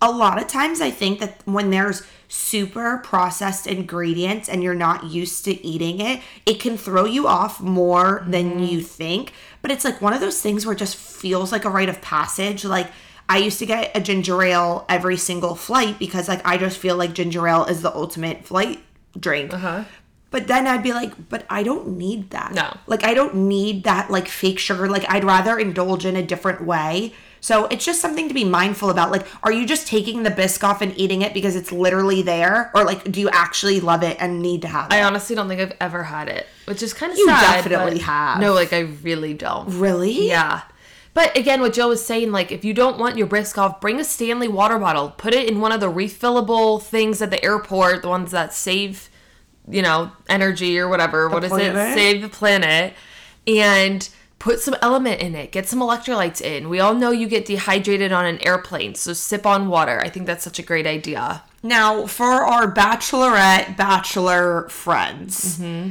a 0.00 0.10
lot 0.10 0.40
of 0.40 0.48
times 0.48 0.80
I 0.80 0.90
think 0.90 1.20
that 1.20 1.40
when 1.44 1.70
there's 1.70 2.02
super 2.28 2.98
processed 2.98 3.66
ingredients 3.66 4.48
and 4.48 4.62
you're 4.62 4.74
not 4.74 5.04
used 5.04 5.44
to 5.46 5.66
eating 5.66 6.00
it, 6.00 6.20
it 6.44 6.60
can 6.60 6.76
throw 6.76 7.04
you 7.04 7.26
off 7.26 7.60
more 7.60 8.24
than 8.26 8.62
you 8.62 8.82
think. 8.82 9.32
But 9.62 9.70
it's 9.70 9.84
like 9.84 10.00
one 10.00 10.12
of 10.12 10.20
those 10.20 10.40
things 10.40 10.66
where 10.66 10.74
it 10.74 10.78
just 10.78 10.96
feels 10.96 11.50
like 11.50 11.64
a 11.64 11.70
rite 11.70 11.88
of 11.88 12.00
passage. 12.02 12.64
Like 12.64 12.90
I 13.28 13.38
used 13.38 13.58
to 13.58 13.66
get 13.66 13.96
a 13.96 14.00
ginger 14.00 14.42
ale 14.42 14.84
every 14.88 15.16
single 15.16 15.54
flight 15.54 15.98
because 15.98 16.28
like 16.28 16.46
I 16.46 16.58
just 16.58 16.78
feel 16.78 16.96
like 16.96 17.12
ginger 17.14 17.46
ale 17.48 17.64
is 17.64 17.82
the 17.82 17.94
ultimate 17.94 18.44
flight 18.44 18.80
drink. 19.18 19.52
Uh-huh. 19.52 19.84
But 20.30 20.46
then 20.46 20.66
I'd 20.66 20.82
be 20.82 20.92
like, 20.92 21.28
but 21.30 21.46
I 21.48 21.62
don't 21.62 21.96
need 21.96 22.30
that. 22.30 22.52
No. 22.52 22.76
Like 22.86 23.02
I 23.04 23.14
don't 23.14 23.34
need 23.34 23.84
that 23.84 24.10
like 24.10 24.28
fake 24.28 24.58
sugar. 24.58 24.88
Like 24.88 25.04
I'd 25.08 25.24
rather 25.24 25.58
indulge 25.58 26.04
in 26.04 26.16
a 26.16 26.22
different 26.22 26.64
way. 26.66 27.14
So 27.40 27.66
it's 27.66 27.84
just 27.84 28.00
something 28.00 28.26
to 28.28 28.34
be 28.34 28.44
mindful 28.44 28.90
about. 28.90 29.12
Like, 29.12 29.24
are 29.44 29.52
you 29.52 29.64
just 29.64 29.86
taking 29.86 30.24
the 30.24 30.30
Biscoff 30.30 30.80
and 30.80 30.92
eating 30.98 31.22
it 31.22 31.32
because 31.32 31.54
it's 31.56 31.70
literally 31.70 32.20
there? 32.20 32.70
Or 32.74 32.84
like 32.84 33.10
do 33.10 33.20
you 33.20 33.30
actually 33.30 33.80
love 33.80 34.02
it 34.02 34.16
and 34.20 34.42
need 34.42 34.60
to 34.62 34.68
have 34.68 34.86
it? 34.90 34.94
I 34.94 35.02
honestly 35.04 35.34
don't 35.36 35.48
think 35.48 35.60
I've 35.60 35.76
ever 35.80 36.02
had 36.02 36.28
it, 36.28 36.46
which 36.66 36.82
is 36.82 36.92
kind 36.92 37.12
of 37.12 37.16
You 37.18 37.26
sad. 37.28 37.64
definitely 37.64 38.00
have. 38.00 38.40
No, 38.40 38.52
like 38.52 38.72
I 38.74 38.80
really 38.80 39.32
don't. 39.34 39.78
really? 39.78 40.28
Yeah. 40.28 40.62
But 41.14 41.36
again, 41.36 41.60
what 41.62 41.72
Joe 41.72 41.88
was 41.88 42.04
saying, 42.04 42.30
like, 42.32 42.52
if 42.52 42.64
you 42.64 42.74
don't 42.74 42.98
want 42.98 43.16
your 43.16 43.26
Biscoff, 43.26 43.80
bring 43.80 43.98
a 43.98 44.04
Stanley 44.04 44.46
water 44.46 44.78
bottle. 44.78 45.10
Put 45.10 45.32
it 45.34 45.48
in 45.48 45.60
one 45.60 45.72
of 45.72 45.80
the 45.80 45.90
refillable 45.90 46.80
things 46.82 47.20
at 47.22 47.30
the 47.30 47.42
airport, 47.42 48.02
the 48.02 48.08
ones 48.08 48.30
that 48.30 48.52
save, 48.54 49.08
you 49.70 49.82
know, 49.82 50.10
energy 50.28 50.78
or 50.78 50.88
whatever. 50.88 51.28
What 51.28 51.44
is 51.44 51.52
it? 51.52 51.72
planet? 51.72 51.94
Save 51.98 52.22
the 52.22 52.28
planet. 52.28 52.94
And 53.46 54.08
put 54.38 54.60
some 54.60 54.74
LMNT 54.74 55.18
in 55.18 55.34
it. 55.34 55.50
Get 55.52 55.66
some 55.66 55.80
electrolytes 55.80 56.40
in. 56.40 56.68
We 56.68 56.80
all 56.80 56.94
know 56.94 57.10
you 57.10 57.26
get 57.28 57.46
dehydrated 57.46 58.12
on 58.12 58.24
an 58.26 58.38
airplane, 58.46 58.94
so 58.94 59.12
sip 59.12 59.44
on 59.46 59.68
water. 59.68 60.00
I 60.00 60.08
think 60.10 60.26
that's 60.26 60.44
such 60.44 60.58
a 60.58 60.62
great 60.62 60.86
idea. 60.86 61.42
Now, 61.62 62.06
for 62.06 62.44
our 62.44 62.72
bachelorette, 62.72 63.76
bachelor 63.76 64.68
friends, 64.68 65.58
Mm-hmm. 65.58 65.90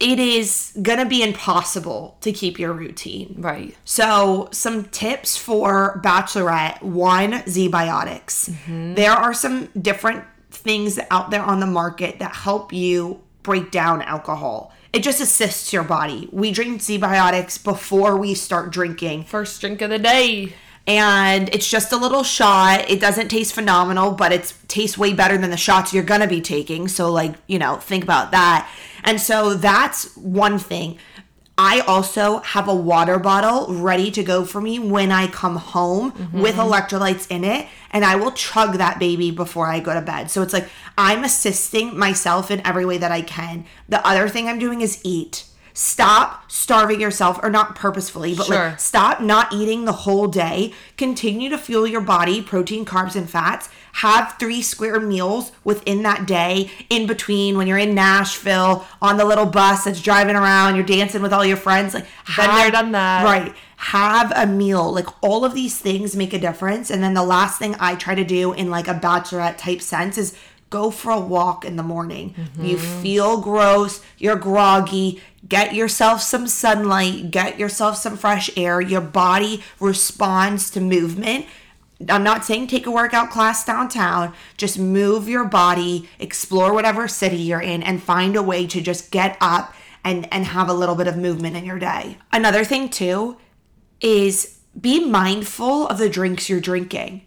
it 0.00 0.18
is 0.18 0.76
gonna 0.82 1.06
be 1.06 1.22
impossible 1.22 2.18
to 2.20 2.32
keep 2.32 2.58
your 2.58 2.72
routine. 2.72 3.36
Right. 3.38 3.74
So, 3.84 4.48
some 4.52 4.84
tips 4.86 5.36
for 5.36 6.00
Bachelorette 6.04 6.82
one, 6.82 7.32
ZBiotics. 7.32 8.94
There 8.96 9.12
are 9.12 9.32
some 9.32 9.68
different 9.80 10.24
things 10.52 10.98
out 11.10 11.30
there 11.30 11.42
on 11.42 11.60
the 11.60 11.66
market 11.66 12.18
that 12.18 12.34
help 12.34 12.72
you 12.72 13.20
break 13.42 13.70
down 13.70 14.02
alcohol. 14.02 14.72
It 14.92 15.02
just 15.02 15.20
assists 15.20 15.72
your 15.72 15.84
body. 15.84 16.28
We 16.32 16.52
drink 16.52 16.80
ZBiotics 16.80 17.64
before 17.64 18.16
we 18.16 18.34
start 18.34 18.70
drinking, 18.70 19.24
First 19.24 19.60
drink 19.60 19.80
of 19.80 19.90
the 19.90 19.98
day. 19.98 20.52
and 20.86 21.48
it's 21.54 21.70
just 21.70 21.92
a 21.92 21.96
little 21.96 22.22
shot. 22.22 22.90
It 22.90 23.00
doesn't 23.00 23.28
taste 23.28 23.54
phenomenal, 23.54 24.10
but 24.12 24.32
it 24.32 24.52
tastes 24.68 24.98
way 24.98 25.12
better 25.12 25.38
than 25.38 25.50
the 25.50 25.56
shots 25.56 25.94
you're 25.94 26.02
gonna 26.02 26.26
be 26.26 26.40
taking. 26.40 26.88
So, 26.88 27.10
like, 27.10 27.34
you 27.46 27.58
know, 27.58 27.76
think 27.76 28.04
about 28.04 28.32
that. 28.32 28.68
And 29.04 29.20
so 29.20 29.54
that's 29.54 30.14
one 30.16 30.58
thing. 30.58 30.98
I 31.58 31.80
also 31.80 32.38
have 32.38 32.66
a 32.66 32.74
water 32.74 33.18
bottle 33.18 33.72
ready 33.74 34.10
to 34.12 34.22
go 34.22 34.44
for 34.44 34.60
me 34.60 34.78
when 34.78 35.12
I 35.12 35.26
come 35.26 35.56
home 35.56 36.12
mm-hmm. 36.12 36.40
with 36.40 36.56
electrolytes 36.56 37.30
in 37.30 37.44
it, 37.44 37.66
and 37.92 38.04
I 38.04 38.16
will 38.16 38.32
chug 38.32 38.74
that 38.78 38.98
baby 38.98 39.30
before 39.30 39.66
I 39.66 39.80
go 39.80 39.92
to 39.94 40.00
bed. 40.00 40.30
So 40.30 40.42
it's 40.42 40.52
like 40.52 40.68
I'm 40.96 41.24
assisting 41.24 41.98
myself 41.98 42.50
in 42.50 42.66
every 42.66 42.84
way 42.86 42.98
that 42.98 43.12
I 43.12 43.22
can. 43.22 43.64
The 43.88 44.04
other 44.06 44.28
thing 44.28 44.48
I'm 44.48 44.58
doing 44.58 44.80
is 44.80 45.00
eat. 45.04 45.44
Stop 45.74 46.50
starving 46.50 47.00
yourself, 47.00 47.40
or 47.42 47.48
not 47.48 47.74
purposefully, 47.74 48.34
but 48.34 48.46
Sure. 48.46 48.68
like 48.70 48.80
stop 48.80 49.22
not 49.22 49.52
eating 49.54 49.86
the 49.86 49.92
whole 49.92 50.28
day. 50.28 50.74
Continue 50.98 51.48
to 51.48 51.56
fuel 51.56 51.86
your 51.86 52.02
body, 52.02 52.42
protein, 52.42 52.84
carbs, 52.84 53.16
and 53.16 53.28
fats. 53.28 53.70
Have 53.96 54.36
three 54.38 54.62
square 54.62 54.98
meals 54.98 55.52
within 55.64 56.02
that 56.02 56.26
day, 56.26 56.70
in 56.88 57.06
between 57.06 57.56
when 57.56 57.66
you're 57.66 57.78
in 57.78 57.94
Nashville 57.94 58.86
on 59.00 59.16
the 59.16 59.24
little 59.24 59.46
bus 59.46 59.84
that's 59.84 60.00
driving 60.00 60.34
around, 60.34 60.76
you're 60.76 60.84
dancing 60.84 61.22
with 61.22 61.32
all 61.32 61.44
your 61.44 61.56
friends. 61.56 61.94
Like, 61.94 62.06
Been 62.36 62.54
there, 62.54 62.70
done 62.70 62.92
that. 62.92 63.24
Right. 63.24 63.54
Have 63.76 64.32
a 64.34 64.46
meal. 64.46 64.92
Like, 64.92 65.08
all 65.22 65.44
of 65.44 65.54
these 65.54 65.78
things 65.78 66.16
make 66.16 66.32
a 66.32 66.38
difference. 66.38 66.90
And 66.90 67.02
then 67.02 67.14
the 67.14 67.22
last 67.22 67.58
thing 67.58 67.76
I 67.78 67.94
try 67.94 68.14
to 68.14 68.24
do 68.24 68.52
in 68.52 68.70
like 68.70 68.88
a 68.88 68.94
bachelorette 68.94 69.58
type 69.58 69.82
sense 69.82 70.16
is 70.16 70.34
go 70.70 70.90
for 70.90 71.12
a 71.12 71.20
walk 71.20 71.64
in 71.64 71.76
the 71.76 71.82
morning. 71.82 72.34
Mm-hmm. 72.34 72.64
You 72.64 72.78
feel 72.78 73.40
gross, 73.42 74.00
you're 74.16 74.36
groggy, 74.36 75.20
get 75.46 75.74
yourself 75.74 76.22
some 76.22 76.48
sunlight, 76.48 77.30
get 77.30 77.58
yourself 77.58 77.98
some 77.98 78.16
fresh 78.16 78.50
air. 78.56 78.80
Your 78.80 79.02
body 79.02 79.62
responds 79.78 80.70
to 80.70 80.80
movement. 80.80 81.44
I'm 82.08 82.24
not 82.24 82.44
saying 82.44 82.66
take 82.66 82.86
a 82.86 82.90
workout 82.90 83.30
class 83.30 83.64
downtown, 83.64 84.34
just 84.56 84.78
move 84.78 85.28
your 85.28 85.44
body, 85.44 86.08
explore 86.18 86.72
whatever 86.72 87.08
city 87.08 87.36
you're 87.36 87.60
in, 87.60 87.82
and 87.82 88.02
find 88.02 88.36
a 88.36 88.42
way 88.42 88.66
to 88.66 88.80
just 88.80 89.10
get 89.10 89.36
up 89.40 89.74
and, 90.04 90.32
and 90.32 90.44
have 90.46 90.68
a 90.68 90.74
little 90.74 90.94
bit 90.94 91.06
of 91.06 91.16
movement 91.16 91.56
in 91.56 91.64
your 91.64 91.78
day. 91.78 92.18
Another 92.32 92.64
thing, 92.64 92.88
too, 92.88 93.36
is 94.00 94.58
be 94.78 95.04
mindful 95.04 95.86
of 95.88 95.98
the 95.98 96.08
drinks 96.08 96.48
you're 96.48 96.60
drinking. 96.60 97.22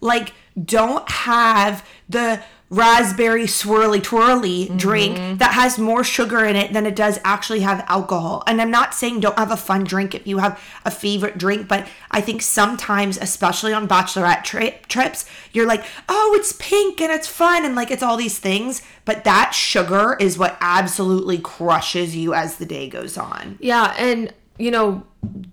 Like, 0.00 0.32
don't 0.62 1.08
have 1.10 1.88
the 2.08 2.42
raspberry 2.72 3.44
swirly 3.44 4.02
twirly 4.02 4.64
mm-hmm. 4.64 4.78
drink 4.78 5.38
that 5.38 5.52
has 5.52 5.78
more 5.78 6.02
sugar 6.02 6.42
in 6.42 6.56
it 6.56 6.72
than 6.72 6.86
it 6.86 6.96
does 6.96 7.20
actually 7.22 7.60
have 7.60 7.84
alcohol. 7.86 8.42
And 8.46 8.62
I'm 8.62 8.70
not 8.70 8.94
saying 8.94 9.20
don't 9.20 9.38
have 9.38 9.50
a 9.50 9.58
fun 9.58 9.84
drink 9.84 10.14
if 10.14 10.26
you 10.26 10.38
have 10.38 10.58
a 10.86 10.90
favorite 10.90 11.36
drink, 11.36 11.68
but 11.68 11.86
I 12.10 12.22
think 12.22 12.40
sometimes, 12.40 13.18
especially 13.18 13.74
on 13.74 13.86
bachelorette 13.86 14.42
tri- 14.44 14.80
trips, 14.88 15.26
you're 15.52 15.66
like, 15.66 15.84
oh, 16.08 16.32
it's 16.34 16.54
pink 16.58 17.02
and 17.02 17.12
it's 17.12 17.28
fun 17.28 17.66
and 17.66 17.76
like 17.76 17.90
it's 17.90 18.02
all 18.02 18.16
these 18.16 18.38
things. 18.38 18.80
But 19.04 19.24
that 19.24 19.52
sugar 19.52 20.16
is 20.18 20.38
what 20.38 20.56
absolutely 20.62 21.38
crushes 21.38 22.16
you 22.16 22.32
as 22.32 22.56
the 22.56 22.64
day 22.64 22.88
goes 22.88 23.18
on. 23.18 23.58
Yeah, 23.60 23.94
and 23.98 24.32
you 24.58 24.70
know, 24.70 25.04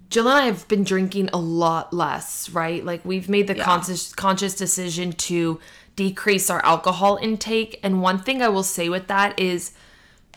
Jill 0.10 0.28
and 0.28 0.38
I 0.38 0.46
have 0.46 0.68
been 0.70 0.84
drinking 0.84 1.30
a 1.34 1.38
lot 1.38 1.94
less, 1.94 2.50
right? 2.50 2.84
Like 2.84 3.04
we've 3.04 3.28
made 3.28 3.48
the 3.48 3.56
conscious 3.56 4.14
conscious 4.14 4.56
decision 4.56 5.12
to 5.14 5.60
decrease 6.00 6.50
our 6.50 6.64
alcohol 6.66 7.20
intake. 7.22 7.78
And 7.84 8.02
one 8.02 8.20
thing 8.20 8.42
I 8.42 8.48
will 8.48 8.64
say 8.64 8.88
with 8.88 9.08
that 9.08 9.38
is 9.38 9.74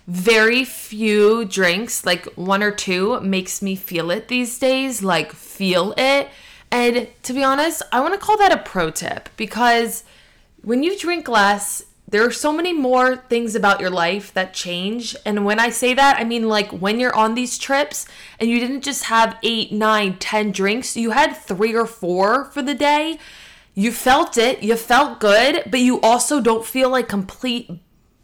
very 0.08 0.64
few 0.64 1.44
drinks, 1.44 2.04
like 2.04 2.24
one 2.34 2.64
or 2.64 2.72
two, 2.72 3.20
makes 3.20 3.62
me 3.62 3.76
feel 3.76 4.10
it 4.10 4.26
these 4.26 4.58
days, 4.58 5.04
like 5.04 5.32
feel 5.32 5.94
it. 5.96 6.30
And 6.72 7.06
to 7.22 7.32
be 7.32 7.44
honest, 7.44 7.80
I 7.92 8.00
want 8.00 8.12
to 8.14 8.18
call 8.18 8.36
that 8.38 8.50
a 8.50 8.56
pro 8.56 8.90
tip 8.90 9.28
because 9.36 10.02
when 10.62 10.82
you 10.82 10.98
drink 10.98 11.28
less, 11.28 11.84
there 12.08 12.26
are 12.26 12.32
so 12.32 12.52
many 12.52 12.72
more 12.72 13.16
things 13.16 13.54
about 13.54 13.80
your 13.80 13.88
life 13.88 14.34
that 14.34 14.52
change. 14.52 15.14
And 15.24 15.44
when 15.44 15.60
I 15.60 15.70
say 15.70 15.94
that, 15.94 16.18
I 16.18 16.24
mean 16.24 16.48
like 16.48 16.72
when 16.72 16.98
you're 16.98 17.14
on 17.14 17.36
these 17.36 17.56
trips 17.56 18.04
and 18.40 18.50
you 18.50 18.58
didn't 18.58 18.82
just 18.82 19.04
have 19.04 19.38
eight, 19.44 19.70
nine, 19.70 20.18
ten 20.18 20.50
drinks, 20.50 20.96
you 20.96 21.12
had 21.12 21.36
three 21.36 21.72
or 21.72 21.86
four 21.86 22.46
for 22.46 22.62
the 22.62 22.74
day. 22.74 23.20
You 23.74 23.92
felt 23.92 24.36
it, 24.36 24.62
you 24.62 24.76
felt 24.76 25.20
good, 25.20 25.64
but 25.70 25.80
you 25.80 26.00
also 26.00 26.40
don't 26.40 26.64
feel 26.64 26.90
like 26.90 27.08
complete 27.08 27.70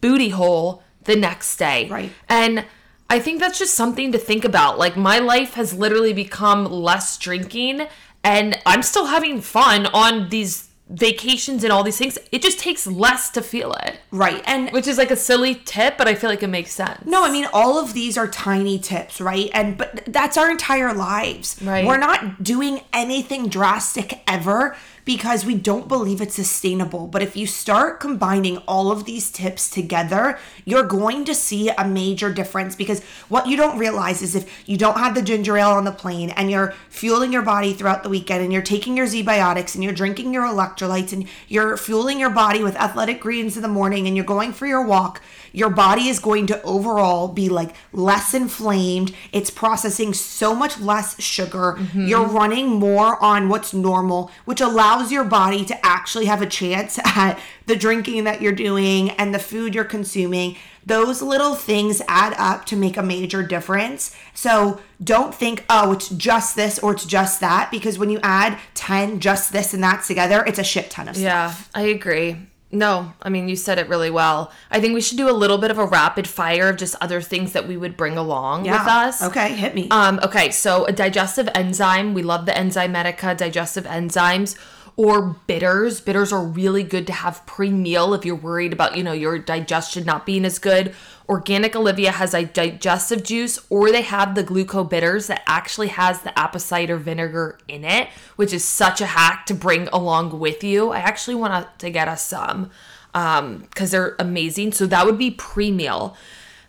booty 0.01 0.29
hole 0.29 0.83
the 1.05 1.17
next 1.17 1.57
day. 1.57 1.89
Right. 1.89 2.13
And 2.29 2.65
I 3.11 3.19
think 3.19 3.41
that's 3.41 3.59
just 3.59 3.75
something 3.75 4.13
to 4.13 4.19
think 4.19 4.45
about. 4.45 4.79
Like 4.79 4.97
my 4.97 5.19
life 5.19 5.55
has 5.55 5.73
literally 5.73 6.13
become 6.13 6.67
less 6.67 7.17
drinking 7.17 7.87
and 8.23 8.59
I'm 8.67 8.83
still 8.83 9.07
having 9.07 9.41
fun 9.41 9.87
on 9.87 10.29
these 10.29 10.69
vacations 10.91 11.65
and 11.65 11.73
all 11.73 11.83
these 11.83 11.99
things, 11.99 12.19
it 12.33 12.43
just 12.43 12.59
takes 12.59 12.87
less 12.87 13.31
to 13.31 13.43
feel 13.43 13.75
it. 13.75 13.99
Right. 14.11 14.43
And 14.47 14.71
Which 14.71 14.87
is 14.87 14.99
like 14.99 15.11
a 15.11 15.17
silly 15.17 15.55
tip, 15.55 15.99
but 15.99 16.09
I 16.09 16.15
feel 16.15 16.31
like 16.31 16.43
it 16.43 16.49
makes 16.49 16.73
sense. 16.73 17.05
No, 17.05 17.25
I 17.25 17.31
mean 17.31 17.47
all 17.53 17.79
of 17.79 17.93
these 17.93 18.17
are 18.17 18.27
tiny 18.29 18.79
tips, 18.79 19.21
right? 19.21 19.51
And 19.53 19.77
but 19.77 20.03
that's 20.07 20.37
our 20.37 20.51
entire 20.51 20.95
lives. 20.95 21.61
Right. 21.63 21.87
We're 21.87 21.99
not 21.99 22.43
doing 22.43 22.81
anything 22.93 23.49
drastic 23.49 24.21
ever 24.27 24.77
because 25.09 25.43
we 25.43 25.55
don't 25.55 25.89
believe 25.89 26.21
it's 26.21 26.35
sustainable. 26.35 27.07
But 27.07 27.23
if 27.23 27.35
you 27.35 27.47
start 27.47 27.99
combining 27.99 28.59
all 28.69 28.93
of 28.93 29.07
these 29.07 29.31
tips 29.31 29.71
together, 29.71 30.39
you're 30.67 30.83
going 30.83 31.25
to 31.25 31.35
see 31.35 31.71
a 31.71 31.89
major 31.89 32.31
difference 32.31 32.77
because 32.77 33.03
what 33.31 33.47
you 33.47 33.57
don't 33.57 33.79
realize 33.79 34.21
is 34.21 34.35
if 34.35 34.69
you 34.69 34.77
don't 34.77 34.99
have 34.99 35.15
the 35.15 35.23
ginger 35.23 35.57
ale 35.57 35.71
on 35.71 35.87
the 35.87 35.93
plane 35.93 36.29
and 36.37 36.51
you're 36.51 36.75
fueling 36.91 37.33
your 37.33 37.41
body 37.41 37.73
throughout 37.73 38.03
the 38.03 38.11
weekend 38.11 38.45
and 38.45 38.53
you're 38.53 38.61
taking 38.61 38.99
your 38.99 39.07
ZBiotics 39.07 39.75
and 39.75 39.83
you're 39.83 39.95
drinking 39.95 40.35
your 40.35 40.45
electrolytes 40.45 41.15
and 41.15 41.27
you're 41.49 41.79
fueling 41.79 42.21
your 42.21 42.29
body 42.29 42.63
with 42.63 42.77
athletic 42.77 43.19
greens 43.19 43.57
in 43.57 43.63
the 43.63 43.69
morning 43.69 44.07
and 44.07 44.15
you're 44.15 44.27
going 44.27 44.53
for 44.53 44.67
your 44.67 44.85
walk, 44.85 45.23
your 45.53 45.71
body 45.71 46.09
is 46.09 46.19
going 46.19 46.47
to 46.49 46.63
overall 46.63 47.29
be 47.29 47.49
like 47.49 47.75
less 47.93 48.35
inflamed. 48.35 49.15
It's 49.33 49.51
processing 49.51 50.15
so 50.15 50.55
much 50.55 50.79
less 50.81 51.21
sugar. 51.21 51.77
Mm-hmm. 51.79 52.07
You're 52.07 52.27
running 52.27 52.69
more 52.69 53.23
on 53.23 53.49
what's 53.49 53.75
normal, 53.75 54.31
which 54.45 54.61
allows 54.61 55.13
your 55.13 55.25
body 55.25 55.65
to 55.65 55.87
actually 55.87 56.27
have 56.27 56.43
a 56.43 56.47
chance 56.47 56.99
at 57.05 57.39
the 57.67 57.77
drinking 57.77 58.25
that 58.25 58.41
you're 58.41 58.53
doing 58.53 59.11
and 59.11 59.35
the 59.35 59.39
food 59.39 59.75
you're 59.75 59.85
consuming. 59.85 60.57
Those 60.85 61.21
little 61.21 61.55
things 61.55 62.01
add 62.09 62.35
up 62.39 62.65
to 62.67 62.77
make 62.77 62.97
a 62.97 63.03
major 63.03 63.43
difference. 63.43 64.17
So 64.33 64.81
don't 65.03 65.35
think, 65.35 65.65
oh, 65.69 65.93
it's 65.93 66.09
just 66.09 66.57
this 66.57 66.79
or 66.79 66.93
it's 66.93 67.05
just 67.05 67.41
that, 67.41 67.71
because 67.71 67.99
when 67.99 68.09
you 68.09 68.21
add 68.23 68.59
10 68.75 69.21
just 69.21 69.53
this 69.53 69.75
and 69.75 69.83
that 69.83 70.05
together, 70.05 70.43
it's 70.47 70.59
a 70.59 70.65
shit 70.65 70.91
ton 70.91 71.09
of 71.09 71.17
stuff. 71.17 71.69
Yeah, 71.75 71.81
I 71.81 71.87
agree. 71.89 72.39
No, 72.71 73.15
I 73.23 73.31
mean, 73.31 73.49
you 73.49 73.57
said 73.57 73.79
it 73.79 73.89
really 73.89 74.11
well. 74.11 74.53
I 74.71 74.79
think 74.79 74.93
we 74.93 75.01
should 75.01 75.17
do 75.17 75.31
a 75.31 75.33
little 75.33 75.57
bit 75.57 75.71
of 75.71 75.79
a 75.79 75.87
rapid 75.87 76.29
fire 76.29 76.69
of 76.69 76.77
just 76.77 76.95
other 77.01 77.23
things 77.23 77.53
that 77.53 77.67
we 77.67 77.79
would 77.79 77.97
bring 77.97 78.19
along 78.19 78.65
with 78.65 78.73
us. 78.73 79.23
Okay, 79.23 79.55
hit 79.55 79.75
me. 79.75 79.89
Um, 79.91 80.21
okay, 80.23 80.51
so 80.51 80.85
a 80.85 80.93
digestive 80.93 81.49
enzyme. 81.55 82.13
We 82.13 82.23
love 82.23 82.45
the 82.45 82.53
Enzymedica 82.53 83.37
digestive 83.39 83.85
enzymes 83.85 84.59
or 84.99 85.37
bitters. 85.47 86.01
Bitters 86.01 86.33
are 86.33 86.43
really 86.43 86.83
good 86.83 87.07
to 87.07 87.13
have 87.13 87.47
pre-meal 87.47 88.15
if 88.15 88.25
you're 88.25 88.35
worried 88.35 88.73
about, 88.73 88.97
you 88.97 89.05
know, 89.05 89.13
your 89.13 89.39
digestion 89.39 90.05
not 90.05 90.27
being 90.27 90.45
as 90.45 90.59
good. 90.59 90.93
Organic 91.29 91.77
Olivia 91.77 92.11
has 92.11 92.35
a 92.35 92.45
digestive 92.45 93.23
juice 93.23 93.65
or 93.71 93.93
they 93.93 94.03
have 94.03 94.35
the 94.35 94.43
gluco 94.43 94.91
bitters 94.91 95.29
that 95.29 95.45
actually 95.47 95.87
has 95.87 96.23
the 96.23 96.37
apple 96.37 96.59
cider 96.59 96.97
vinegar 96.97 97.61
in 97.69 97.85
it, 97.85 98.09
which 98.35 98.53
is 98.53 98.65
such 98.65 99.01
a 99.01 99.07
hack 99.07 99.47
to 99.47 99.55
bring 99.55 99.87
along 99.93 100.37
with 100.41 100.65
you. 100.65 100.91
I 100.91 100.99
actually 100.99 101.37
want 101.37 101.79
to 101.79 101.91
get 101.91 102.09
us 102.09 102.27
some 102.27 102.71
um 103.15 103.69
cuz 103.77 103.93
they're 103.93 104.17
amazing. 104.19 104.73
So 104.73 104.85
that 104.87 105.07
would 105.07 105.17
be 105.17 105.31
pre-meal. 105.31 106.17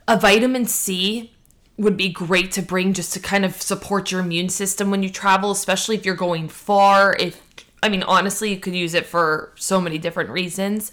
A 0.08 0.20
vitamin 0.20 0.66
C 0.66 1.34
would 1.80 1.96
be 1.96 2.10
great 2.10 2.52
to 2.52 2.62
bring 2.62 2.94
just 2.94 3.14
to 3.14 3.20
kind 3.20 3.46
of 3.46 3.62
support 3.62 4.12
your 4.12 4.20
immune 4.20 4.50
system 4.50 4.92
when 4.92 5.02
you 5.02 5.10
travel, 5.10 5.50
especially 5.50 5.96
if 5.96 6.06
you're 6.06 6.14
going 6.14 6.50
far. 6.50 7.16
If 7.18 7.42
I 7.82 7.90
mean, 7.90 8.04
honestly, 8.04 8.52
you 8.52 8.60
could 8.60 8.76
use 8.76 8.94
it 8.94 9.06
for 9.06 9.52
so 9.56 9.80
many 9.80 9.98
different 9.98 10.30
reasons. 10.30 10.92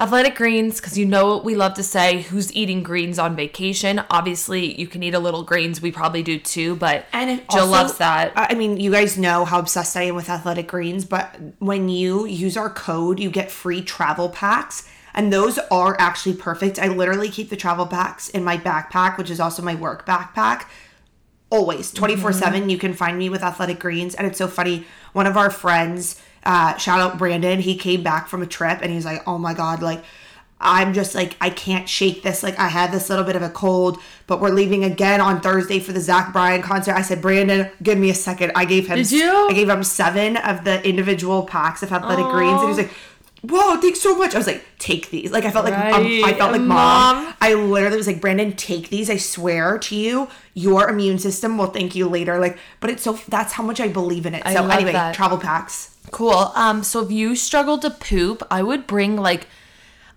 Athletic 0.00 0.36
greens, 0.36 0.80
because 0.80 0.96
you 0.96 1.04
know 1.04 1.26
what 1.26 1.44
we 1.44 1.56
love 1.56 1.74
to 1.74 1.82
say 1.82 2.22
who's 2.22 2.52
eating 2.54 2.84
greens 2.84 3.18
on 3.18 3.34
vacation? 3.34 4.00
Obviously, 4.10 4.80
you 4.80 4.86
can 4.86 5.02
eat 5.02 5.12
a 5.12 5.18
little 5.18 5.42
greens. 5.42 5.82
We 5.82 5.90
probably 5.90 6.22
do 6.22 6.38
too, 6.38 6.76
but 6.76 7.06
And 7.12 7.40
Jill 7.50 7.62
also- 7.62 7.72
loves 7.72 7.98
that. 7.98 8.32
I 8.36 8.48
I 8.50 8.54
mean, 8.54 8.78
you 8.78 8.92
guys 8.92 9.18
know 9.18 9.44
how 9.44 9.58
obsessed 9.58 9.96
I 9.96 10.02
am 10.02 10.14
with 10.14 10.30
athletic 10.30 10.68
greens, 10.68 11.04
but 11.04 11.34
when 11.58 11.88
you 11.88 12.26
use 12.26 12.56
our 12.56 12.70
code, 12.70 13.18
you 13.18 13.28
get 13.28 13.50
free 13.50 13.82
travel 13.82 14.28
packs. 14.28 14.88
And 15.14 15.32
those 15.32 15.58
are 15.68 15.96
actually 15.98 16.34
perfect. 16.36 16.78
I 16.78 16.86
literally 16.86 17.28
keep 17.28 17.50
the 17.50 17.56
travel 17.56 17.86
packs 17.86 18.28
in 18.28 18.44
my 18.44 18.56
backpack, 18.56 19.18
which 19.18 19.30
is 19.30 19.40
also 19.40 19.62
my 19.62 19.74
work 19.74 20.06
backpack. 20.06 20.66
Always 21.50 21.90
24 21.90 22.34
7. 22.34 22.60
Mm-hmm. 22.60 22.70
You 22.70 22.78
can 22.78 22.94
find 22.94 23.18
me 23.18 23.28
with 23.28 23.42
athletic 23.42 23.80
greens. 23.80 24.14
And 24.14 24.28
it's 24.28 24.38
so 24.38 24.46
funny. 24.46 24.86
One 25.12 25.26
of 25.26 25.36
our 25.36 25.50
friends, 25.50 26.20
uh, 26.44 26.76
shout 26.76 27.00
out 27.00 27.18
Brandon, 27.18 27.60
he 27.60 27.76
came 27.76 28.02
back 28.02 28.28
from 28.28 28.42
a 28.42 28.46
trip 28.46 28.78
and 28.82 28.92
he's 28.92 29.04
like, 29.04 29.22
oh 29.26 29.38
my 29.38 29.54
God, 29.54 29.82
like, 29.82 30.04
I'm 30.60 30.92
just 30.92 31.14
like, 31.14 31.36
I 31.40 31.50
can't 31.50 31.88
shake 31.88 32.22
this. 32.22 32.42
Like, 32.42 32.58
I 32.58 32.68
had 32.68 32.90
this 32.90 33.08
little 33.08 33.24
bit 33.24 33.36
of 33.36 33.42
a 33.42 33.48
cold, 33.48 33.98
but 34.26 34.40
we're 34.40 34.50
leaving 34.50 34.82
again 34.82 35.20
on 35.20 35.40
Thursday 35.40 35.78
for 35.78 35.92
the 35.92 36.00
Zach 36.00 36.32
Bryan 36.32 36.62
concert. 36.62 36.96
I 36.96 37.02
said, 37.02 37.22
Brandon, 37.22 37.70
give 37.80 37.96
me 37.96 38.10
a 38.10 38.14
second. 38.14 38.52
I 38.56 38.64
gave 38.64 38.88
him, 38.88 38.96
Did 38.96 39.12
you? 39.12 39.48
I 39.48 39.52
gave 39.52 39.68
him 39.68 39.84
seven 39.84 40.36
of 40.36 40.64
the 40.64 40.86
individual 40.86 41.44
packs 41.44 41.82
of 41.84 41.92
athletic 41.92 42.26
greens. 42.26 42.60
And 42.60 42.62
he 42.62 42.66
was 42.66 42.78
like, 42.78 42.90
Whoa, 43.42 43.80
thanks 43.80 44.00
so 44.00 44.18
much. 44.18 44.34
I 44.34 44.38
was 44.38 44.48
like, 44.48 44.64
take 44.80 45.10
these. 45.10 45.30
Like 45.30 45.44
I 45.44 45.52
felt 45.52 45.64
like 45.64 45.74
um, 45.74 46.04
I 46.24 46.34
felt 46.34 46.50
like 46.50 46.60
mom. 46.60 47.24
Mom. 47.24 47.34
I 47.40 47.54
literally 47.54 47.96
was 47.96 48.08
like, 48.08 48.20
Brandon, 48.20 48.52
take 48.52 48.88
these. 48.88 49.08
I 49.08 49.16
swear 49.16 49.78
to 49.78 49.94
you, 49.94 50.28
your 50.54 50.88
immune 50.88 51.20
system 51.20 51.56
will 51.56 51.68
thank 51.68 51.94
you 51.94 52.08
later. 52.08 52.40
Like, 52.40 52.58
but 52.80 52.90
it's 52.90 53.04
so 53.04 53.18
that's 53.28 53.52
how 53.52 53.62
much 53.62 53.78
I 53.78 53.86
believe 53.86 54.26
in 54.26 54.34
it. 54.34 54.42
I 54.44 54.54
so 54.54 54.68
anyway, 54.68 54.90
that. 54.90 55.14
travel 55.14 55.38
packs. 55.38 55.96
Cool. 56.10 56.52
Um, 56.54 56.82
so 56.82 57.04
if 57.04 57.10
you 57.10 57.36
struggle 57.36 57.78
to 57.78 57.90
poop, 57.90 58.42
I 58.50 58.62
would 58.62 58.86
bring 58.86 59.16
like 59.16 59.46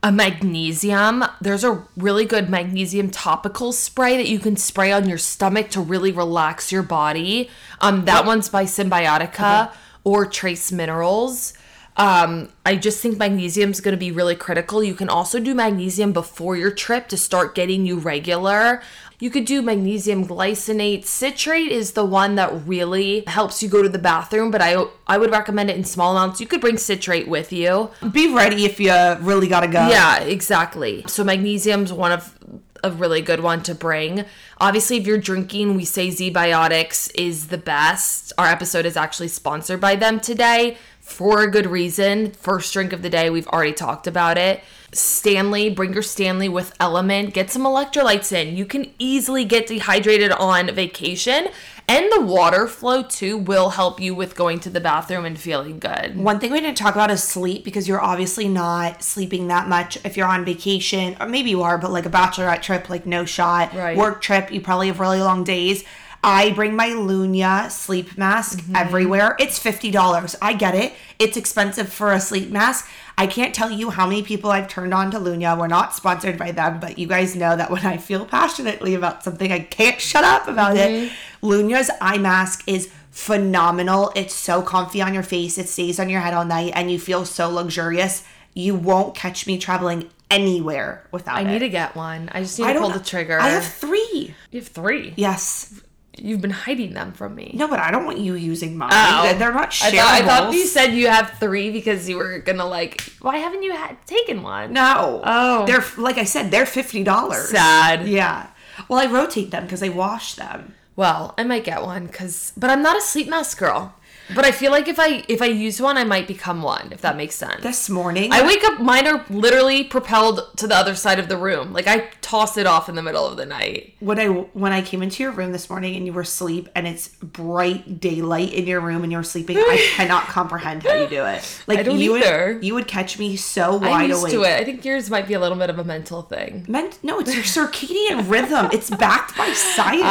a 0.04 0.12
magnesium. 0.12 1.24
There's 1.40 1.64
a 1.64 1.84
really 1.96 2.26
good 2.26 2.50
magnesium 2.50 3.10
topical 3.12 3.72
spray 3.72 4.18
that 4.18 4.28
you 4.28 4.40
can 4.40 4.56
spray 4.56 4.92
on 4.92 5.08
your 5.08 5.18
stomach 5.18 5.70
to 5.72 5.82
really 5.82 6.12
relax 6.12 6.72
your 6.72 6.84
body. 6.84 7.50
Um, 7.82 8.06
that 8.06 8.26
one's 8.26 8.50
by 8.50 8.66
Symbiotica 8.66 9.72
or 10.04 10.26
Trace 10.26 10.72
Minerals. 10.72 11.54
Um, 11.98 12.50
I 12.66 12.78
just 12.78 13.02
think 13.02 13.18
magnesium 13.18 13.70
is 13.72 13.82
going 13.82 13.92
to 13.92 14.00
be 14.00 14.12
really 14.12 14.36
critical. 14.36 14.84
You 14.84 14.96
can 14.96 15.10
also 15.10 15.40
do 15.40 15.54
magnesium 15.54 16.14
before 16.14 16.56
your 16.56 16.72
trip 16.72 17.08
to 17.10 17.18
start 17.18 17.54
getting 17.54 17.86
you 17.86 17.98
regular. 17.98 18.82
You 19.22 19.30
could 19.30 19.46
do 19.46 19.62
magnesium 19.62 20.26
glycinate. 20.28 21.06
Citrate 21.06 21.72
is 21.72 21.92
the 21.92 22.04
one 22.04 22.36
that 22.36 22.68
really 22.68 23.24
helps 23.28 23.62
you 23.62 23.70
go 23.70 23.84
to 23.84 23.88
the 23.88 24.00
bathroom, 24.00 24.50
but 24.50 24.62
I 24.64 24.84
I 25.06 25.20
would 25.20 25.30
recommend 25.30 25.70
it 25.70 25.78
in 25.78 25.84
small 25.84 26.18
amounts. 26.18 26.42
You 26.42 26.48
could 26.48 26.60
bring 26.60 26.78
citrate 26.78 27.28
with 27.28 27.54
you. 27.54 27.92
Be 28.12 28.34
ready 28.34 28.66
if 28.66 28.80
you 28.80 28.92
really 29.22 29.48
gotta 29.48 29.68
go. 29.68 29.88
Yeah, 29.88 30.22
exactly. 30.22 31.04
So 31.08 31.24
magnesium's 31.24 31.94
one 31.94 32.12
of 32.12 32.36
a 32.84 32.90
really 32.90 33.22
good 33.22 33.42
one 33.42 33.62
to 33.64 33.76
bring. 33.76 34.26
Obviously, 34.60 34.98
if 34.98 35.06
you're 35.06 35.20
drinking, 35.20 35.76
we 35.76 35.86
say 35.86 36.08
ZBiotics 36.08 37.12
is 37.14 37.50
the 37.50 37.60
best. 37.60 38.34
Our 38.40 38.48
episode 38.48 38.88
is 38.88 38.98
actually 38.98 39.28
sponsored 39.28 39.80
by 39.80 39.96
them 39.96 40.20
today 40.20 40.78
for 41.00 41.44
a 41.44 41.52
good 41.52 41.68
reason. 41.68 42.32
First 42.32 42.74
drink 42.74 42.92
of 42.92 43.04
the 43.04 43.10
day, 43.10 43.30
we've 43.30 43.48
already 43.48 43.74
talked 43.74 44.08
about 44.08 44.40
it. 44.40 44.64
Stanley, 44.94 45.70
bring 45.70 45.94
your 45.94 46.04
Stanley 46.04 46.50
with 46.50 46.78
LMNT. 46.80 47.34
Get 47.34 47.50
some 47.50 47.64
electrolytes 47.64 48.34
in. 48.34 48.58
You 48.58 48.66
can 48.66 48.92
easily 49.00 49.46
get 49.46 49.68
dehydrated 49.68 50.32
on 50.34 50.74
vacation, 50.76 51.48
and 51.88 52.12
the 52.12 52.20
water 52.22 52.68
flow 52.68 53.02
too 53.02 53.38
will 53.38 53.70
help 53.70 54.02
you 54.02 54.14
with 54.14 54.36
going 54.36 54.60
to 54.62 54.70
the 54.70 54.82
bathroom 54.82 55.24
and 55.24 55.40
feeling 55.40 55.80
good. 55.80 56.18
One 56.18 56.40
thing 56.40 56.52
we 56.52 56.60
didn't 56.60 56.78
talk 56.78 56.94
about 56.96 57.10
is 57.10 57.24
sleep 57.24 57.64
because 57.64 57.88
you're 57.88 58.02
obviously 58.02 58.50
not 58.50 59.02
sleeping 59.02 59.48
that 59.48 59.70
much 59.70 59.98
if 60.06 60.18
you're 60.18 60.28
on 60.28 60.44
vacation, 60.44 61.16
or 61.22 61.28
maybe 61.28 61.50
you 61.52 61.62
are, 61.64 61.78
but 61.78 61.92
like 61.92 62.06
a 62.06 62.10
bachelorette 62.10 62.62
trip, 62.62 62.90
like 62.90 63.06
no 63.06 63.24
shot. 63.24 63.74
Right. 63.74 63.96
Work 63.98 64.22
trip, 64.22 64.52
you 64.52 64.60
probably 64.60 64.88
have 64.88 65.00
really 65.00 65.22
long 65.22 65.46
days. 65.46 65.86
I 66.24 66.52
bring 66.52 66.76
my 66.76 66.90
Lunya 66.90 67.72
sleep 67.72 68.16
mask 68.18 68.60
Mm-hmm. 68.60 68.76
everywhere. 68.76 69.36
It's 69.40 69.58
$50. 69.58 70.36
I 70.40 70.54
get 70.54 70.76
it. 70.76 70.94
It's 71.18 71.36
expensive 71.36 71.92
for 71.92 72.12
a 72.12 72.20
sleep 72.20 72.52
mask. 72.52 72.88
I 73.22 73.28
can't 73.28 73.54
tell 73.54 73.70
you 73.70 73.92
how 73.92 74.08
many 74.08 74.24
people 74.24 74.50
I've 74.50 74.68
turned 74.68 74.94
on 74.96 75.12
to 75.12 75.20
Lunya. 75.20 75.56
We're 75.58 75.68
not 75.68 75.94
sponsored 75.94 76.38
by 76.40 76.52
them, 76.52 76.80
but 76.80 76.98
you 76.98 77.06
guys 77.08 77.36
know 77.36 77.56
that 77.56 77.70
when 77.70 77.86
I 77.86 77.98
feel 77.98 78.26
passionately 78.26 78.96
about 78.96 79.24
something, 79.24 79.52
I 79.52 79.60
can't 79.60 80.02
shut 80.02 80.24
up 80.24 80.48
about 80.48 80.76
Mm-hmm. 80.76 81.06
it. 81.06 81.12
Lunya's 81.44 81.92
eye 82.02 82.18
mask 82.18 82.64
is 82.68 82.92
phenomenal. 83.12 84.12
It's 84.16 84.34
so 84.34 84.64
comfy 84.64 85.02
on 85.04 85.14
your 85.14 85.22
face. 85.24 85.58
It 85.60 85.70
stays 85.70 86.00
on 86.00 86.10
your 86.10 86.22
head 86.22 86.34
all 86.34 86.46
night 86.46 86.74
and 86.76 86.90
you 86.92 86.98
feel 87.00 87.24
so 87.26 87.48
luxurious. 87.50 88.24
You 88.56 88.74
won't 88.76 89.14
catch 89.14 89.46
me 89.46 89.60
traveling 89.60 90.10
anywhere 90.32 91.06
without 91.12 91.36
one. 91.36 91.46
I 91.46 91.50
it. 91.50 91.54
need 91.54 91.60
to 91.60 91.70
get 91.70 91.96
one. 91.96 92.30
I 92.34 92.42
just 92.42 92.58
need 92.58 92.66
I 92.66 92.74
to 92.74 92.80
pull 92.80 92.90
the 92.90 93.00
trigger. 93.00 93.40
I 93.40 93.50
have 93.50 93.66
three. 93.66 94.34
You 94.50 94.60
have 94.62 94.68
three. 94.70 95.14
Yes. 95.16 95.80
You've 96.18 96.42
been 96.42 96.52
hiding 96.52 96.94
them 96.94 97.14
from 97.14 97.36
me. 97.36 97.52
No, 97.56 97.68
but 97.70 97.80
I 97.80 97.90
don't 97.90 98.06
want 98.06 98.18
you 98.20 98.36
using 98.36 98.78
mine. 98.78 98.90
Oh. 98.92 99.34
They're 99.38 99.54
not 99.54 99.68
I 99.68 99.70
shareable. 99.70 99.98
thought, 99.98 100.22
I 100.22 100.26
thought 100.26 100.54
you 100.54 100.66
said 100.66 100.88
you 100.88 101.08
have 101.08 101.38
three 101.40 101.72
because 101.72 102.10
you 102.10 102.18
were 102.18 102.40
gonna 102.40 102.66
like. 102.66 103.02
Why 103.22 103.38
haven't 103.38 103.64
you 103.64 103.72
had 103.72 104.06
taken 104.06 104.44
one? 104.44 104.74
no. 104.74 105.22
Oh. 105.24 105.62
oh. 105.62 105.66
they're 105.66 105.84
like 105.98 106.18
I 106.18 106.26
said, 106.26 106.52
they're 106.52 106.66
fifty 106.66 107.04
dollars. 107.04 107.50
Sad. 107.50 108.08
Yeah. 108.08 108.48
Well, 108.90 109.00
I 109.00 109.12
rotate 109.12 109.52
them 109.52 109.64
because 109.64 109.82
I 109.84 109.90
wash 109.90 110.36
them. 110.36 110.76
Well, 110.96 111.34
I 111.38 111.44
might 111.44 111.64
get 111.64 111.82
one 111.82 112.08
because, 112.08 112.52
but 112.58 112.70
I'm 112.70 112.82
not 112.82 112.98
a 112.98 113.02
sleep 113.02 113.30
mask 113.30 113.58
girl. 113.58 113.96
But 114.36 114.46
I 114.46 114.52
feel 114.52 114.72
like 114.72 114.88
if 114.88 115.00
I 115.00 115.24
if 115.28 115.42
I 115.42 115.46
use 115.48 115.82
one, 115.82 115.98
I 115.98 116.04
might 116.04 116.28
become 116.28 116.62
one. 116.62 116.90
If 116.92 117.02
that 117.02 117.18
makes 117.18 117.36
sense. 117.36 117.62
This 117.64 117.90
morning, 117.90 118.32
I 118.32 118.46
wake 118.46 118.64
up, 118.64 118.80
mine 118.80 119.08
are 119.08 119.26
literally 119.30 119.84
propelled 119.84 120.56
to 120.58 120.68
the 120.68 120.76
other 120.76 120.96
side 120.96 121.20
of 121.20 121.28
the 121.30 121.38
room. 121.38 121.74
Like 121.74 121.88
I 121.88 122.10
toss 122.22 122.58
it 122.58 122.66
off 122.66 122.90
in 122.90 122.96
the 122.96 123.04
middle 123.04 123.26
of 123.26 123.38
the 123.38 123.46
night. 123.46 123.96
when 124.00 124.20
I 124.20 124.28
when 124.28 124.72
I 124.72 124.82
came 124.82 125.02
into 125.04 125.24
your 125.24 125.32
room 125.32 125.52
this 125.52 125.70
morning 125.70 125.96
and 125.96 126.06
you 126.06 126.14
were 126.14 126.22
asleep 126.22 126.70
and 126.76 126.88
it's 126.88 127.10
bright 127.10 128.00
daylight 128.00 128.54
in 128.54 128.68
your 128.68 128.80
room 128.80 129.04
and 129.04 129.12
you're 129.12 129.24
sleeping, 129.24 129.58
I 129.58 129.92
cannot 129.96 130.24
comprehend 130.26 130.84
how 130.84 130.94
you 130.94 131.08
do 131.08 131.26
it. 131.26 131.64
Like 131.68 131.86
you 131.86 132.18
either. 132.18 132.54
would 132.56 132.64
you 132.64 132.74
would 132.74 132.88
catch 132.88 133.20
me 133.20 133.36
so 133.36 133.76
I'm 133.76 133.82
wide 133.82 134.10
used 134.10 134.22
awake. 134.22 134.34
to 134.34 134.44
it. 134.44 134.60
I 134.60 134.64
think 134.64 134.86
yours 134.86 135.10
might 135.10 135.28
be 135.28 135.34
a 135.34 135.40
little 135.40 135.58
bit 135.58 135.70
of 135.70 135.80
a 135.80 135.84
mental 135.84 136.22
thing. 136.22 136.66
Meant 136.68 137.04
no, 137.04 137.20
it's 137.20 137.34
your 137.34 137.44
circadian 137.44 138.30
rhythm. 138.30 138.70
It's 138.72 138.90
backed 138.90 139.36
by 139.38 139.52
science. 139.76 140.02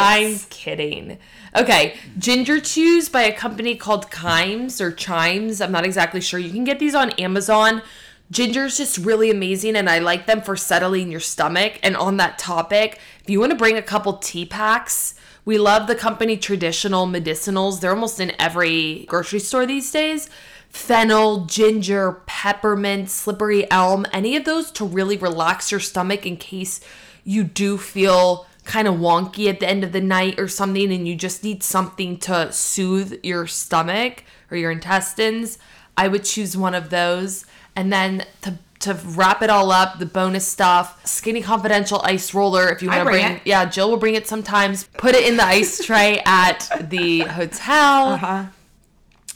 I'm 0.43 0.49
kidding. 0.49 1.17
Okay, 1.55 1.97
Ginger 2.17 2.59
Chews 2.61 3.09
by 3.09 3.23
a 3.23 3.33
company 3.33 3.75
called 3.75 4.10
Chimes 4.11 4.81
or 4.81 4.91
Chimes. 4.91 5.61
I'm 5.61 5.71
not 5.71 5.85
exactly 5.85 6.21
sure. 6.21 6.39
You 6.39 6.51
can 6.51 6.63
get 6.63 6.79
these 6.79 6.95
on 6.95 7.11
Amazon. 7.11 7.81
Ginger's 8.29 8.77
just 8.77 8.97
really 8.97 9.29
amazing, 9.29 9.75
and 9.75 9.89
I 9.89 9.99
like 9.99 10.25
them 10.25 10.41
for 10.41 10.55
settling 10.55 11.11
your 11.11 11.19
stomach. 11.19 11.79
And 11.83 11.97
on 11.97 12.17
that 12.17 12.39
topic, 12.39 12.99
if 13.21 13.29
you 13.29 13.39
want 13.39 13.51
to 13.51 13.57
bring 13.57 13.77
a 13.77 13.81
couple 13.81 14.13
tea 14.13 14.45
packs, 14.45 15.15
we 15.43 15.57
love 15.57 15.87
the 15.87 15.95
company 15.95 16.37
Traditional 16.37 17.07
Medicinals. 17.07 17.81
They're 17.81 17.93
almost 17.93 18.19
in 18.19 18.31
every 18.39 19.05
grocery 19.05 19.39
store 19.39 19.65
these 19.65 19.91
days. 19.91 20.29
Fennel, 20.69 21.45
ginger, 21.45 22.21
peppermint, 22.25 23.09
slippery 23.09 23.69
elm, 23.69 24.05
any 24.13 24.37
of 24.37 24.45
those 24.45 24.71
to 24.71 24.85
really 24.85 25.17
relax 25.17 25.69
your 25.69 25.81
stomach 25.81 26.25
in 26.25 26.37
case 26.37 26.79
you 27.25 27.43
do 27.43 27.77
feel 27.77 28.47
kind 28.63 28.87
of 28.87 28.95
wonky 28.95 29.49
at 29.49 29.59
the 29.59 29.67
end 29.67 29.83
of 29.83 29.91
the 29.91 30.01
night 30.01 30.39
or 30.39 30.47
something 30.47 30.91
and 30.91 31.07
you 31.07 31.15
just 31.15 31.43
need 31.43 31.63
something 31.63 32.17
to 32.19 32.51
soothe 32.51 33.19
your 33.23 33.47
stomach 33.47 34.23
or 34.49 34.57
your 34.57 34.71
intestines, 34.71 35.57
I 35.97 36.07
would 36.07 36.23
choose 36.23 36.55
one 36.55 36.75
of 36.75 36.89
those. 36.89 37.45
And 37.75 37.91
then 37.91 38.25
to 38.41 38.59
to 38.81 38.95
wrap 39.05 39.43
it 39.43 39.49
all 39.49 39.71
up, 39.71 39.99
the 39.99 40.07
bonus 40.07 40.47
stuff, 40.47 41.05
Skinny 41.05 41.41
Confidential 41.41 42.01
ice 42.03 42.33
roller. 42.33 42.69
If 42.69 42.81
you 42.81 42.89
want 42.89 43.01
to 43.01 43.05
bring 43.05 43.23
bring, 43.23 43.35
it. 43.37 43.41
yeah, 43.45 43.65
Jill 43.65 43.91
will 43.91 43.97
bring 43.97 44.15
it 44.15 44.27
sometimes. 44.27 44.85
Put 44.97 45.13
it 45.13 45.27
in 45.27 45.37
the 45.37 45.43
ice 45.43 45.85
tray 45.85 46.19
at 46.25 46.87
the 46.89 47.19
hotel 47.19 48.13
uh-huh. 48.13 48.45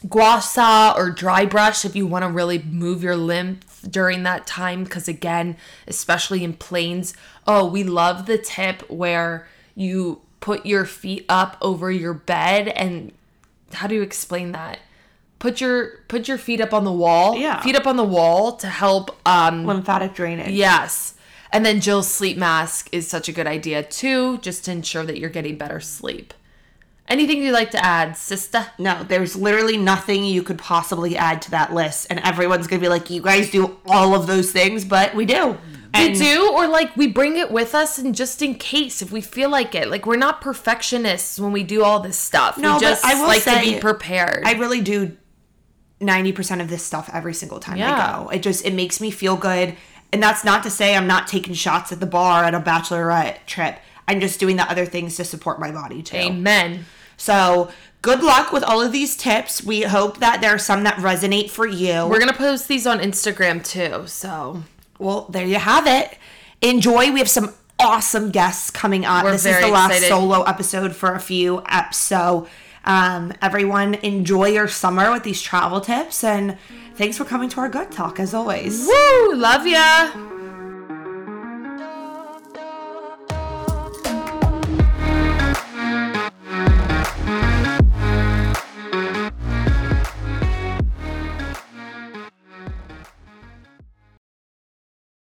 gua 0.09 0.41
sha 0.41 0.95
or 0.97 1.11
dry 1.11 1.45
brush 1.45 1.86
if 1.86 1.95
you 1.95 2.07
want 2.07 2.23
to 2.23 2.30
really 2.30 2.59
move 2.59 3.03
your 3.03 3.15
lymph 3.15 3.59
during 3.89 4.23
that 4.23 4.47
time 4.47 4.83
because 4.83 5.07
again 5.07 5.55
especially 5.88 6.43
in 6.43 6.53
planes 6.53 7.13
oh 7.47 7.65
we 7.65 7.83
love 7.83 8.25
the 8.25 8.38
tip 8.38 8.81
where 8.89 9.47
you 9.75 10.21
put 10.39 10.65
your 10.65 10.86
feet 10.86 11.25
up 11.29 11.57
over 11.61 11.91
your 11.91 12.13
bed 12.13 12.67
and 12.69 13.11
how 13.73 13.88
do 13.88 13.95
you 13.95 14.01
explain 14.01 14.51
that 14.51 14.79
put 15.39 15.59
your 15.61 15.99
put 16.07 16.27
your 16.27 16.38
feet 16.38 16.61
up 16.61 16.73
on 16.73 16.83
the 16.83 16.91
wall 16.91 17.38
Yeah. 17.38 17.61
feet 17.61 17.75
up 17.75 17.86
on 17.88 17.95
the 17.97 18.03
wall 18.03 18.53
to 18.57 18.67
help 18.67 19.15
um 19.27 19.65
lymphatic 19.65 20.13
drainage. 20.13 20.51
yes 20.51 21.13
and 21.51 21.65
then 21.65 21.79
jill's 21.81 22.07
sleep 22.07 22.38
mask 22.38 22.89
is 22.91 23.07
such 23.07 23.27
a 23.29 23.31
good 23.31 23.47
idea 23.47 23.83
too 23.83 24.38
just 24.39 24.65
to 24.65 24.71
ensure 24.71 25.03
that 25.05 25.19
you're 25.19 25.29
getting 25.29 25.57
better 25.57 25.79
sleep 25.79 26.33
anything 27.08 27.41
you'd 27.41 27.51
like 27.53 27.72
to 27.72 27.84
add 27.86 28.18
sister 28.18 28.66
No, 28.80 29.03
there's 29.03 29.36
literally 29.36 29.78
nothing 29.78 30.24
you 30.26 30.41
could 30.43 30.58
possibly 30.58 31.16
add 31.18 31.41
to 31.43 31.51
that 31.51 31.74
list, 31.74 32.08
and 32.10 32.20
everyone's 32.22 32.68
gonna 32.68 32.82
be 32.82 32.89
like, 32.89 33.10
"You 33.10 33.22
guys 33.22 33.49
do 33.51 33.78
all 33.88 34.16
of 34.16 34.28
those 34.28 34.51
things," 34.51 34.84
but 34.86 35.14
we 35.16 35.26
do. 35.26 35.58
We 35.93 36.12
do, 36.12 36.51
or 36.53 36.68
like 36.68 36.97
we 36.97 37.08
bring 37.08 37.38
it 37.38 37.51
with 37.51 37.74
us, 37.74 37.97
and 37.97 38.14
just 38.14 38.41
in 38.41 38.56
case 38.56 39.01
if 39.01 39.14
we 39.14 39.22
feel 39.22 39.49
like 39.49 39.74
it, 39.76 39.89
like 39.89 40.06
we're 40.06 40.18
not 40.18 40.41
perfectionists 40.41 41.39
when 41.39 41.53
we 41.53 41.64
do 41.64 41.84
all 41.86 42.01
this 42.01 42.18
stuff. 42.18 42.58
No, 42.58 42.74
we 42.74 42.80
but 42.82 42.89
just 42.89 43.06
I 43.06 43.14
will 43.16 43.28
like 43.28 43.43
to 43.43 43.49
say- 43.51 43.76
be 43.76 43.80
prepared. 43.80 44.43
I 44.45 44.53
really 44.56 44.82
do 44.82 45.16
ninety 46.01 46.34
percent 46.34 46.60
of 46.60 46.70
this 46.70 46.84
stuff 46.84 47.10
every 47.14 47.34
single 47.34 47.60
time 47.60 47.78
Yeah. 47.78 47.95
I 47.95 48.24
go. 48.24 48.30
It 48.30 48.39
just 48.39 48.66
it 48.66 48.74
makes 48.74 48.99
me 48.99 49.10
feel 49.10 49.38
good, 49.38 49.76
and 50.12 50.22
that's 50.22 50.43
not 50.43 50.64
to 50.64 50.70
say 50.70 50.97
I'm 50.97 51.08
not 51.08 51.28
taking 51.28 51.53
shots 51.53 51.93
at 51.93 52.01
the 52.01 52.06
bar 52.06 52.43
at 52.43 52.53
a 52.53 52.60
bachelorette 52.60 53.45
trip. 53.45 53.80
I'm 54.08 54.20
just 54.20 54.39
doing 54.39 54.56
the 54.56 54.70
other 54.70 54.86
things 54.86 55.16
to 55.18 55.24
support 55.26 55.60
my 55.60 55.72
body 55.72 56.03
too. 56.03 56.18
Amen. 56.18 56.86
So 57.18 57.72
good 58.01 58.22
luck 58.22 58.51
with 58.51 58.64
all 58.64 58.82
of 58.82 58.91
these 58.91 59.16
tips. 59.16 59.64
We 59.64 59.82
hope 59.82 60.20
that 60.20 60.41
there 60.41 60.53
are 60.53 60.60
some 60.60 60.84
that 60.84 60.95
resonate 60.97 61.49
for 61.49 61.66
you. 61.66 62.08
We're 62.08 62.20
gonna 62.20 62.34
post 62.34 62.68
these 62.68 62.86
on 62.86 62.99
Instagram 62.99 63.64
too. 63.66 64.08
So 64.08 64.64
Well, 64.99 65.28
there 65.30 65.45
you 65.45 65.56
have 65.56 65.88
it. 65.88 66.18
Enjoy. 66.62 67.12
We 67.12 67.20
have 67.20 67.30
some 67.30 67.53
awesome 67.80 68.32
guests 68.32 68.70
coming 68.72 69.06
up. 69.06 69.24
We're 69.24 69.32
this 69.32 69.45
is 69.45 69.60
the 69.60 69.68
last 69.68 69.91
excited. 69.91 70.10
solo 70.10 70.43
episode 70.43 70.95
for 70.95 71.14
a 71.14 71.20
few 71.20 71.58
eps. 71.62 71.95
So, 71.95 72.47
um, 72.86 73.34
everyone, 73.41 73.95
enjoy 73.95 74.49
your 74.49 74.68
summer 74.68 75.12
with 75.12 75.24
these 75.24 75.41
travel 75.41 75.82
tips. 75.82 76.24
And 76.24 76.58
thanks 76.95 77.18
for 77.18 77.26
coming 77.26 77.49
to 77.49 77.60
our 77.60 77.70
gut 77.70 77.91
talk 77.91 78.20
as 78.20 78.34
always. 78.34 78.88
woo, 78.88 79.36
love 79.36 79.68
ya. 79.68 80.34